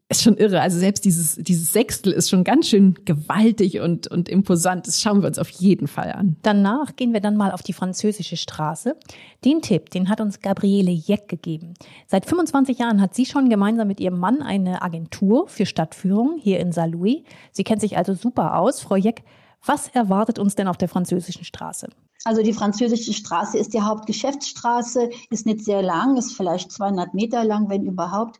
ist 0.07 0.21
schon 0.21 0.37
irre. 0.37 0.61
Also 0.61 0.77
selbst 0.77 1.03
dieses, 1.03 1.35
dieses 1.35 1.73
Sechstel 1.73 2.13
ist 2.13 2.29
schon 2.29 2.43
ganz 2.43 2.67
schön 2.67 2.93
gewaltig 3.05 3.79
und, 3.79 4.07
und 4.07 4.29
imposant. 4.29 4.87
Das 4.87 5.01
schauen 5.01 5.21
wir 5.21 5.27
uns 5.27 5.39
auf 5.39 5.49
jeden 5.49 5.87
Fall 5.87 6.11
an. 6.11 6.35
Danach 6.43 6.95
gehen 6.95 7.13
wir 7.13 7.21
dann 7.21 7.35
mal 7.35 7.51
auf 7.51 7.63
die 7.63 7.73
französische 7.73 8.37
Straße. 8.37 8.95
Den 9.43 9.61
Tipp, 9.61 9.89
den 9.89 10.07
hat 10.07 10.21
uns 10.21 10.41
Gabriele 10.41 10.91
Jeck 10.91 11.27
gegeben. 11.27 11.73
Seit 12.05 12.25
25 12.25 12.77
Jahren 12.77 13.01
hat 13.01 13.15
sie 13.15 13.25
schon 13.25 13.49
gemeinsam 13.49 13.87
mit 13.87 13.99
ihrem 13.99 14.19
Mann 14.19 14.43
eine 14.43 14.83
Agentur 14.83 15.47
für 15.47 15.65
Stadtführung 15.65 16.37
hier 16.39 16.59
in 16.59 16.71
Saint-Louis. 16.71 17.23
Sie 17.51 17.63
kennt 17.63 17.81
sich 17.81 17.97
also 17.97 18.13
super 18.13 18.59
aus. 18.59 18.81
Frau 18.81 18.95
Jeck, 18.95 19.23
was 19.65 19.87
erwartet 19.87 20.37
uns 20.37 20.53
denn 20.53 20.67
auf 20.67 20.77
der 20.77 20.89
französischen 20.89 21.45
Straße? 21.45 21.87
Also 22.27 22.41
die 22.41 22.53
französische 22.53 23.13
Straße 23.13 23.57
ist 23.59 23.75
die 23.75 23.81
Hauptgeschäftsstraße, 23.81 25.11
ist 25.29 25.45
nicht 25.45 25.63
sehr 25.63 25.83
lang, 25.83 26.17
ist 26.17 26.33
vielleicht 26.33 26.71
200 26.71 27.13
Meter 27.13 27.43
lang, 27.43 27.69
wenn 27.69 27.85
überhaupt 27.85 28.39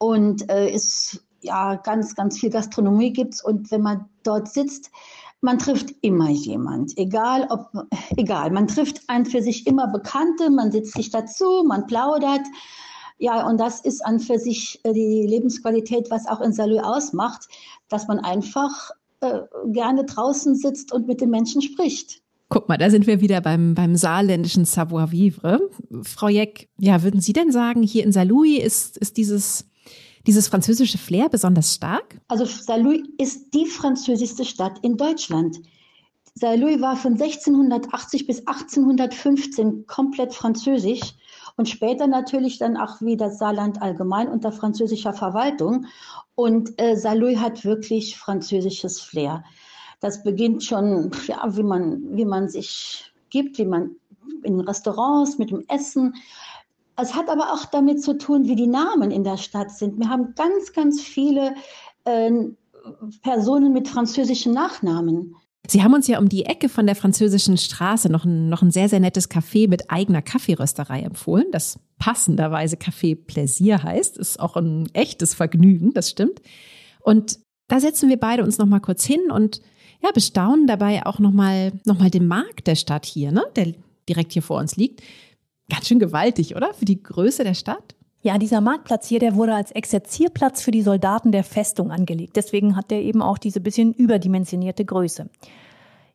und 0.00 0.50
äh, 0.50 0.70
ist 0.70 1.22
ja 1.42 1.76
ganz, 1.76 2.14
ganz 2.14 2.38
viel 2.38 2.50
Gastronomie 2.50 3.12
gibt's 3.12 3.44
und 3.44 3.70
wenn 3.70 3.82
man 3.82 4.06
dort 4.22 4.48
sitzt, 4.48 4.90
man 5.42 5.58
trifft 5.58 5.94
immer 6.02 6.30
jemand, 6.30 6.96
egal 6.98 7.46
ob, 7.50 7.70
egal, 8.16 8.50
man 8.50 8.66
trifft 8.66 9.02
an 9.08 9.24
für 9.24 9.42
sich 9.42 9.66
immer 9.66 9.86
Bekannte, 9.88 10.50
man 10.50 10.72
sitzt 10.72 10.94
sich 10.94 11.10
dazu, 11.10 11.64
man 11.66 11.86
plaudert. 11.86 12.46
Ja, 13.18 13.46
und 13.46 13.58
das 13.58 13.80
ist 13.80 14.04
an 14.04 14.18
für 14.18 14.38
sich 14.38 14.80
äh, 14.84 14.94
die 14.94 15.26
Lebensqualität, 15.26 16.10
was 16.10 16.26
auch 16.26 16.40
in 16.40 16.54
Salou 16.54 16.78
ausmacht, 16.78 17.48
dass 17.88 18.08
man 18.08 18.18
einfach 18.18 18.90
äh, 19.20 19.40
gerne 19.66 20.04
draußen 20.04 20.54
sitzt 20.56 20.92
und 20.92 21.06
mit 21.06 21.20
den 21.20 21.28
Menschen 21.28 21.60
spricht. 21.60 22.22
Guck 22.48 22.68
mal, 22.68 22.78
da 22.78 22.88
sind 22.90 23.06
wir 23.06 23.20
wieder 23.20 23.42
beim, 23.42 23.74
beim 23.74 23.94
saarländischen 23.94 24.64
Savoir-vivre. 24.64 25.60
Frau 26.02 26.28
Jeck, 26.28 26.68
ja, 26.78 27.02
würden 27.02 27.20
Sie 27.20 27.34
denn 27.34 27.52
sagen, 27.52 27.82
hier 27.82 28.02
in 28.02 28.12
Saarlouis 28.12 28.58
ist, 28.64 28.96
ist 28.96 29.18
dieses 29.18 29.69
dieses 30.26 30.48
französische 30.48 30.98
Flair 30.98 31.28
besonders 31.28 31.74
stark? 31.74 32.20
Also 32.28 32.44
Saint-Louis 32.44 33.02
ist 33.18 33.54
die 33.54 33.66
französischste 33.66 34.44
Stadt 34.44 34.78
in 34.82 34.96
Deutschland. 34.96 35.60
Saint-Louis 36.34 36.80
war 36.80 36.96
von 36.96 37.12
1680 37.12 38.26
bis 38.26 38.46
1815 38.46 39.86
komplett 39.86 40.34
französisch 40.34 41.14
und 41.56 41.68
später 41.68 42.06
natürlich 42.06 42.58
dann 42.58 42.76
auch 42.76 43.00
wie 43.00 43.16
das 43.16 43.38
Saarland 43.38 43.82
allgemein 43.82 44.28
unter 44.28 44.52
französischer 44.52 45.12
Verwaltung. 45.12 45.86
Und 46.34 46.80
äh, 46.80 46.96
Saint-Louis 46.96 47.38
hat 47.38 47.64
wirklich 47.64 48.16
französisches 48.16 49.00
Flair. 49.00 49.44
Das 50.00 50.22
beginnt 50.22 50.64
schon, 50.64 51.10
ja, 51.26 51.44
wie 51.56 51.62
man, 51.62 52.16
wie 52.16 52.24
man 52.24 52.48
sich 52.48 53.12
gibt, 53.28 53.58
wie 53.58 53.66
man 53.66 53.96
in 54.42 54.60
Restaurants 54.60 55.38
mit 55.38 55.50
dem 55.50 55.64
Essen, 55.68 56.14
es 57.02 57.14
hat 57.14 57.28
aber 57.28 57.52
auch 57.52 57.66
damit 57.66 58.02
zu 58.02 58.16
tun, 58.16 58.46
wie 58.46 58.56
die 58.56 58.66
Namen 58.66 59.10
in 59.10 59.24
der 59.24 59.36
Stadt 59.36 59.70
sind. 59.70 59.98
Wir 59.98 60.08
haben 60.08 60.34
ganz, 60.34 60.72
ganz 60.72 61.00
viele 61.00 61.54
äh, 62.04 62.30
Personen 63.22 63.72
mit 63.72 63.88
französischen 63.88 64.52
Nachnamen. 64.52 65.34
Sie 65.66 65.82
haben 65.84 65.94
uns 65.94 66.08
ja 66.08 66.18
um 66.18 66.28
die 66.28 66.46
Ecke 66.46 66.68
von 66.68 66.86
der 66.86 66.96
französischen 66.96 67.56
Straße 67.56 68.08
noch 68.08 68.24
ein, 68.24 68.48
noch 68.48 68.62
ein 68.62 68.70
sehr, 68.70 68.88
sehr 68.88 68.98
nettes 68.98 69.30
Café 69.30 69.68
mit 69.68 69.90
eigener 69.90 70.22
Kaffeerösterei 70.22 71.00
empfohlen, 71.02 71.46
das 71.52 71.78
passenderweise 71.98 72.76
Café 72.76 73.14
Plaisir 73.14 73.82
heißt. 73.82 74.16
Ist 74.18 74.40
auch 74.40 74.56
ein 74.56 74.88
echtes 74.94 75.34
Vergnügen, 75.34 75.92
das 75.92 76.10
stimmt. 76.10 76.40
Und 77.00 77.38
da 77.68 77.78
setzen 77.78 78.08
wir 78.08 78.18
beide 78.18 78.42
uns 78.42 78.58
noch 78.58 78.66
mal 78.66 78.80
kurz 78.80 79.04
hin 79.04 79.30
und 79.30 79.60
ja, 80.02 80.10
bestaunen 80.12 80.66
dabei 80.66 81.04
auch 81.06 81.18
noch 81.18 81.32
mal, 81.32 81.72
noch 81.84 81.98
mal 81.98 82.10
den 82.10 82.26
Markt 82.26 82.66
der 82.66 82.74
Stadt 82.74 83.04
hier, 83.04 83.30
ne, 83.30 83.44
der 83.54 83.74
direkt 84.08 84.32
hier 84.32 84.42
vor 84.42 84.58
uns 84.58 84.76
liegt. 84.76 85.02
Ganz 85.70 85.88
schön 85.88 85.98
gewaltig, 85.98 86.56
oder? 86.56 86.74
Für 86.74 86.84
die 86.84 87.02
Größe 87.02 87.44
der 87.44 87.54
Stadt? 87.54 87.94
Ja, 88.22 88.36
dieser 88.36 88.60
Marktplatz 88.60 89.06
hier, 89.08 89.18
der 89.18 89.34
wurde 89.34 89.54
als 89.54 89.70
Exerzierplatz 89.70 90.60
für 90.60 90.72
die 90.72 90.82
Soldaten 90.82 91.32
der 91.32 91.44
Festung 91.44 91.90
angelegt. 91.90 92.36
Deswegen 92.36 92.76
hat 92.76 92.90
der 92.90 93.02
eben 93.02 93.22
auch 93.22 93.38
diese 93.38 93.60
bisschen 93.60 93.94
überdimensionierte 93.94 94.84
Größe. 94.84 95.30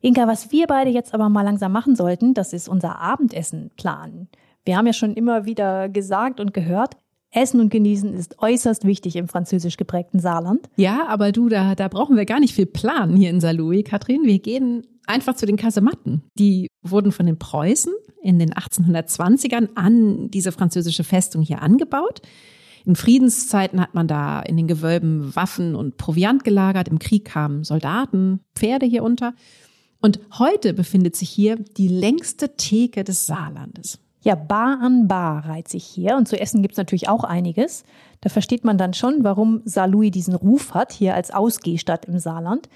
Inka, 0.02 0.28
was 0.28 0.52
wir 0.52 0.68
beide 0.68 0.92
jetzt 0.92 1.16
aber 1.16 1.30
mal 1.30 1.42
langsam 1.42 1.72
machen 1.72 1.96
sollten, 1.96 2.36
das 2.36 2.54
ist 2.54 2.70
unser 2.70 3.00
Abendessen 3.00 3.72
planen. 3.76 4.28
Wir 4.66 4.78
haben 4.78 4.86
ja 4.86 4.94
schon 4.94 5.16
immer 5.16 5.46
wieder 5.46 5.90
gesagt 5.90 6.40
und 6.40 6.54
gehört, 6.54 6.98
Essen 7.32 7.60
und 7.60 7.70
Genießen 7.70 8.14
ist 8.14 8.40
äußerst 8.40 8.86
wichtig 8.86 9.16
im 9.16 9.28
französisch 9.28 9.78
geprägten 9.78 10.20
Saarland. 10.20 10.70
Ja, 10.76 11.08
aber 11.08 11.32
du, 11.32 11.50
da, 11.50 11.74
da 11.74 11.88
brauchen 11.88 12.16
wir 12.16 12.26
gar 12.26 12.40
nicht 12.40 12.54
viel 12.54 12.68
planen 12.68 13.18
hier 13.18 13.32
in 13.32 13.42
Saarlouis, 13.42 13.84
Katrin. 13.84 14.22
Wir 14.26 14.40
gehen 14.40 14.86
einfach 15.08 15.36
zu 15.36 15.46
den 15.46 15.58
Kasematten. 15.58 16.24
Die 16.38 16.68
wurden 16.84 17.12
von 17.12 17.26
den 17.26 17.38
Preußen 17.38 17.94
in 18.26 18.40
den 18.40 18.54
1820ern 18.54 19.70
an 19.76 20.32
diese 20.32 20.52
französische 20.52 21.04
Festung 21.04 21.42
hier 21.42 21.62
angebaut. 21.62 22.22
In 22.86 22.96
Friedenszeiten 22.96 23.80
hat 23.80 23.94
man 23.94 24.08
da 24.08 24.42
in 24.42 24.58
den 24.58 24.68
Gewölben 24.68 25.36
Waffen 25.36 25.76
und 25.76 25.98
Proviant 25.98 26.44
gelagert. 26.44 26.88
Im 26.88 27.00
Krieg 27.00 27.26
kamen 27.26 27.64
Soldaten, 27.64 28.42
Pferde 28.56 28.86
hier 28.86 29.04
unter. 29.04 29.34
Und 30.02 30.20
heute 30.38 30.74
befindet 30.74 31.16
sich 31.16 31.30
hier 31.30 31.56
die 31.56 31.88
längste 31.88 32.56
Theke 32.56 33.04
des 33.04 33.26
Saarlandes. 33.26 34.00
Ja, 34.22 34.36
Bar 34.36 34.80
an 34.82 35.08
Bar 35.08 35.46
reiht 35.46 35.68
sich 35.68 35.84
hier. 35.84 36.16
Und 36.16 36.28
zu 36.28 36.40
essen 36.40 36.62
gibt's 36.62 36.78
natürlich 36.78 37.10
auch 37.10 37.24
einiges. 37.24 37.84
Da 38.22 38.30
versteht 38.30 38.64
man 38.64 38.78
dann 38.78 38.94
schon, 38.94 39.24
warum 39.24 39.62
Saarlouis 39.66 40.12
diesen 40.12 40.36
Ruf 40.36 40.74
hat, 40.74 40.92
hier 40.92 41.14
als 41.14 41.32
Ausgehstadt 41.32 42.06
im 42.06 42.18
Saarland. 42.18 42.70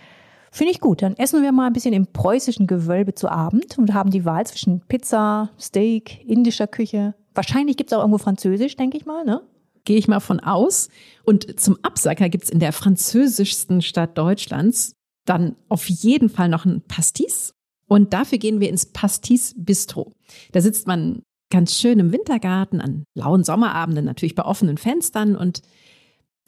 Finde 0.52 0.72
ich 0.72 0.80
gut. 0.80 1.02
Dann 1.02 1.16
essen 1.18 1.44
wir 1.44 1.52
mal 1.52 1.68
ein 1.68 1.74
bisschen 1.74 1.94
im 1.94 2.08
preußischen 2.08 2.68
Gewölbe 2.68 3.14
zu 3.14 3.30
Abend 3.30 3.78
und 3.78 3.94
haben 3.94 4.10
die 4.10 4.26
Wahl 4.26 4.46
zwischen 4.48 4.82
Pizza, 4.88 5.52
Steak, 5.60 6.26
indischer 6.26 6.68
Küche. 6.68 7.16
Wahrscheinlich 7.34 7.78
gibt's 7.78 7.94
auch 7.94 8.00
irgendwo 8.00 8.18
Französisch, 8.18 8.76
denke 8.76 8.98
ich 8.98 9.06
mal, 9.06 9.24
ne? 9.26 9.42
Gehe 9.86 9.98
ich 9.98 10.08
mal 10.08 10.20
von 10.20 10.40
aus. 10.40 10.90
Und 11.24 11.60
zum 11.60 11.78
Absacker 11.84 12.30
gibt's 12.30 12.50
in 12.50 12.60
der 12.60 12.74
französischsten 12.74 13.82
Stadt 13.82 14.18
Deutschlands 14.18 14.94
dann 15.26 15.56
auf 15.70 15.88
jeden 15.90 16.30
Fall 16.30 16.50
noch 16.50 16.66
ein 16.66 16.82
Pastis. 16.82 17.54
Und 17.88 18.14
dafür 18.14 18.38
gehen 18.38 18.60
wir 18.60 18.70
ins 18.70 18.88
Pastis 18.88 19.54
Bistro. 19.58 20.14
Da 20.52 20.62
sitzt 20.62 20.88
man 20.88 21.22
ganz 21.52 21.76
schön 21.76 22.00
im 22.00 22.12
Wintergarten 22.12 22.82
an 22.82 23.04
lauen 23.16 23.44
Sommerabenden, 23.44 24.06
natürlich 24.06 24.36
bei 24.36 24.46
offenen 24.46 24.78
Fenstern 24.78 25.36
und 25.36 25.62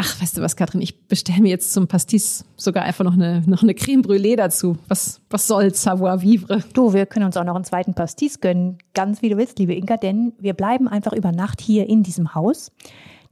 Ach, 0.04 0.20
weißt 0.20 0.36
du 0.36 0.42
was, 0.42 0.56
Katrin, 0.56 0.82
ich 0.82 1.08
bestelle 1.08 1.44
mir 1.44 1.50
jetzt 1.50 1.74
zum 1.74 1.88
Pastis 1.88 2.44
sogar 2.58 2.86
einfach 2.86 3.06
noch 3.06 3.14
eine, 3.14 3.44
noch 3.46 3.62
eine 3.62 3.76
Creme 3.76 4.02
Brûlée 4.02 4.36
dazu. 4.36 4.80
Was, 4.88 5.22
was 5.30 5.46
soll 5.46 5.76
Savoir 5.76 6.24
vivre? 6.24 6.64
Du, 6.74 6.94
wir 6.94 7.06
können 7.06 7.28
uns 7.28 7.38
auch 7.38 7.44
noch 7.44 7.54
einen 7.54 7.66
zweiten 7.66 7.94
Pastis 7.94 8.40
gönnen. 8.40 8.80
Ganz 8.96 9.22
wie 9.22 9.30
du 9.30 9.38
willst, 9.38 9.60
liebe 9.60 9.76
Inka, 9.76 9.98
denn 9.98 10.34
wir 10.40 10.56
bleiben 10.56 10.88
einfach 10.88 11.14
über 11.14 11.32
Nacht 11.32 11.62
hier 11.62 11.88
in 11.88 12.02
diesem 12.02 12.34
Haus. 12.34 12.72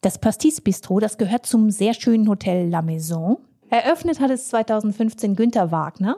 Das 0.01 0.19
Pastis 0.19 0.61
Bistro, 0.61 0.99
das 0.99 1.17
gehört 1.17 1.47
zum 1.47 1.71
sehr 1.71 1.95
schönen 1.95 2.29
Hotel 2.29 2.69
La 2.69 2.83
Maison. 2.83 3.39
Eröffnet 3.71 4.19
hat 4.19 4.29
es 4.29 4.49
2015 4.49 5.35
Günter 5.35 5.71
Wagner. 5.71 6.17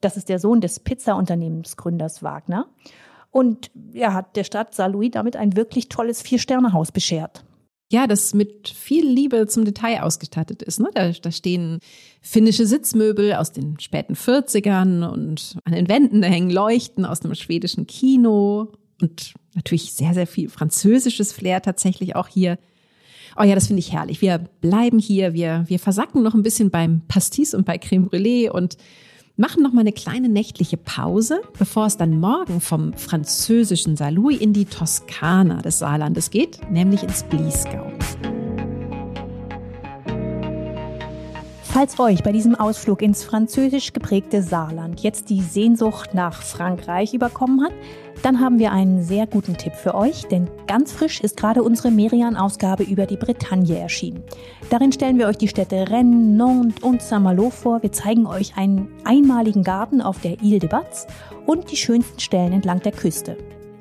Das 0.00 0.16
ist 0.16 0.28
der 0.28 0.38
Sohn 0.38 0.60
des 0.60 0.78
Pizza-Unternehmensgründers 0.78 2.22
Wagner. 2.22 2.66
Und 3.32 3.72
er 3.92 4.14
hat 4.14 4.36
der 4.36 4.44
Stadt 4.44 4.76
Saint-Louis 4.76 5.10
damit 5.10 5.34
ein 5.34 5.56
wirklich 5.56 5.88
tolles 5.88 6.22
Vier-Sterne-Haus 6.22 6.92
beschert 6.92 7.44
ja, 7.92 8.06
das 8.06 8.32
mit 8.32 8.68
viel 8.68 9.06
Liebe 9.06 9.46
zum 9.46 9.66
Detail 9.66 10.02
ausgestattet 10.02 10.62
ist. 10.62 10.80
Ne? 10.80 10.88
Da, 10.94 11.10
da 11.10 11.30
stehen 11.30 11.78
finnische 12.22 12.66
Sitzmöbel 12.66 13.34
aus 13.34 13.52
den 13.52 13.78
späten 13.78 14.14
40ern 14.14 15.06
und 15.06 15.56
an 15.64 15.74
den 15.74 15.88
Wänden 15.88 16.22
hängen 16.22 16.50
Leuchten 16.50 17.04
aus 17.04 17.22
einem 17.22 17.34
schwedischen 17.34 17.86
Kino 17.86 18.72
und 19.00 19.34
natürlich 19.54 19.92
sehr, 19.92 20.14
sehr 20.14 20.26
viel 20.26 20.48
französisches 20.48 21.34
Flair 21.34 21.60
tatsächlich 21.60 22.16
auch 22.16 22.28
hier. 22.28 22.58
Oh 23.38 23.42
ja, 23.42 23.54
das 23.54 23.66
finde 23.66 23.80
ich 23.80 23.92
herrlich. 23.92 24.22
Wir 24.22 24.38
bleiben 24.38 24.98
hier, 24.98 25.34
wir, 25.34 25.64
wir 25.66 25.78
versacken 25.78 26.22
noch 26.22 26.34
ein 26.34 26.42
bisschen 26.42 26.70
beim 26.70 27.02
Pastis 27.08 27.52
und 27.52 27.66
bei 27.66 27.76
Creme 27.76 28.08
Brûlée 28.08 28.48
und 28.48 28.78
machen 29.36 29.62
noch 29.62 29.72
mal 29.72 29.80
eine 29.80 29.92
kleine 29.92 30.28
nächtliche 30.28 30.76
Pause, 30.76 31.40
bevor 31.58 31.86
es 31.86 31.96
dann 31.96 32.20
morgen 32.20 32.60
vom 32.60 32.92
französischen 32.94 33.96
Saarlouis 33.96 34.40
in 34.40 34.52
die 34.52 34.66
Toskana 34.66 35.62
des 35.62 35.78
Saarlandes 35.78 36.30
geht, 36.30 36.60
nämlich 36.70 37.02
ins 37.02 37.22
Bliesgau. 37.24 37.92
Falls 41.72 41.98
euch 41.98 42.22
bei 42.22 42.32
diesem 42.32 42.54
Ausflug 42.54 43.00
ins 43.00 43.24
französisch 43.24 43.94
geprägte 43.94 44.42
Saarland 44.42 45.00
jetzt 45.00 45.30
die 45.30 45.40
Sehnsucht 45.40 46.12
nach 46.12 46.42
Frankreich 46.42 47.14
überkommen 47.14 47.64
hat, 47.64 47.72
dann 48.22 48.40
haben 48.40 48.58
wir 48.58 48.72
einen 48.72 49.02
sehr 49.02 49.26
guten 49.26 49.56
Tipp 49.56 49.72
für 49.72 49.94
euch, 49.94 50.26
denn 50.26 50.50
ganz 50.66 50.92
frisch 50.92 51.22
ist 51.22 51.38
gerade 51.38 51.62
unsere 51.62 51.90
Merian-Ausgabe 51.90 52.82
über 52.82 53.06
die 53.06 53.16
Bretagne 53.16 53.78
erschienen. 53.78 54.22
Darin 54.68 54.92
stellen 54.92 55.16
wir 55.16 55.28
euch 55.28 55.38
die 55.38 55.48
Städte 55.48 55.88
Rennes, 55.88 56.36
Nantes 56.36 56.82
und 56.82 57.00
Saint-Malo 57.00 57.48
vor. 57.48 57.82
Wir 57.82 57.90
zeigen 57.90 58.26
euch 58.26 58.54
einen 58.58 58.88
einmaligen 59.04 59.62
Garten 59.62 60.02
auf 60.02 60.20
der 60.20 60.42
Ile 60.42 60.58
de 60.58 60.68
Batz 60.68 61.06
und 61.46 61.72
die 61.72 61.76
schönsten 61.76 62.20
Stellen 62.20 62.52
entlang 62.52 62.80
der 62.82 62.92
Küste. 62.92 63.38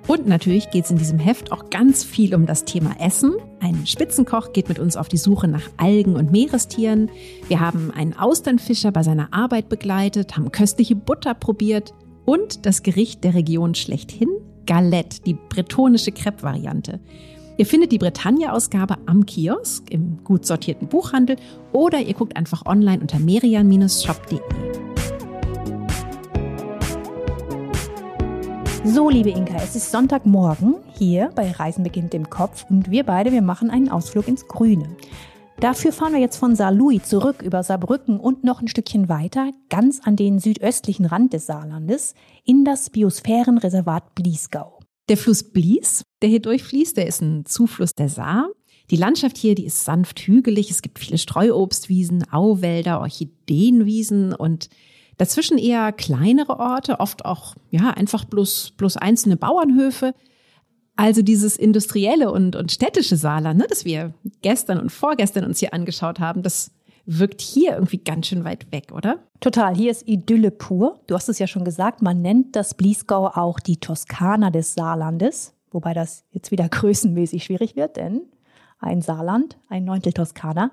Und 0.07 0.27
natürlich 0.27 0.69
geht 0.71 0.85
es 0.85 0.91
in 0.91 0.97
diesem 0.97 1.19
Heft 1.19 1.51
auch 1.51 1.69
ganz 1.69 2.03
viel 2.03 2.33
um 2.33 2.45
das 2.45 2.65
Thema 2.65 2.95
Essen. 2.99 3.33
Ein 3.59 3.85
Spitzenkoch 3.85 4.51
geht 4.51 4.67
mit 4.67 4.79
uns 4.79 4.97
auf 4.97 5.07
die 5.07 5.17
Suche 5.17 5.47
nach 5.47 5.69
Algen 5.77 6.15
und 6.15 6.31
Meerestieren. 6.31 7.09
Wir 7.47 7.59
haben 7.59 7.91
einen 7.91 8.17
Austernfischer 8.17 8.91
bei 8.91 9.03
seiner 9.03 9.33
Arbeit 9.33 9.69
begleitet, 9.69 10.35
haben 10.35 10.51
köstliche 10.51 10.95
Butter 10.95 11.33
probiert 11.33 11.93
und 12.25 12.65
das 12.65 12.83
Gericht 12.83 13.23
der 13.23 13.35
Region 13.35 13.75
schlechthin, 13.75 14.29
Galette, 14.65 15.21
die 15.25 15.33
bretonische 15.49 16.11
Crepe-Variante. 16.11 16.99
Ihr 17.57 17.65
findet 17.65 17.91
die 17.91 17.99
Bretagne-Ausgabe 17.99 18.97
am 19.05 19.25
Kiosk 19.25 19.91
im 19.91 20.23
gut 20.23 20.45
sortierten 20.45 20.87
Buchhandel 20.87 21.35
oder 21.73 21.99
ihr 21.99 22.13
guckt 22.13 22.35
einfach 22.35 22.65
online 22.65 23.01
unter 23.01 23.19
merian-shop.de. 23.19 24.90
So, 28.83 29.11
liebe 29.11 29.29
Inka, 29.29 29.57
es 29.57 29.75
ist 29.75 29.91
Sonntagmorgen 29.91 30.75
hier 30.97 31.29
bei 31.35 31.51
Reisen 31.51 31.83
beginnt 31.83 32.15
im 32.15 32.31
Kopf 32.31 32.65
und 32.67 32.89
wir 32.89 33.03
beide, 33.03 33.31
wir 33.31 33.43
machen 33.43 33.69
einen 33.69 33.89
Ausflug 33.89 34.27
ins 34.27 34.47
Grüne. 34.47 34.97
Dafür 35.59 35.91
fahren 35.91 36.13
wir 36.13 36.19
jetzt 36.19 36.37
von 36.37 36.55
Saarlouis 36.55 37.03
zurück 37.03 37.43
über 37.43 37.61
Saarbrücken 37.61 38.19
und 38.19 38.43
noch 38.43 38.59
ein 38.59 38.67
Stückchen 38.67 39.07
weiter, 39.07 39.51
ganz 39.69 40.01
an 40.03 40.15
den 40.15 40.39
südöstlichen 40.39 41.05
Rand 41.05 41.33
des 41.33 41.45
Saarlandes, 41.45 42.15
in 42.43 42.65
das 42.65 42.89
Biosphärenreservat 42.89 44.15
Bliesgau. 44.15 44.79
Der 45.09 45.17
Fluss 45.17 45.43
Blies, 45.43 46.03
der 46.23 46.29
hier 46.29 46.41
durchfließt, 46.41 46.97
der 46.97 47.05
ist 47.05 47.21
ein 47.21 47.45
Zufluss 47.45 47.93
der 47.93 48.09
Saar. 48.09 48.49
Die 48.89 48.95
Landschaft 48.95 49.37
hier, 49.37 49.53
die 49.53 49.65
ist 49.65 49.85
sanft 49.85 50.21
hügelig. 50.21 50.71
Es 50.71 50.81
gibt 50.81 50.97
viele 50.97 51.19
Streuobstwiesen, 51.19 52.31
Auwälder, 52.31 52.99
Orchideenwiesen 52.99 54.33
und 54.33 54.69
Dazwischen 55.17 55.57
eher 55.57 55.91
kleinere 55.91 56.59
Orte, 56.59 56.99
oft 56.99 57.25
auch 57.25 57.55
ja 57.69 57.91
einfach 57.91 58.25
bloß, 58.25 58.73
bloß 58.77 58.97
einzelne 58.97 59.37
Bauernhöfe. 59.37 60.13
Also 60.95 61.21
dieses 61.21 61.57
industrielle 61.57 62.31
und, 62.31 62.55
und 62.55 62.71
städtische 62.71 63.17
Saarland, 63.17 63.59
ne, 63.59 63.65
das 63.67 63.85
wir 63.85 64.13
gestern 64.41 64.79
und 64.79 64.91
vorgestern 64.91 65.45
uns 65.45 65.59
hier 65.59 65.73
angeschaut 65.73 66.19
haben, 66.19 66.43
das 66.43 66.71
wirkt 67.05 67.41
hier 67.41 67.73
irgendwie 67.73 67.97
ganz 67.97 68.27
schön 68.27 68.43
weit 68.43 68.71
weg, 68.71 68.91
oder? 68.93 69.19
Total. 69.39 69.75
Hier 69.75 69.91
ist 69.91 70.07
Idylle 70.07 70.51
pur. 70.51 70.99
Du 71.07 71.15
hast 71.15 71.29
es 71.29 71.39
ja 71.39 71.47
schon 71.47 71.65
gesagt, 71.65 72.01
man 72.01 72.21
nennt 72.21 72.55
das 72.55 72.75
Bliesgau 72.75 73.27
auch 73.27 73.59
die 73.59 73.77
Toskana 73.77 74.51
des 74.51 74.73
Saarlandes, 74.75 75.53
wobei 75.71 75.93
das 75.93 76.23
jetzt 76.31 76.51
wieder 76.51 76.69
größenmäßig 76.69 77.43
schwierig 77.43 77.75
wird, 77.75 77.97
denn 77.97 78.21
ein 78.79 79.01
Saarland, 79.01 79.57
ein 79.69 79.85
Neuntel 79.85 80.13
Toskana. 80.13 80.71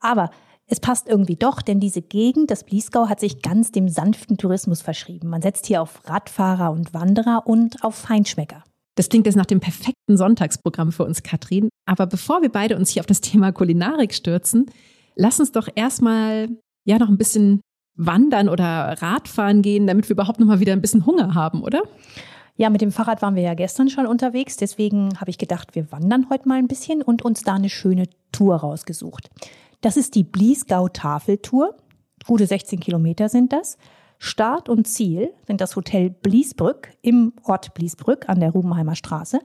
Aber 0.00 0.30
es 0.72 0.80
passt 0.80 1.06
irgendwie 1.06 1.36
doch, 1.36 1.60
denn 1.60 1.80
diese 1.80 2.00
Gegend, 2.00 2.50
das 2.50 2.64
Bliesgau, 2.64 3.10
hat 3.10 3.20
sich 3.20 3.42
ganz 3.42 3.72
dem 3.72 3.90
sanften 3.90 4.38
Tourismus 4.38 4.80
verschrieben. 4.80 5.28
Man 5.28 5.42
setzt 5.42 5.66
hier 5.66 5.82
auf 5.82 6.00
Radfahrer 6.08 6.70
und 6.70 6.94
Wanderer 6.94 7.42
und 7.46 7.84
auf 7.84 7.94
Feinschmecker. 7.94 8.64
Das 8.94 9.10
klingt 9.10 9.26
jetzt 9.26 9.36
nach 9.36 9.44
dem 9.44 9.60
perfekten 9.60 10.16
Sonntagsprogramm 10.16 10.90
für 10.90 11.04
uns, 11.04 11.22
Katrin. 11.22 11.68
Aber 11.84 12.06
bevor 12.06 12.40
wir 12.40 12.48
beide 12.48 12.76
uns 12.76 12.88
hier 12.88 13.00
auf 13.00 13.06
das 13.06 13.20
Thema 13.20 13.52
Kulinarik 13.52 14.14
stürzen, 14.14 14.64
lass 15.14 15.38
uns 15.40 15.52
doch 15.52 15.68
erstmal 15.74 16.48
ja 16.86 16.98
noch 16.98 17.10
ein 17.10 17.18
bisschen 17.18 17.60
wandern 17.94 18.48
oder 18.48 18.96
Radfahren 19.02 19.60
gehen, 19.60 19.86
damit 19.86 20.08
wir 20.08 20.14
überhaupt 20.14 20.40
noch 20.40 20.46
mal 20.46 20.60
wieder 20.60 20.72
ein 20.72 20.80
bisschen 20.80 21.04
Hunger 21.04 21.34
haben, 21.34 21.62
oder? 21.62 21.82
Ja, 22.56 22.70
mit 22.70 22.80
dem 22.80 22.92
Fahrrad 22.92 23.20
waren 23.20 23.34
wir 23.34 23.42
ja 23.42 23.52
gestern 23.52 23.90
schon 23.90 24.06
unterwegs. 24.06 24.56
Deswegen 24.56 25.20
habe 25.20 25.28
ich 25.28 25.36
gedacht, 25.36 25.74
wir 25.74 25.92
wandern 25.92 26.28
heute 26.30 26.48
mal 26.48 26.56
ein 26.56 26.68
bisschen 26.68 27.02
und 27.02 27.20
uns 27.20 27.42
da 27.42 27.56
eine 27.56 27.68
schöne 27.68 28.04
Tour 28.30 28.56
rausgesucht. 28.56 29.28
Das 29.82 29.96
ist 29.96 30.14
die 30.14 30.22
Bliesgau-Tafeltour. 30.22 31.76
Gute 32.24 32.46
16 32.46 32.78
Kilometer 32.80 33.28
sind 33.28 33.52
das. 33.52 33.76
Start 34.18 34.68
und 34.68 34.86
Ziel 34.86 35.34
sind 35.44 35.60
das 35.60 35.74
Hotel 35.74 36.08
Bliesbrück 36.08 36.90
im 37.02 37.32
Ort 37.42 37.74
Bliesbrück 37.74 38.28
an 38.28 38.38
der 38.38 38.52
Rubenheimer 38.52 38.94
Straße. 38.94 39.40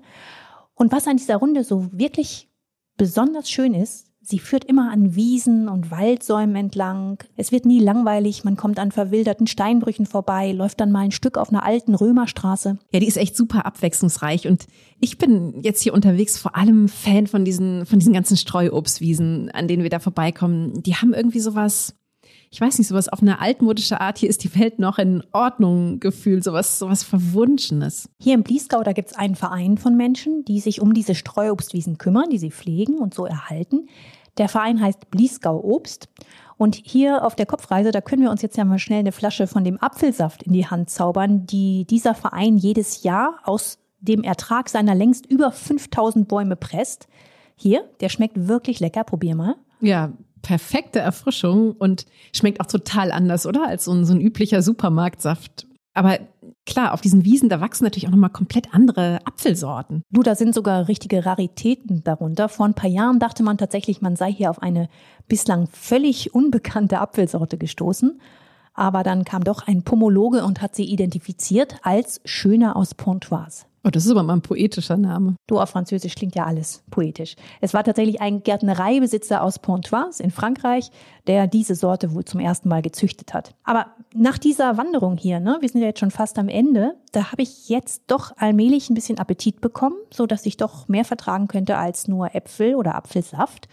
Und 0.76 0.92
was 0.92 1.08
an 1.08 1.18
dieser 1.18 1.38
Runde 1.38 1.64
so 1.64 1.92
wirklich 1.92 2.50
besonders 2.98 3.50
schön 3.50 3.74
ist, 3.74 4.07
Sie 4.30 4.40
führt 4.40 4.66
immer 4.66 4.92
an 4.92 5.16
Wiesen 5.16 5.70
und 5.70 5.90
Waldsäumen 5.90 6.58
entlang. 6.58 7.24
Es 7.38 7.54
wird 7.54 7.66
nie 7.66 7.80
langweilig. 7.80 8.44
Man 8.44 8.58
kommt 8.58 8.78
an 8.78 8.92
verwilderten 8.92 9.48
Steinbrüchen 9.48 10.06
vorbei, 10.06 10.52
läuft 10.52 10.82
dann 10.82 10.92
mal 10.92 11.06
ein 11.06 11.12
Stück 11.12 11.38
auf 11.38 11.48
einer 11.48 11.64
alten 11.64 11.96
Römerstraße. 11.96 12.78
Ja, 12.92 13.00
die 13.00 13.08
ist 13.08 13.16
echt 13.16 13.38
super 13.38 13.66
abwechslungsreich. 13.66 14.46
Und 14.46 14.68
ich 15.00 15.18
bin 15.18 15.62
jetzt 15.62 15.82
hier 15.82 15.94
unterwegs 15.94 16.38
vor 16.38 16.58
allem 16.58 16.90
Fan 16.90 17.28
von 17.28 17.46
diesen, 17.46 17.86
von 17.86 18.00
diesen 18.00 18.12
ganzen 18.12 18.36
Streuobstwiesen, 18.36 19.50
an 19.52 19.70
denen 19.70 19.84
wir 19.84 19.90
da 19.90 20.00
vorbeikommen. 20.00 20.84
Die 20.84 20.96
haben 20.96 21.14
irgendwie 21.14 21.40
sowas, 21.40 21.96
ich 22.52 22.60
weiß 22.60 22.80
nicht, 22.80 22.90
sowas 22.90 23.08
auf 23.08 23.22
eine 23.22 23.40
altmodische 23.40 24.02
Art, 24.02 24.18
hier 24.18 24.28
ist 24.28 24.44
die 24.44 24.54
Welt 24.60 24.78
noch 24.78 25.00
in 25.00 25.24
Ordnung 25.32 26.02
Gefühl, 26.02 26.44
sowas, 26.44 26.80
sowas 26.80 27.04
Verwunschenes. 27.04 28.10
Hier 28.22 28.34
im 28.34 28.44
Bliesgau, 28.44 28.84
da 28.84 28.92
gibt 28.92 29.08
es 29.08 29.16
einen 29.16 29.36
Verein 29.36 29.78
von 29.78 29.96
Menschen, 29.96 30.44
die 30.44 30.60
sich 30.60 30.82
um 30.82 30.94
diese 30.94 31.16
Streuobstwiesen 31.16 31.98
kümmern, 31.98 32.30
die 32.30 32.40
sie 32.40 32.52
pflegen 32.52 32.98
und 32.98 33.14
so 33.14 33.26
erhalten. 33.26 33.88
Der 34.38 34.50
Verein 34.50 34.82
heißt 34.82 35.10
Bliesgau 35.10 35.60
Obst. 35.64 36.10
Und 36.58 36.76
hier 36.76 37.24
auf 37.24 37.36
der 37.36 37.46
Kopfreise, 37.46 37.92
da 37.92 38.02
können 38.02 38.24
wir 38.24 38.32
uns 38.32 38.42
jetzt 38.42 38.58
ja 38.58 38.66
mal 38.66 38.80
schnell 38.80 39.00
eine 39.00 39.12
Flasche 39.12 39.46
von 39.46 39.64
dem 39.64 39.82
Apfelsaft 39.82 40.44
in 40.44 40.54
die 40.54 40.66
Hand 40.66 40.90
zaubern, 40.90 41.46
die 41.46 41.86
dieser 41.86 42.16
Verein 42.16 42.58
jedes 42.58 43.04
Jahr 43.04 43.40
aus 43.44 43.78
dem 44.00 44.24
Ertrag 44.24 44.70
seiner 44.70 44.96
längst 44.96 45.26
über 45.26 45.52
5000 45.52 46.28
Bäume 46.28 46.56
presst. 46.56 47.08
Hier, 47.56 47.84
der 48.00 48.10
schmeckt 48.10 48.48
wirklich 48.48 48.80
lecker. 48.80 49.04
Probier 49.04 49.36
mal. 49.36 49.56
Ja, 49.82 50.12
perfekte 50.42 51.00
Erfrischung 51.00 51.74
und 51.74 52.06
schmeckt 52.36 52.62
auch 52.62 52.68
total 52.68 53.12
anders, 53.12 53.46
oder? 53.46 53.68
Als 53.68 53.86
so 53.86 53.92
ein, 53.92 54.06
so 54.06 54.14
ein 54.14 54.22
üblicher 54.22 54.62
Supermarktsaft. 54.62 55.68
Aber 55.94 56.20
klar, 56.68 56.94
auf 56.94 57.02
diesen 57.02 57.26
Wiesen, 57.26 57.50
da 57.50 57.60
wachsen 57.62 57.84
natürlich 57.84 58.08
auch 58.08 58.12
nochmal 58.12 58.30
komplett 58.30 58.74
andere 58.74 59.20
Apfelsorten. 59.26 60.04
Du, 60.12 60.22
da 60.22 60.36
sind 60.36 60.54
sogar 60.54 60.88
richtige 60.88 61.26
Raritäten 61.26 62.04
darunter. 62.04 62.50
Vor 62.50 62.68
ein 62.68 62.76
paar 62.76 62.90
Jahren 62.90 63.20
dachte 63.20 63.42
man 63.42 63.58
tatsächlich, 63.58 64.02
man 64.02 64.16
sei 64.16 64.32
hier 64.32 64.52
auf 64.52 64.62
eine 64.62 64.90
bislang 65.28 65.68
völlig 65.72 66.36
unbekannte 66.36 67.00
Apfelsorte 67.00 67.58
gestoßen. 67.58 68.22
Aber 68.74 69.02
dann 69.02 69.26
kam 69.26 69.44
doch 69.44 69.66
ein 69.66 69.82
Pomologe 69.82 70.44
und 70.46 70.62
hat 70.62 70.76
sie 70.76 70.86
identifiziert 70.86 71.78
als 71.82 72.22
Schöner 72.26 72.76
aus 72.76 72.94
Pontoise. 72.94 73.66
Oh, 73.88 73.90
das 73.90 74.04
ist 74.04 74.12
aber 74.12 74.24
mal 74.24 74.34
ein 74.34 74.42
poetischer 74.42 74.98
Name. 74.98 75.38
Du, 75.48 75.62
auf 75.62 75.70
Französisch 75.70 76.16
klingt 76.16 76.36
ja 76.36 76.46
alles 76.46 76.84
poetisch. 76.92 77.38
Es 77.62 77.74
war 77.74 77.86
tatsächlich 77.86 78.20
ein 78.20 78.44
Gärtnereibesitzer 78.44 79.42
aus 79.42 79.60
Pontoise 79.60 80.22
in 80.22 80.30
Frankreich, 80.30 80.92
der 81.26 81.48
diese 81.48 81.74
Sorte 81.74 82.14
wohl 82.14 82.26
zum 82.26 82.42
ersten 82.42 82.68
Mal 82.68 82.82
gezüchtet 82.82 83.34
hat. 83.34 83.56
Aber 83.64 83.86
nach 84.14 84.38
dieser 84.38 84.76
Wanderung 84.76 85.16
hier, 85.16 85.40
ne, 85.40 85.60
wir 85.62 85.70
sind 85.70 85.80
ja 85.80 85.88
jetzt 85.88 86.02
schon 86.02 86.12
fast 86.12 86.38
am 86.38 86.50
Ende, 86.50 86.98
da 87.14 87.32
habe 87.32 87.44
ich 87.44 87.70
jetzt 87.70 88.04
doch 88.08 88.34
allmählich 88.36 88.90
ein 88.90 88.94
bisschen 88.94 89.20
Appetit 89.20 89.62
bekommen, 89.62 89.96
so 90.12 90.26
dass 90.26 90.46
ich 90.46 90.58
doch 90.58 90.90
mehr 90.90 91.06
vertragen 91.06 91.48
könnte 91.48 91.78
als 91.78 92.10
nur 92.10 92.36
Äpfel 92.36 92.76
oder 92.76 92.94
Apfelsaft. 92.96 93.70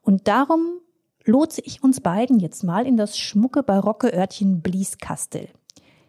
Und 0.00 0.28
darum 0.28 0.78
lotse 1.24 1.60
ich 1.64 1.82
uns 1.82 2.00
beiden 2.00 2.38
jetzt 2.38 2.62
mal 2.62 2.86
in 2.86 2.96
das 2.96 3.18
schmucke 3.18 3.64
barocke 3.64 4.14
Örtchen 4.14 4.62
Blieskastel. 4.62 5.48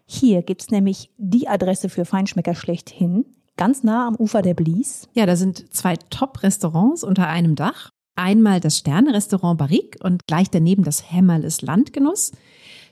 Hier 0.06 0.44
gibt's 0.44 0.70
nämlich 0.70 1.10
die 1.18 1.48
Adresse 1.48 1.90
für 1.90 2.06
Feinschmecker 2.06 2.54
schlechthin, 2.54 3.26
ganz 3.58 3.84
nah 3.84 4.08
am 4.08 4.16
Ufer 4.16 4.42
der 4.42 4.54
Blies. 4.54 5.10
Ja, 5.14 5.26
da 5.26 5.36
sind 5.36 5.74
zwei 5.74 5.96
Top-Restaurants 5.96 7.04
unter 7.04 7.28
einem 7.28 7.56
Dach. 7.56 7.90
Einmal 8.16 8.60
das 8.60 8.78
Sterne-Restaurant 8.78 9.60
Barrique 9.60 10.00
und 10.04 10.26
gleich 10.28 10.50
daneben 10.50 10.84
das 10.84 11.12
Hämmerles 11.12 11.62
Landgenuss. 11.62 12.32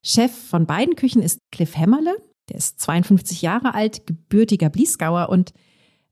Chef 0.03 0.31
von 0.31 0.65
beiden 0.65 0.95
Küchen 0.95 1.21
ist 1.21 1.39
Cliff 1.51 1.75
Hämmerle. 1.77 2.15
Der 2.49 2.57
ist 2.57 2.79
52 2.79 3.41
Jahre 3.41 3.73
alt, 3.73 4.05
gebürtiger 4.05 4.69
Bliesgauer 4.69 5.29
und 5.29 5.53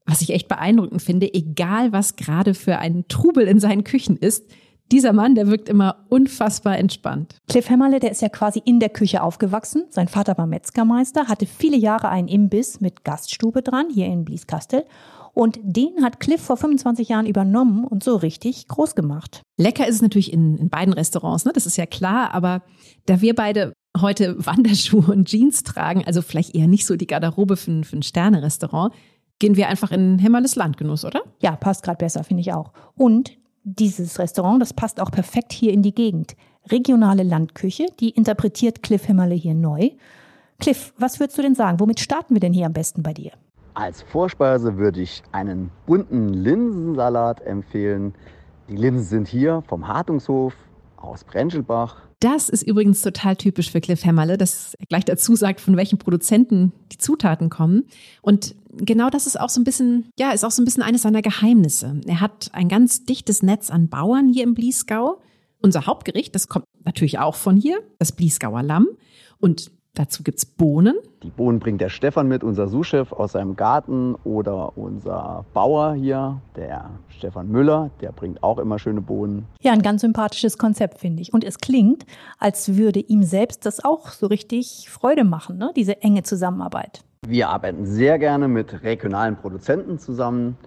was 0.06 0.22
ich 0.22 0.32
echt 0.32 0.48
beeindruckend 0.48 1.02
finde, 1.02 1.34
egal 1.34 1.94
was 1.94 2.16
gerade 2.16 2.54
für 2.54 2.80
ein 2.80 3.08
Trubel 3.08 3.48
in 3.48 3.60
seinen 3.60 3.84
Küchen 3.84 4.18
ist, 4.18 4.46
dieser 4.92 5.14
Mann, 5.14 5.36
der 5.36 5.48
wirkt 5.48 5.70
immer 5.70 6.06
unfassbar 6.10 6.78
entspannt. 6.78 7.38
Cliff 7.48 7.70
Hämmerle, 7.70 8.00
der 8.00 8.12
ist 8.12 8.22
ja 8.22 8.30
quasi 8.30 8.62
in 8.64 8.80
der 8.80 8.90
Küche 8.90 9.24
aufgewachsen. 9.24 9.86
Sein 9.90 10.08
Vater 10.08 10.38
war 10.38 10.46
Metzgermeister, 10.46 11.28
hatte 11.28 11.46
viele 11.46 11.78
Jahre 11.78 12.10
einen 12.10 12.28
Imbiss 12.28 12.80
mit 12.82 13.04
Gaststube 13.04 13.62
dran, 13.62 13.88
hier 13.92 14.08
in 14.08 14.26
Blieskastel. 14.26 14.86
Und 15.34 15.60
den 15.64 16.04
hat 16.04 16.20
Cliff 16.20 16.42
vor 16.42 16.58
25 16.58 17.10
Jahren 17.10 17.26
übernommen 17.26 17.86
und 17.86 18.04
so 18.04 18.18
richtig 18.18 18.68
groß 18.68 18.94
gemacht. 18.94 19.42
Lecker 19.58 19.88
ist 19.88 19.96
es 19.96 20.02
natürlich 20.04 20.32
in, 20.32 20.58
in 20.58 20.70
beiden 20.70 20.94
Restaurants, 20.94 21.46
ne? 21.46 21.52
das 21.54 21.66
ist 21.66 21.78
ja 21.78 21.88
klar. 21.88 22.34
Aber 22.34 22.62
da 23.08 23.20
wir 23.22 23.34
beide 23.34 23.74
heute 24.00 24.36
Wanderschuhe 24.46 25.12
und 25.12 25.28
Jeans 25.28 25.64
tragen, 25.64 26.04
also 26.06 26.22
vielleicht 26.22 26.56
eher 26.56 26.68
nicht 26.68 26.86
so 26.86 26.96
die 26.96 27.08
Garderobe 27.08 27.58
für, 27.58 27.84
für 27.84 27.98
ein 27.98 28.04
Sterne-Restaurant, 28.04 28.94
gehen 29.40 29.56
wir 29.58 29.70
einfach 29.70 29.92
in 29.92 30.20
Hämmerles 30.20 30.56
Landgenuss, 30.56 31.04
oder? 31.04 31.24
Ja, 31.42 31.56
passt 31.56 31.84
gerade 31.84 31.98
besser, 31.98 32.24
finde 32.24 32.42
ich 32.42 32.54
auch. 32.54 32.72
Und 32.96 33.38
dieses 33.64 34.20
Restaurant, 34.20 34.62
das 34.62 34.74
passt 34.74 35.00
auch 35.00 35.12
perfekt 35.12 35.54
hier 35.54 35.74
in 35.74 35.82
die 35.82 35.94
Gegend. 35.94 36.36
Regionale 36.72 37.24
Landküche, 37.24 37.86
die 38.00 38.10
interpretiert 38.10 38.84
Cliff 38.84 39.06
Himmerle 39.06 39.36
hier 39.36 39.56
neu. 39.56 39.90
Cliff, 40.60 40.94
was 40.98 41.20
würdest 41.20 41.38
du 41.38 41.42
denn 41.42 41.56
sagen? 41.56 41.80
Womit 41.80 42.00
starten 42.00 42.36
wir 42.36 42.40
denn 42.40 42.54
hier 42.54 42.66
am 42.66 42.74
besten 42.74 43.04
bei 43.04 43.14
dir? 43.14 43.32
Als 43.74 44.02
Vorspeise 44.04 44.78
würde 44.78 45.02
ich 45.02 45.24
einen 45.32 45.72
bunten 45.86 46.30
Linsensalat 46.30 47.42
empfehlen. 47.42 48.14
Die 48.70 48.76
Linsen 48.76 49.06
sind 49.06 49.28
hier 49.28 49.64
vom 49.68 49.88
Hartungshof 49.88 50.54
aus 50.98 51.24
Brenschelbach. 51.24 52.02
Das 52.24 52.48
ist 52.48 52.64
übrigens 52.64 53.02
total 53.02 53.36
typisch 53.36 53.70
für 53.70 53.82
Cliff 53.82 54.06
Hämmerle, 54.06 54.38
dass 54.38 54.76
er 54.76 54.86
gleich 54.86 55.04
dazu 55.04 55.36
sagt, 55.36 55.60
von 55.60 55.76
welchen 55.76 55.98
Produzenten 55.98 56.72
die 56.94 56.98
Zutaten 56.98 57.50
kommen. 57.50 57.84
Und 58.22 58.56
genau 58.72 59.10
das 59.10 59.28
ist 59.28 59.38
auch 59.38 59.50
so 59.50 59.60
ein 59.60 59.66
bisschen, 59.66 60.10
ja, 60.18 60.32
ist 60.32 60.46
auch 60.46 60.52
so 60.52 60.62
ein 60.62 60.66
bisschen 60.66 60.84
eines 60.84 61.02
seiner 61.02 61.22
Geheimnisse. 61.22 62.00
Er 62.08 62.22
hat 62.22 62.50
ein 62.54 62.70
ganz 62.70 63.04
dichtes 63.04 63.44
Netz 63.44 63.70
an 63.70 63.90
Bauern 63.90 64.32
hier 64.32 64.44
im 64.44 64.54
Bliesgau. 64.54 65.22
Unser 65.62 65.86
Hauptgericht, 65.86 66.34
das 66.34 66.48
kommt 66.48 66.64
natürlich 66.86 67.20
auch 67.20 67.36
von 67.36 67.58
hier, 67.58 67.82
das 68.00 68.14
Bliesgauer 68.14 68.64
Lamm. 68.64 68.88
Und 69.40 69.72
Dazu 69.96 70.24
gibt's 70.24 70.44
Bohnen. 70.44 70.96
Die 71.22 71.30
Bohnen 71.30 71.60
bringt 71.60 71.80
der 71.80 71.90
Stefan 71.90 72.28
mit, 72.28 72.44
unser 72.44 72.68
Sous-Chef 72.68 73.12
aus 73.12 73.34
seinem 73.34 73.56
Garten 73.56 74.16
oder 74.24 74.76
unser 74.76 75.46
Bauer 75.54 75.94
hier, 75.94 76.42
der 76.56 76.90
Stefan 77.10 77.50
Müller, 77.50 77.92
der 78.02 78.12
bringt 78.12 78.42
auch 78.42 78.58
immer 78.58 78.80
schöne 78.80 79.02
Bohnen. 79.02 79.46
Ja, 79.62 79.72
ein 79.72 79.84
ganz 79.84 80.02
sympathisches 80.02 80.58
Konzept, 80.58 80.98
finde 80.98 81.22
ich. 81.22 81.32
Und 81.32 81.44
es 81.44 81.60
klingt, 81.60 82.08
als 82.40 82.76
würde 82.76 83.02
ihm 83.02 83.22
selbst 83.22 83.68
das 83.68 83.86
auch 83.86 84.08
so 84.10 84.26
richtig 84.26 84.90
Freude 84.90 85.26
machen, 85.26 85.60
ne? 85.60 85.72
diese 85.76 86.02
enge 86.02 86.24
Zusammenarbeit. 86.24 87.04
Wir 87.28 87.50
arbeiten 87.50 87.86
sehr 87.86 88.18
gerne 88.18 88.48
mit 88.48 88.82
regionalen 88.82 89.36
Produzenten 89.36 90.00
zusammen. 90.00 90.58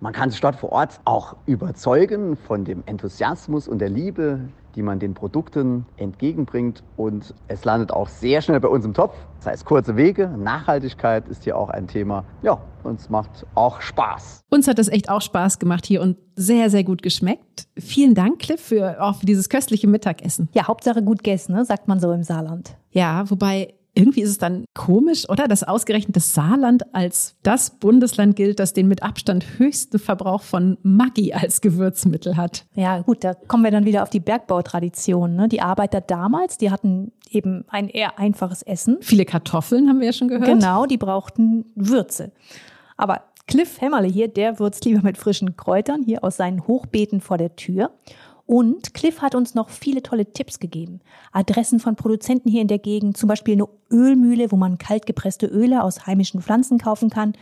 Man 0.00 0.12
kann 0.12 0.30
sich 0.30 0.40
dort 0.40 0.54
vor 0.54 0.70
Ort 0.70 1.00
auch 1.04 1.34
überzeugen 1.46 2.36
von 2.36 2.64
dem 2.64 2.84
Enthusiasmus 2.86 3.66
und 3.66 3.80
der 3.80 3.88
Liebe, 3.88 4.40
die 4.76 4.82
man 4.82 5.00
den 5.00 5.12
Produkten 5.12 5.86
entgegenbringt. 5.96 6.84
Und 6.96 7.34
es 7.48 7.64
landet 7.64 7.90
auch 7.90 8.06
sehr 8.06 8.40
schnell 8.40 8.60
bei 8.60 8.68
uns 8.68 8.84
im 8.84 8.94
Topf. 8.94 9.16
Das 9.38 9.46
heißt, 9.46 9.64
kurze 9.64 9.96
Wege, 9.96 10.28
Nachhaltigkeit 10.28 11.26
ist 11.26 11.42
hier 11.42 11.56
auch 11.56 11.68
ein 11.70 11.88
Thema. 11.88 12.24
Ja, 12.42 12.60
uns 12.84 13.10
macht 13.10 13.44
auch 13.56 13.80
Spaß. 13.80 14.42
Uns 14.50 14.68
hat 14.68 14.78
das 14.78 14.86
echt 14.86 15.10
auch 15.10 15.20
Spaß 15.20 15.58
gemacht 15.58 15.84
hier 15.84 16.00
und 16.00 16.16
sehr, 16.36 16.70
sehr 16.70 16.84
gut 16.84 17.02
geschmeckt. 17.02 17.66
Vielen 17.76 18.14
Dank, 18.14 18.38
Cliff, 18.38 18.60
für, 18.60 19.02
auch 19.02 19.16
für 19.16 19.26
dieses 19.26 19.48
köstliche 19.48 19.88
Mittagessen. 19.88 20.48
Ja, 20.52 20.68
Hauptsache 20.68 21.02
gut 21.02 21.24
gegessen, 21.24 21.54
ne? 21.54 21.64
sagt 21.64 21.88
man 21.88 21.98
so 21.98 22.12
im 22.12 22.22
Saarland. 22.22 22.76
Ja, 22.92 23.28
wobei 23.28 23.74
irgendwie 23.98 24.22
ist 24.22 24.30
es 24.30 24.38
dann 24.38 24.64
komisch, 24.74 25.28
oder? 25.28 25.48
Dass 25.48 25.64
ausgerechnet 25.64 26.14
das 26.14 26.32
Saarland 26.32 26.94
als 26.94 27.34
das 27.42 27.78
Bundesland 27.78 28.36
gilt, 28.36 28.60
das 28.60 28.72
den 28.72 28.86
mit 28.86 29.02
Abstand 29.02 29.58
höchsten 29.58 29.98
Verbrauch 29.98 30.42
von 30.42 30.78
Maggi 30.82 31.32
als 31.32 31.60
Gewürzmittel 31.60 32.36
hat. 32.36 32.64
Ja, 32.74 33.00
gut, 33.00 33.24
da 33.24 33.34
kommen 33.34 33.64
wir 33.64 33.72
dann 33.72 33.84
wieder 33.84 34.04
auf 34.04 34.10
die 34.10 34.20
Bergbautradition. 34.20 35.34
Ne? 35.34 35.48
Die 35.48 35.60
Arbeiter 35.60 36.00
damals, 36.00 36.58
die 36.58 36.70
hatten 36.70 37.10
eben 37.28 37.64
ein 37.68 37.88
eher 37.88 38.20
einfaches 38.20 38.62
Essen. 38.62 38.98
Viele 39.00 39.24
Kartoffeln 39.24 39.88
haben 39.88 39.98
wir 39.98 40.06
ja 40.06 40.12
schon 40.12 40.28
gehört. 40.28 40.46
Genau, 40.46 40.86
die 40.86 40.96
brauchten 40.96 41.64
Würze. 41.74 42.30
Aber 42.96 43.22
Cliff 43.48 43.80
Hämmerle 43.80 44.06
hier, 44.06 44.28
der 44.28 44.60
würzt 44.60 44.84
lieber 44.84 45.02
mit 45.02 45.18
frischen 45.18 45.56
Kräutern 45.56 46.02
hier 46.04 46.22
aus 46.22 46.36
seinen 46.36 46.68
Hochbeeten 46.68 47.20
vor 47.20 47.38
der 47.38 47.56
Tür. 47.56 47.90
Und 48.48 48.94
Cliff 48.94 49.20
hat 49.20 49.34
uns 49.34 49.54
noch 49.54 49.68
viele 49.68 50.02
tolle 50.02 50.32
Tipps 50.32 50.58
gegeben. 50.58 51.00
Adressen 51.32 51.80
von 51.80 51.96
Produzenten 51.96 52.48
hier 52.48 52.62
in 52.62 52.66
der 52.66 52.78
Gegend, 52.78 53.18
zum 53.18 53.28
Beispiel 53.28 53.52
eine 53.52 53.68
Ölmühle, 53.92 54.50
wo 54.50 54.56
man 54.56 54.78
kaltgepresste 54.78 55.44
Öle 55.44 55.84
aus 55.84 56.06
heimischen 56.06 56.40
Pflanzen 56.40 56.78
kaufen 56.78 57.10
kann, 57.10 57.34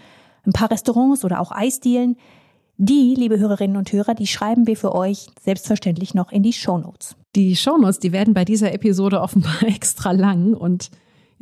ein 0.45 0.53
paar 0.53 0.69
Restaurants 0.69 1.25
oder 1.25 1.41
auch 1.41 1.53
Eisdielen. 1.53 2.17
Die, 2.77 3.15
liebe 3.17 3.39
Hörerinnen 3.39 3.77
und 3.77 3.93
Hörer, 3.93 4.15
die 4.15 4.27
schreiben 4.27 4.67
wir 4.67 4.77
für 4.77 4.97
euch 4.97 5.29
selbstverständlich 5.41 6.13
noch 6.15 6.33
in 6.33 6.43
die 6.43 6.53
Shownotes. 6.53 7.15
Die 7.37 7.55
Shownotes, 7.55 8.01
die 8.01 8.11
werden 8.11 8.35
bei 8.35 8.45
dieser 8.45 8.75
Episode 8.75 9.21
offenbar 9.21 9.63
extra 9.65 10.11
lang 10.11 10.55
und 10.55 10.91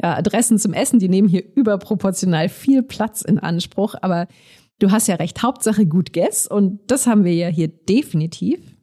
ja, 0.02 0.14
Adressen 0.14 0.58
zum 0.58 0.74
Essen, 0.74 0.98
die 0.98 1.08
nehmen 1.08 1.28
hier 1.28 1.42
überproportional 1.54 2.50
viel 2.50 2.82
Platz 2.82 3.22
in 3.22 3.38
Anspruch, 3.38 3.94
aber 4.02 4.28
du 4.78 4.90
hast 4.90 5.06
ja 5.06 5.14
recht, 5.14 5.42
Hauptsache 5.42 5.86
gut 5.86 6.12
Guess 6.12 6.46
und 6.46 6.80
das 6.88 7.06
haben 7.06 7.24
wir 7.24 7.32
ja 7.32 7.48
hier 7.48 7.68
definitiv. 7.68 8.73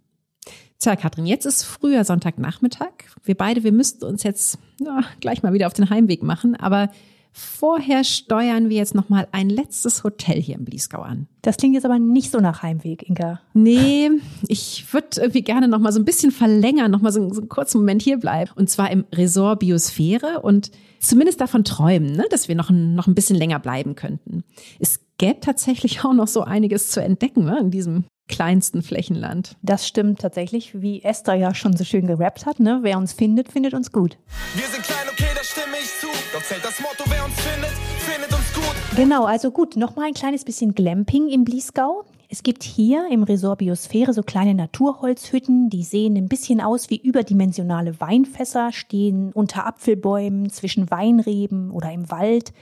Tja, 0.82 0.95
Katrin, 0.95 1.27
jetzt 1.27 1.45
ist 1.45 1.61
früher 1.61 2.03
Sonntagnachmittag. 2.03 2.89
Wir 3.23 3.36
beide, 3.36 3.63
wir 3.63 3.71
müssten 3.71 4.03
uns 4.03 4.23
jetzt 4.23 4.57
ja, 4.79 5.01
gleich 5.19 5.43
mal 5.43 5.53
wieder 5.53 5.67
auf 5.67 5.73
den 5.73 5.91
Heimweg 5.91 6.23
machen, 6.23 6.55
aber 6.55 6.89
vorher 7.32 8.03
steuern 8.03 8.69
wir 8.69 8.77
jetzt 8.77 8.95
noch 8.95 9.07
mal 9.07 9.27
ein 9.32 9.51
letztes 9.51 10.03
Hotel 10.03 10.41
hier 10.41 10.55
im 10.55 10.65
Bliesgau 10.65 11.03
an. 11.03 11.27
Das 11.43 11.57
klingt 11.57 11.75
jetzt 11.75 11.86
aber 11.86 11.99
nicht 11.99 12.32
so 12.32 12.39
nach 12.39 12.63
Heimweg, 12.63 13.07
Inka. 13.07 13.41
Nee, 13.53 14.09
ich 14.47 14.91
würde 14.91 15.21
irgendwie 15.21 15.43
gerne 15.43 15.67
noch 15.67 15.77
mal 15.77 15.91
so 15.91 15.99
ein 15.99 16.05
bisschen 16.05 16.32
verlängern, 16.32 16.89
noch 16.89 17.01
mal 17.01 17.11
so, 17.11 17.32
so 17.32 17.41
einen 17.41 17.49
kurzen 17.49 17.77
Moment 17.77 18.01
hier 18.01 18.17
bleiben. 18.17 18.49
Und 18.55 18.67
zwar 18.71 18.89
im 18.89 19.05
Resort 19.13 19.59
Biosphäre 19.59 20.41
und 20.41 20.71
zumindest 20.99 21.41
davon 21.41 21.63
träumen, 21.63 22.13
ne, 22.13 22.25
dass 22.32 22.47
wir 22.47 22.55
noch 22.55 22.71
ein, 22.71 22.95
noch 22.95 23.05
ein 23.05 23.13
bisschen 23.13 23.36
länger 23.36 23.59
bleiben 23.59 23.93
könnten. 23.93 24.43
Es 24.79 24.99
gäbe 25.19 25.41
tatsächlich 25.41 26.03
auch 26.03 26.13
noch 26.13 26.27
so 26.27 26.41
einiges 26.41 26.89
zu 26.89 27.03
entdecken 27.03 27.45
ne, 27.45 27.59
in 27.59 27.69
diesem 27.69 28.05
kleinsten 28.32 28.82
Flächenland. 28.82 29.55
Das 29.61 29.88
stimmt 29.88 30.21
tatsächlich, 30.21 30.82
wie 30.82 31.03
Esther 31.03 31.36
ja 31.36 31.53
schon 31.53 31.77
so 31.77 31.84
schön 31.84 32.07
gerappt 32.07 32.47
hat. 32.47 32.59
Ne? 32.59 32.79
Wer 32.82 32.97
uns 32.97 33.13
findet, 33.13 33.51
findet 33.51 33.75
uns 33.75 33.91
gut. 33.91 34.17
Wir 34.55 34.65
sind 34.65 34.84
klein, 34.84 35.05
okay, 35.11 35.29
da 35.36 35.43
stimme 35.43 35.77
ich 35.79 35.89
zu. 35.99 36.07
Doch 36.34 36.41
zählt 36.41 36.65
das 36.65 36.79
Motto, 36.79 37.03
wer 37.07 37.23
uns 37.23 37.39
findet, 37.39 37.71
findet 37.99 38.34
uns 38.34 38.53
gut. 38.53 38.75
Genau, 38.95 39.25
also 39.25 39.51
gut, 39.51 39.75
nochmal 39.75 40.07
ein 40.07 40.13
kleines 40.15 40.45
bisschen 40.45 40.73
Glamping 40.73 41.27
im 41.27 41.43
Bliesgau. 41.43 42.05
Es 42.29 42.43
gibt 42.43 42.63
hier 42.63 43.09
im 43.11 43.23
Resort 43.23 43.59
Biosphäre 43.59 44.13
so 44.13 44.23
kleine 44.23 44.55
Naturholzhütten, 44.55 45.69
die 45.69 45.84
sehen 45.84 46.15
ein 46.15 46.29
bisschen 46.29 46.61
aus 46.61 46.89
wie 46.89 46.95
überdimensionale 46.95 47.99
Weinfässer, 47.99 48.71
stehen 48.71 49.32
unter 49.34 49.67
Apfelbäumen, 49.67 50.49
zwischen 50.49 50.89
Weinreben 50.89 51.71
oder 51.71 51.91
im 51.91 52.09
Wald. 52.09 52.53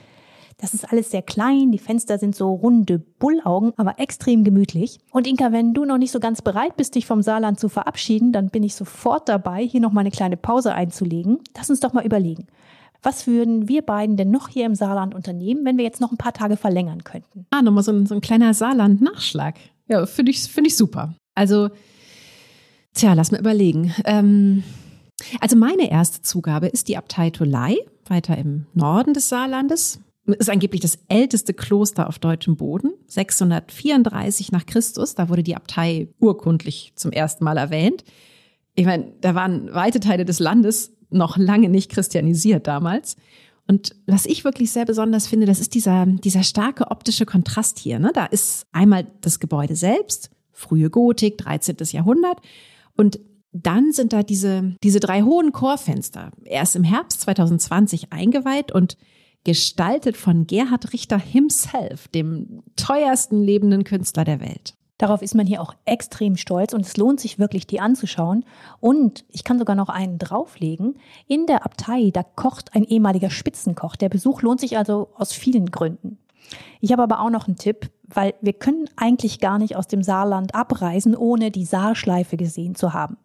Das 0.60 0.74
ist 0.74 0.92
alles 0.92 1.10
sehr 1.10 1.22
klein, 1.22 1.72
die 1.72 1.78
Fenster 1.78 2.18
sind 2.18 2.36
so 2.36 2.52
runde 2.52 2.98
Bullaugen, 2.98 3.72
aber 3.78 3.98
extrem 3.98 4.44
gemütlich. 4.44 4.98
Und 5.10 5.26
Inka, 5.26 5.52
wenn 5.52 5.72
du 5.72 5.86
noch 5.86 5.96
nicht 5.96 6.10
so 6.10 6.20
ganz 6.20 6.42
bereit 6.42 6.76
bist, 6.76 6.94
dich 6.94 7.06
vom 7.06 7.22
Saarland 7.22 7.58
zu 7.58 7.70
verabschieden, 7.70 8.30
dann 8.30 8.50
bin 8.50 8.62
ich 8.62 8.74
sofort 8.74 9.28
dabei, 9.30 9.66
hier 9.66 9.80
noch 9.80 9.92
mal 9.92 10.02
eine 10.02 10.10
kleine 10.10 10.36
Pause 10.36 10.74
einzulegen. 10.74 11.38
Lass 11.56 11.70
uns 11.70 11.80
doch 11.80 11.94
mal 11.94 12.04
überlegen. 12.04 12.46
Was 13.02 13.26
würden 13.26 13.68
wir 13.68 13.80
beiden 13.80 14.18
denn 14.18 14.30
noch 14.30 14.48
hier 14.48 14.66
im 14.66 14.74
Saarland 14.74 15.14
unternehmen, 15.14 15.64
wenn 15.64 15.78
wir 15.78 15.84
jetzt 15.84 16.02
noch 16.02 16.12
ein 16.12 16.18
paar 16.18 16.34
Tage 16.34 16.58
verlängern 16.58 17.04
könnten? 17.04 17.46
Ah, 17.50 17.62
nochmal 17.62 17.82
so 17.82 17.92
ein, 17.92 18.04
so 18.04 18.14
ein 18.14 18.20
kleiner 18.20 18.52
Saarland-Nachschlag. 18.52 19.54
Ja, 19.88 20.04
finde 20.04 20.30
ich, 20.30 20.42
finde 20.42 20.68
ich 20.68 20.76
super. 20.76 21.14
Also, 21.34 21.70
tja, 22.92 23.14
lass 23.14 23.32
mal 23.32 23.40
überlegen. 23.40 23.94
Ähm, 24.04 24.62
also 25.40 25.56
meine 25.56 25.90
erste 25.90 26.20
Zugabe 26.20 26.66
ist 26.66 26.88
die 26.88 26.98
Abtei 26.98 27.30
Tolai, 27.30 27.78
weiter 28.06 28.36
im 28.36 28.66
Norden 28.74 29.14
des 29.14 29.30
Saarlandes 29.30 30.00
ist 30.26 30.50
angeblich 30.50 30.80
das 30.80 30.98
älteste 31.08 31.54
Kloster 31.54 32.08
auf 32.08 32.18
deutschem 32.18 32.56
Boden. 32.56 32.92
634 33.06 34.52
nach 34.52 34.66
Christus, 34.66 35.14
da 35.14 35.28
wurde 35.28 35.42
die 35.42 35.56
Abtei 35.56 36.08
urkundlich 36.18 36.92
zum 36.94 37.10
ersten 37.10 37.44
Mal 37.44 37.56
erwähnt. 37.56 38.04
Ich 38.74 38.86
meine, 38.86 39.12
da 39.20 39.34
waren 39.34 39.72
weite 39.74 40.00
Teile 40.00 40.24
des 40.24 40.38
Landes 40.38 40.92
noch 41.10 41.36
lange 41.36 41.68
nicht 41.68 41.90
christianisiert 41.90 42.66
damals. 42.66 43.16
Und 43.66 43.94
was 44.06 44.26
ich 44.26 44.44
wirklich 44.44 44.72
sehr 44.72 44.84
besonders 44.84 45.26
finde, 45.26 45.46
das 45.46 45.60
ist 45.60 45.74
dieser, 45.74 46.06
dieser 46.06 46.42
starke 46.42 46.90
optische 46.90 47.26
Kontrast 47.26 47.78
hier. 47.78 47.98
Ne? 47.98 48.10
Da 48.12 48.26
ist 48.26 48.66
einmal 48.72 49.06
das 49.20 49.38
Gebäude 49.38 49.76
selbst, 49.76 50.30
frühe 50.52 50.90
Gotik, 50.90 51.38
13. 51.38 51.76
Jahrhundert. 51.92 52.40
Und 52.96 53.20
dann 53.52 53.92
sind 53.92 54.12
da 54.12 54.22
diese, 54.22 54.76
diese 54.82 55.00
drei 55.00 55.22
hohen 55.22 55.52
Chorfenster. 55.52 56.32
Erst 56.44 56.76
im 56.76 56.84
Herbst 56.84 57.20
2020 57.22 58.12
eingeweiht 58.12 58.72
und 58.72 58.96
gestaltet 59.44 60.16
von 60.16 60.46
Gerhard 60.46 60.92
Richter 60.92 61.18
himself, 61.18 62.08
dem 62.08 62.62
teuersten 62.76 63.42
lebenden 63.42 63.84
Künstler 63.84 64.24
der 64.24 64.40
Welt. 64.40 64.74
Darauf 64.98 65.22
ist 65.22 65.34
man 65.34 65.46
hier 65.46 65.62
auch 65.62 65.72
extrem 65.86 66.36
stolz 66.36 66.74
und 66.74 66.84
es 66.84 66.98
lohnt 66.98 67.20
sich 67.20 67.38
wirklich, 67.38 67.66
die 67.66 67.80
anzuschauen. 67.80 68.44
Und 68.80 69.24
ich 69.30 69.44
kann 69.44 69.58
sogar 69.58 69.74
noch 69.74 69.88
einen 69.88 70.18
drauflegen. 70.18 70.98
In 71.26 71.46
der 71.46 71.64
Abtei, 71.64 72.10
da 72.12 72.22
kocht 72.22 72.74
ein 72.74 72.84
ehemaliger 72.84 73.30
Spitzenkoch. 73.30 73.96
Der 73.96 74.10
Besuch 74.10 74.42
lohnt 74.42 74.60
sich 74.60 74.76
also 74.76 75.08
aus 75.14 75.32
vielen 75.32 75.70
Gründen. 75.70 76.18
Ich 76.80 76.92
habe 76.92 77.02
aber 77.02 77.20
auch 77.20 77.30
noch 77.30 77.46
einen 77.46 77.56
Tipp, 77.56 77.90
weil 78.08 78.34
wir 78.42 78.52
können 78.52 78.90
eigentlich 78.96 79.40
gar 79.40 79.58
nicht 79.58 79.74
aus 79.74 79.86
dem 79.86 80.02
Saarland 80.02 80.54
abreisen, 80.54 81.16
ohne 81.16 81.50
die 81.50 81.64
Saarschleife 81.64 82.36
gesehen 82.36 82.74
zu 82.74 82.92
haben 82.92 83.16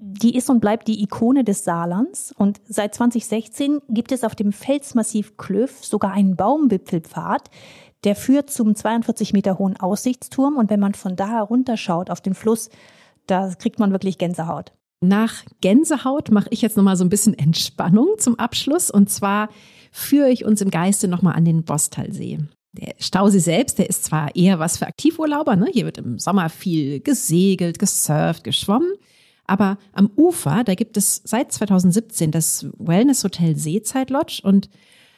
die 0.00 0.34
ist 0.34 0.48
und 0.48 0.60
bleibt 0.60 0.88
die 0.88 1.02
Ikone 1.02 1.44
des 1.44 1.64
Saarlands. 1.64 2.32
Und 2.36 2.60
seit 2.66 2.94
2016 2.94 3.80
gibt 3.88 4.12
es 4.12 4.24
auf 4.24 4.34
dem 4.34 4.52
Felsmassiv 4.52 5.36
Klöff 5.36 5.84
sogar 5.84 6.12
einen 6.12 6.36
Baumwipfelpfad, 6.36 7.50
der 8.04 8.16
führt 8.16 8.50
zum 8.50 8.74
42 8.74 9.34
Meter 9.34 9.58
hohen 9.58 9.76
Aussichtsturm. 9.76 10.56
Und 10.56 10.70
wenn 10.70 10.80
man 10.80 10.94
von 10.94 11.16
da 11.16 11.28
herunterschaut 11.28 12.10
auf 12.10 12.22
den 12.22 12.34
Fluss, 12.34 12.70
da 13.26 13.52
kriegt 13.54 13.78
man 13.78 13.92
wirklich 13.92 14.16
Gänsehaut. 14.16 14.72
Nach 15.02 15.44
Gänsehaut 15.60 16.30
mache 16.30 16.48
ich 16.50 16.62
jetzt 16.62 16.76
nochmal 16.76 16.96
so 16.96 17.04
ein 17.04 17.10
bisschen 17.10 17.38
Entspannung 17.38 18.08
zum 18.18 18.38
Abschluss. 18.38 18.90
Und 18.90 19.10
zwar 19.10 19.50
führe 19.92 20.30
ich 20.30 20.44
uns 20.44 20.62
im 20.62 20.70
Geiste 20.70 21.08
nochmal 21.08 21.36
an 21.36 21.44
den 21.44 21.64
Bostalsee. 21.64 22.38
Der 22.72 22.94
Stausee 22.98 23.40
selbst, 23.40 23.78
der 23.78 23.90
ist 23.90 24.04
zwar 24.04 24.34
eher 24.36 24.58
was 24.58 24.78
für 24.78 24.86
Aktivurlauber, 24.86 25.56
ne? 25.56 25.66
Hier 25.72 25.86
wird 25.86 25.98
im 25.98 26.18
Sommer 26.18 26.48
viel 26.48 27.00
gesegelt, 27.00 27.78
gesurft, 27.78 28.44
geschwommen. 28.44 28.92
Aber 29.50 29.78
am 29.92 30.12
Ufer, 30.16 30.62
da 30.62 30.76
gibt 30.76 30.96
es 30.96 31.22
seit 31.24 31.50
2017 31.50 32.30
das 32.30 32.68
Wellness 32.78 33.24
Hotel 33.24 33.56
Seezeit 33.56 34.08
Lodge 34.08 34.42
und 34.44 34.70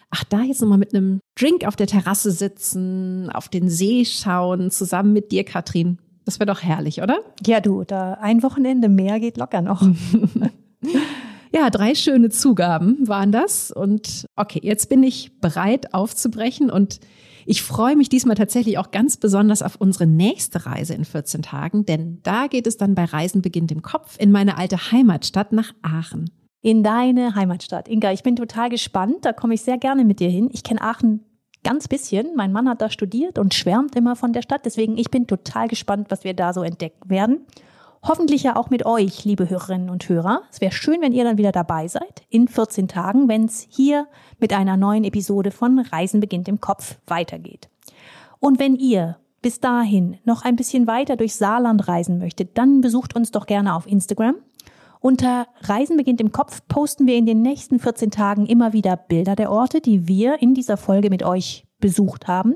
ach, 0.09 0.25
da 0.25 0.41
jetzt 0.41 0.63
nochmal 0.63 0.79
mit 0.79 0.95
einem 0.95 1.21
Drink 1.39 1.67
auf 1.67 1.77
der 1.77 1.87
Terrasse 1.87 2.31
sitzen, 2.31 3.29
auf 3.29 3.51
den 3.51 3.69
See 3.69 4.07
schauen, 4.07 4.71
zusammen 4.71 5.13
mit 5.13 5.33
dir, 5.33 5.45
Katrin. 5.45 5.99
Das 6.25 6.41
wäre 6.41 6.47
doch 6.47 6.63
herrlich, 6.63 7.03
oder? 7.03 7.19
Ja, 7.45 7.61
du, 7.61 7.85
da 7.85 8.15
ein 8.15 8.43
Wochenende 8.43 8.89
mehr 8.89 9.21
geht 9.21 9.37
locker 9.37 9.61
noch. 9.61 9.87
ja, 11.53 11.69
drei 11.69 11.95
schöne 11.95 12.31
Zugaben 12.31 13.07
waren 13.07 13.33
das. 13.33 13.71
Und 13.71 14.25
okay, 14.35 14.61
jetzt 14.63 14.89
bin 14.89 15.03
ich 15.03 15.39
bereit 15.41 15.93
aufzubrechen 15.93 16.71
und 16.71 17.01
ich 17.47 17.63
freue 17.63 17.97
mich 17.97 18.09
diesmal 18.09 18.37
tatsächlich 18.37 18.79
auch 18.79 18.91
ganz 18.91 19.17
besonders 19.17 19.63
auf 19.63 19.77
unsere 19.77 20.07
nächste 20.07 20.67
Reise 20.67 20.95
in 20.95 21.05
14 21.05 21.43
Tagen, 21.43 21.85
denn 21.85 22.21
da 22.23 22.47
geht 22.47 22.67
es 22.67 22.77
dann 22.77 22.95
bei 22.95 23.05
Reisen 23.05 23.43
beginnt 23.43 23.73
im 23.73 23.83
Kopf 23.83 24.17
in 24.19 24.33
meine 24.33 24.59
alte 24.59 24.93
Heimatstadt 24.93 25.53
nach 25.53 25.73
Aachen. 25.83 26.31
In 26.61 26.85
deine 26.85 27.35
Heimatstadt. 27.35 27.89
Inga, 27.89 28.13
ich 28.13 28.23
bin 28.23 28.37
total 28.37 28.69
gespannt. 28.69 29.25
Da 29.25 29.33
komme 29.33 29.55
ich 29.55 29.63
sehr 29.63 29.79
gerne 29.79 30.05
mit 30.05 30.21
dir 30.21 30.29
hin. 30.29 30.49
Ich 30.53 30.63
kenne 30.63 30.81
Aachen 30.81 31.25
ganz 31.65 31.89
bisschen. 31.89 32.35
Mein 32.37 32.53
Mann 32.53 32.69
hat 32.69 32.81
da 32.81 32.91
studiert 32.91 33.39
und 33.39 33.55
schwärmt 33.55 33.97
immer 33.97 34.15
von 34.15 34.33
der 34.33 34.43
Stadt. 34.43 34.65
Deswegen, 34.65 34.97
ich 34.97 35.11
bin 35.11 35.27
total 35.27 35.69
gespannt, 35.69 36.07
was 36.11 36.25
wir 36.25 36.35
da 36.35 36.53
so 36.53 36.63
entdecken 36.63 37.11
werden. 37.11 37.47
Hoffentlich 38.05 38.43
ja 38.43 38.57
auch 38.57 38.69
mit 38.69 38.85
euch, 38.85 39.25
liebe 39.25 39.49
Hörerinnen 39.49 39.89
und 39.89 40.09
Hörer. 40.09 40.43
Es 40.51 40.61
wäre 40.61 40.73
schön, 40.73 41.01
wenn 41.01 41.13
ihr 41.13 41.23
dann 41.23 41.39
wieder 41.39 41.53
dabei 41.53 41.87
seid 41.87 42.23
in 42.29 42.49
14 42.49 42.89
Tagen, 42.89 43.29
wenn 43.29 43.45
es 43.45 43.65
hier 43.71 44.09
mit 44.43 44.53
einer 44.53 44.77
neuen 44.77 45.05
Episode 45.05 45.51
von 45.51 45.79
Reisen 45.79 46.21
beginnt 46.21 46.49
im 46.49 46.61
Kopf 46.61 46.99
weitergeht. 47.07 47.71
Und 48.41 48.59
wenn 48.59 48.77
ihr 48.77 49.17
bis 49.41 49.61
dahin 49.61 50.19
noch 50.25 50.45
ein 50.45 50.57
bisschen 50.57 50.87
weiter 50.87 51.17
durch 51.17 51.35
Saarland 51.35 51.89
reisen 51.89 52.19
möchtet, 52.19 52.59
dann 52.59 52.81
besucht 52.81 53.17
uns 53.17 53.31
doch 53.31 53.47
gerne 53.47 53.75
auf 53.75 53.87
Instagram. 53.87 54.37
Unter 55.01 55.49
Reisen 55.63 55.97
beginnt 55.97 56.21
im 56.21 56.31
Kopf 56.31 56.61
posten 56.69 57.07
wir 57.07 57.17
in 57.17 57.27
den 57.27 57.43
nächsten 57.43 57.81
14 57.81 58.13
Tagen 58.13 58.47
immer 58.47 58.73
wieder 58.73 58.97
Bilder 58.97 59.35
der 59.35 59.51
Orte, 59.51 59.81
die 59.81 60.07
wir 60.07 60.41
in 60.41 60.55
dieser 60.55 60.77
Folge 60.77 61.11
mit 61.11 61.25
euch 61.25 61.65
besucht 61.81 62.29
haben. 62.29 62.55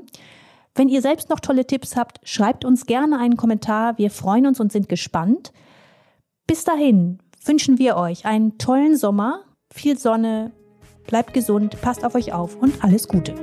Wenn 0.73 0.87
ihr 0.87 1.01
selbst 1.01 1.29
noch 1.29 1.41
tolle 1.41 1.65
Tipps 1.65 1.97
habt, 1.97 2.19
schreibt 2.23 2.63
uns 2.63 2.85
gerne 2.85 3.19
einen 3.19 3.35
Kommentar. 3.35 3.97
Wir 3.97 4.11
freuen 4.11 4.47
uns 4.47 4.59
und 4.61 4.71
sind 4.71 4.87
gespannt. 4.87 5.51
Bis 6.45 6.63
dahin 6.63 7.19
wünschen 7.43 7.79
wir 7.79 7.97
euch 7.97 8.25
einen 8.25 8.57
tollen 8.57 8.95
Sommer, 8.95 9.41
viel 9.73 9.97
Sonne, 9.97 10.51
bleibt 11.07 11.33
gesund, 11.33 11.81
passt 11.81 12.05
auf 12.05 12.15
euch 12.15 12.33
auf 12.33 12.55
und 12.57 12.83
alles 12.83 13.07
Gute. 13.07 13.33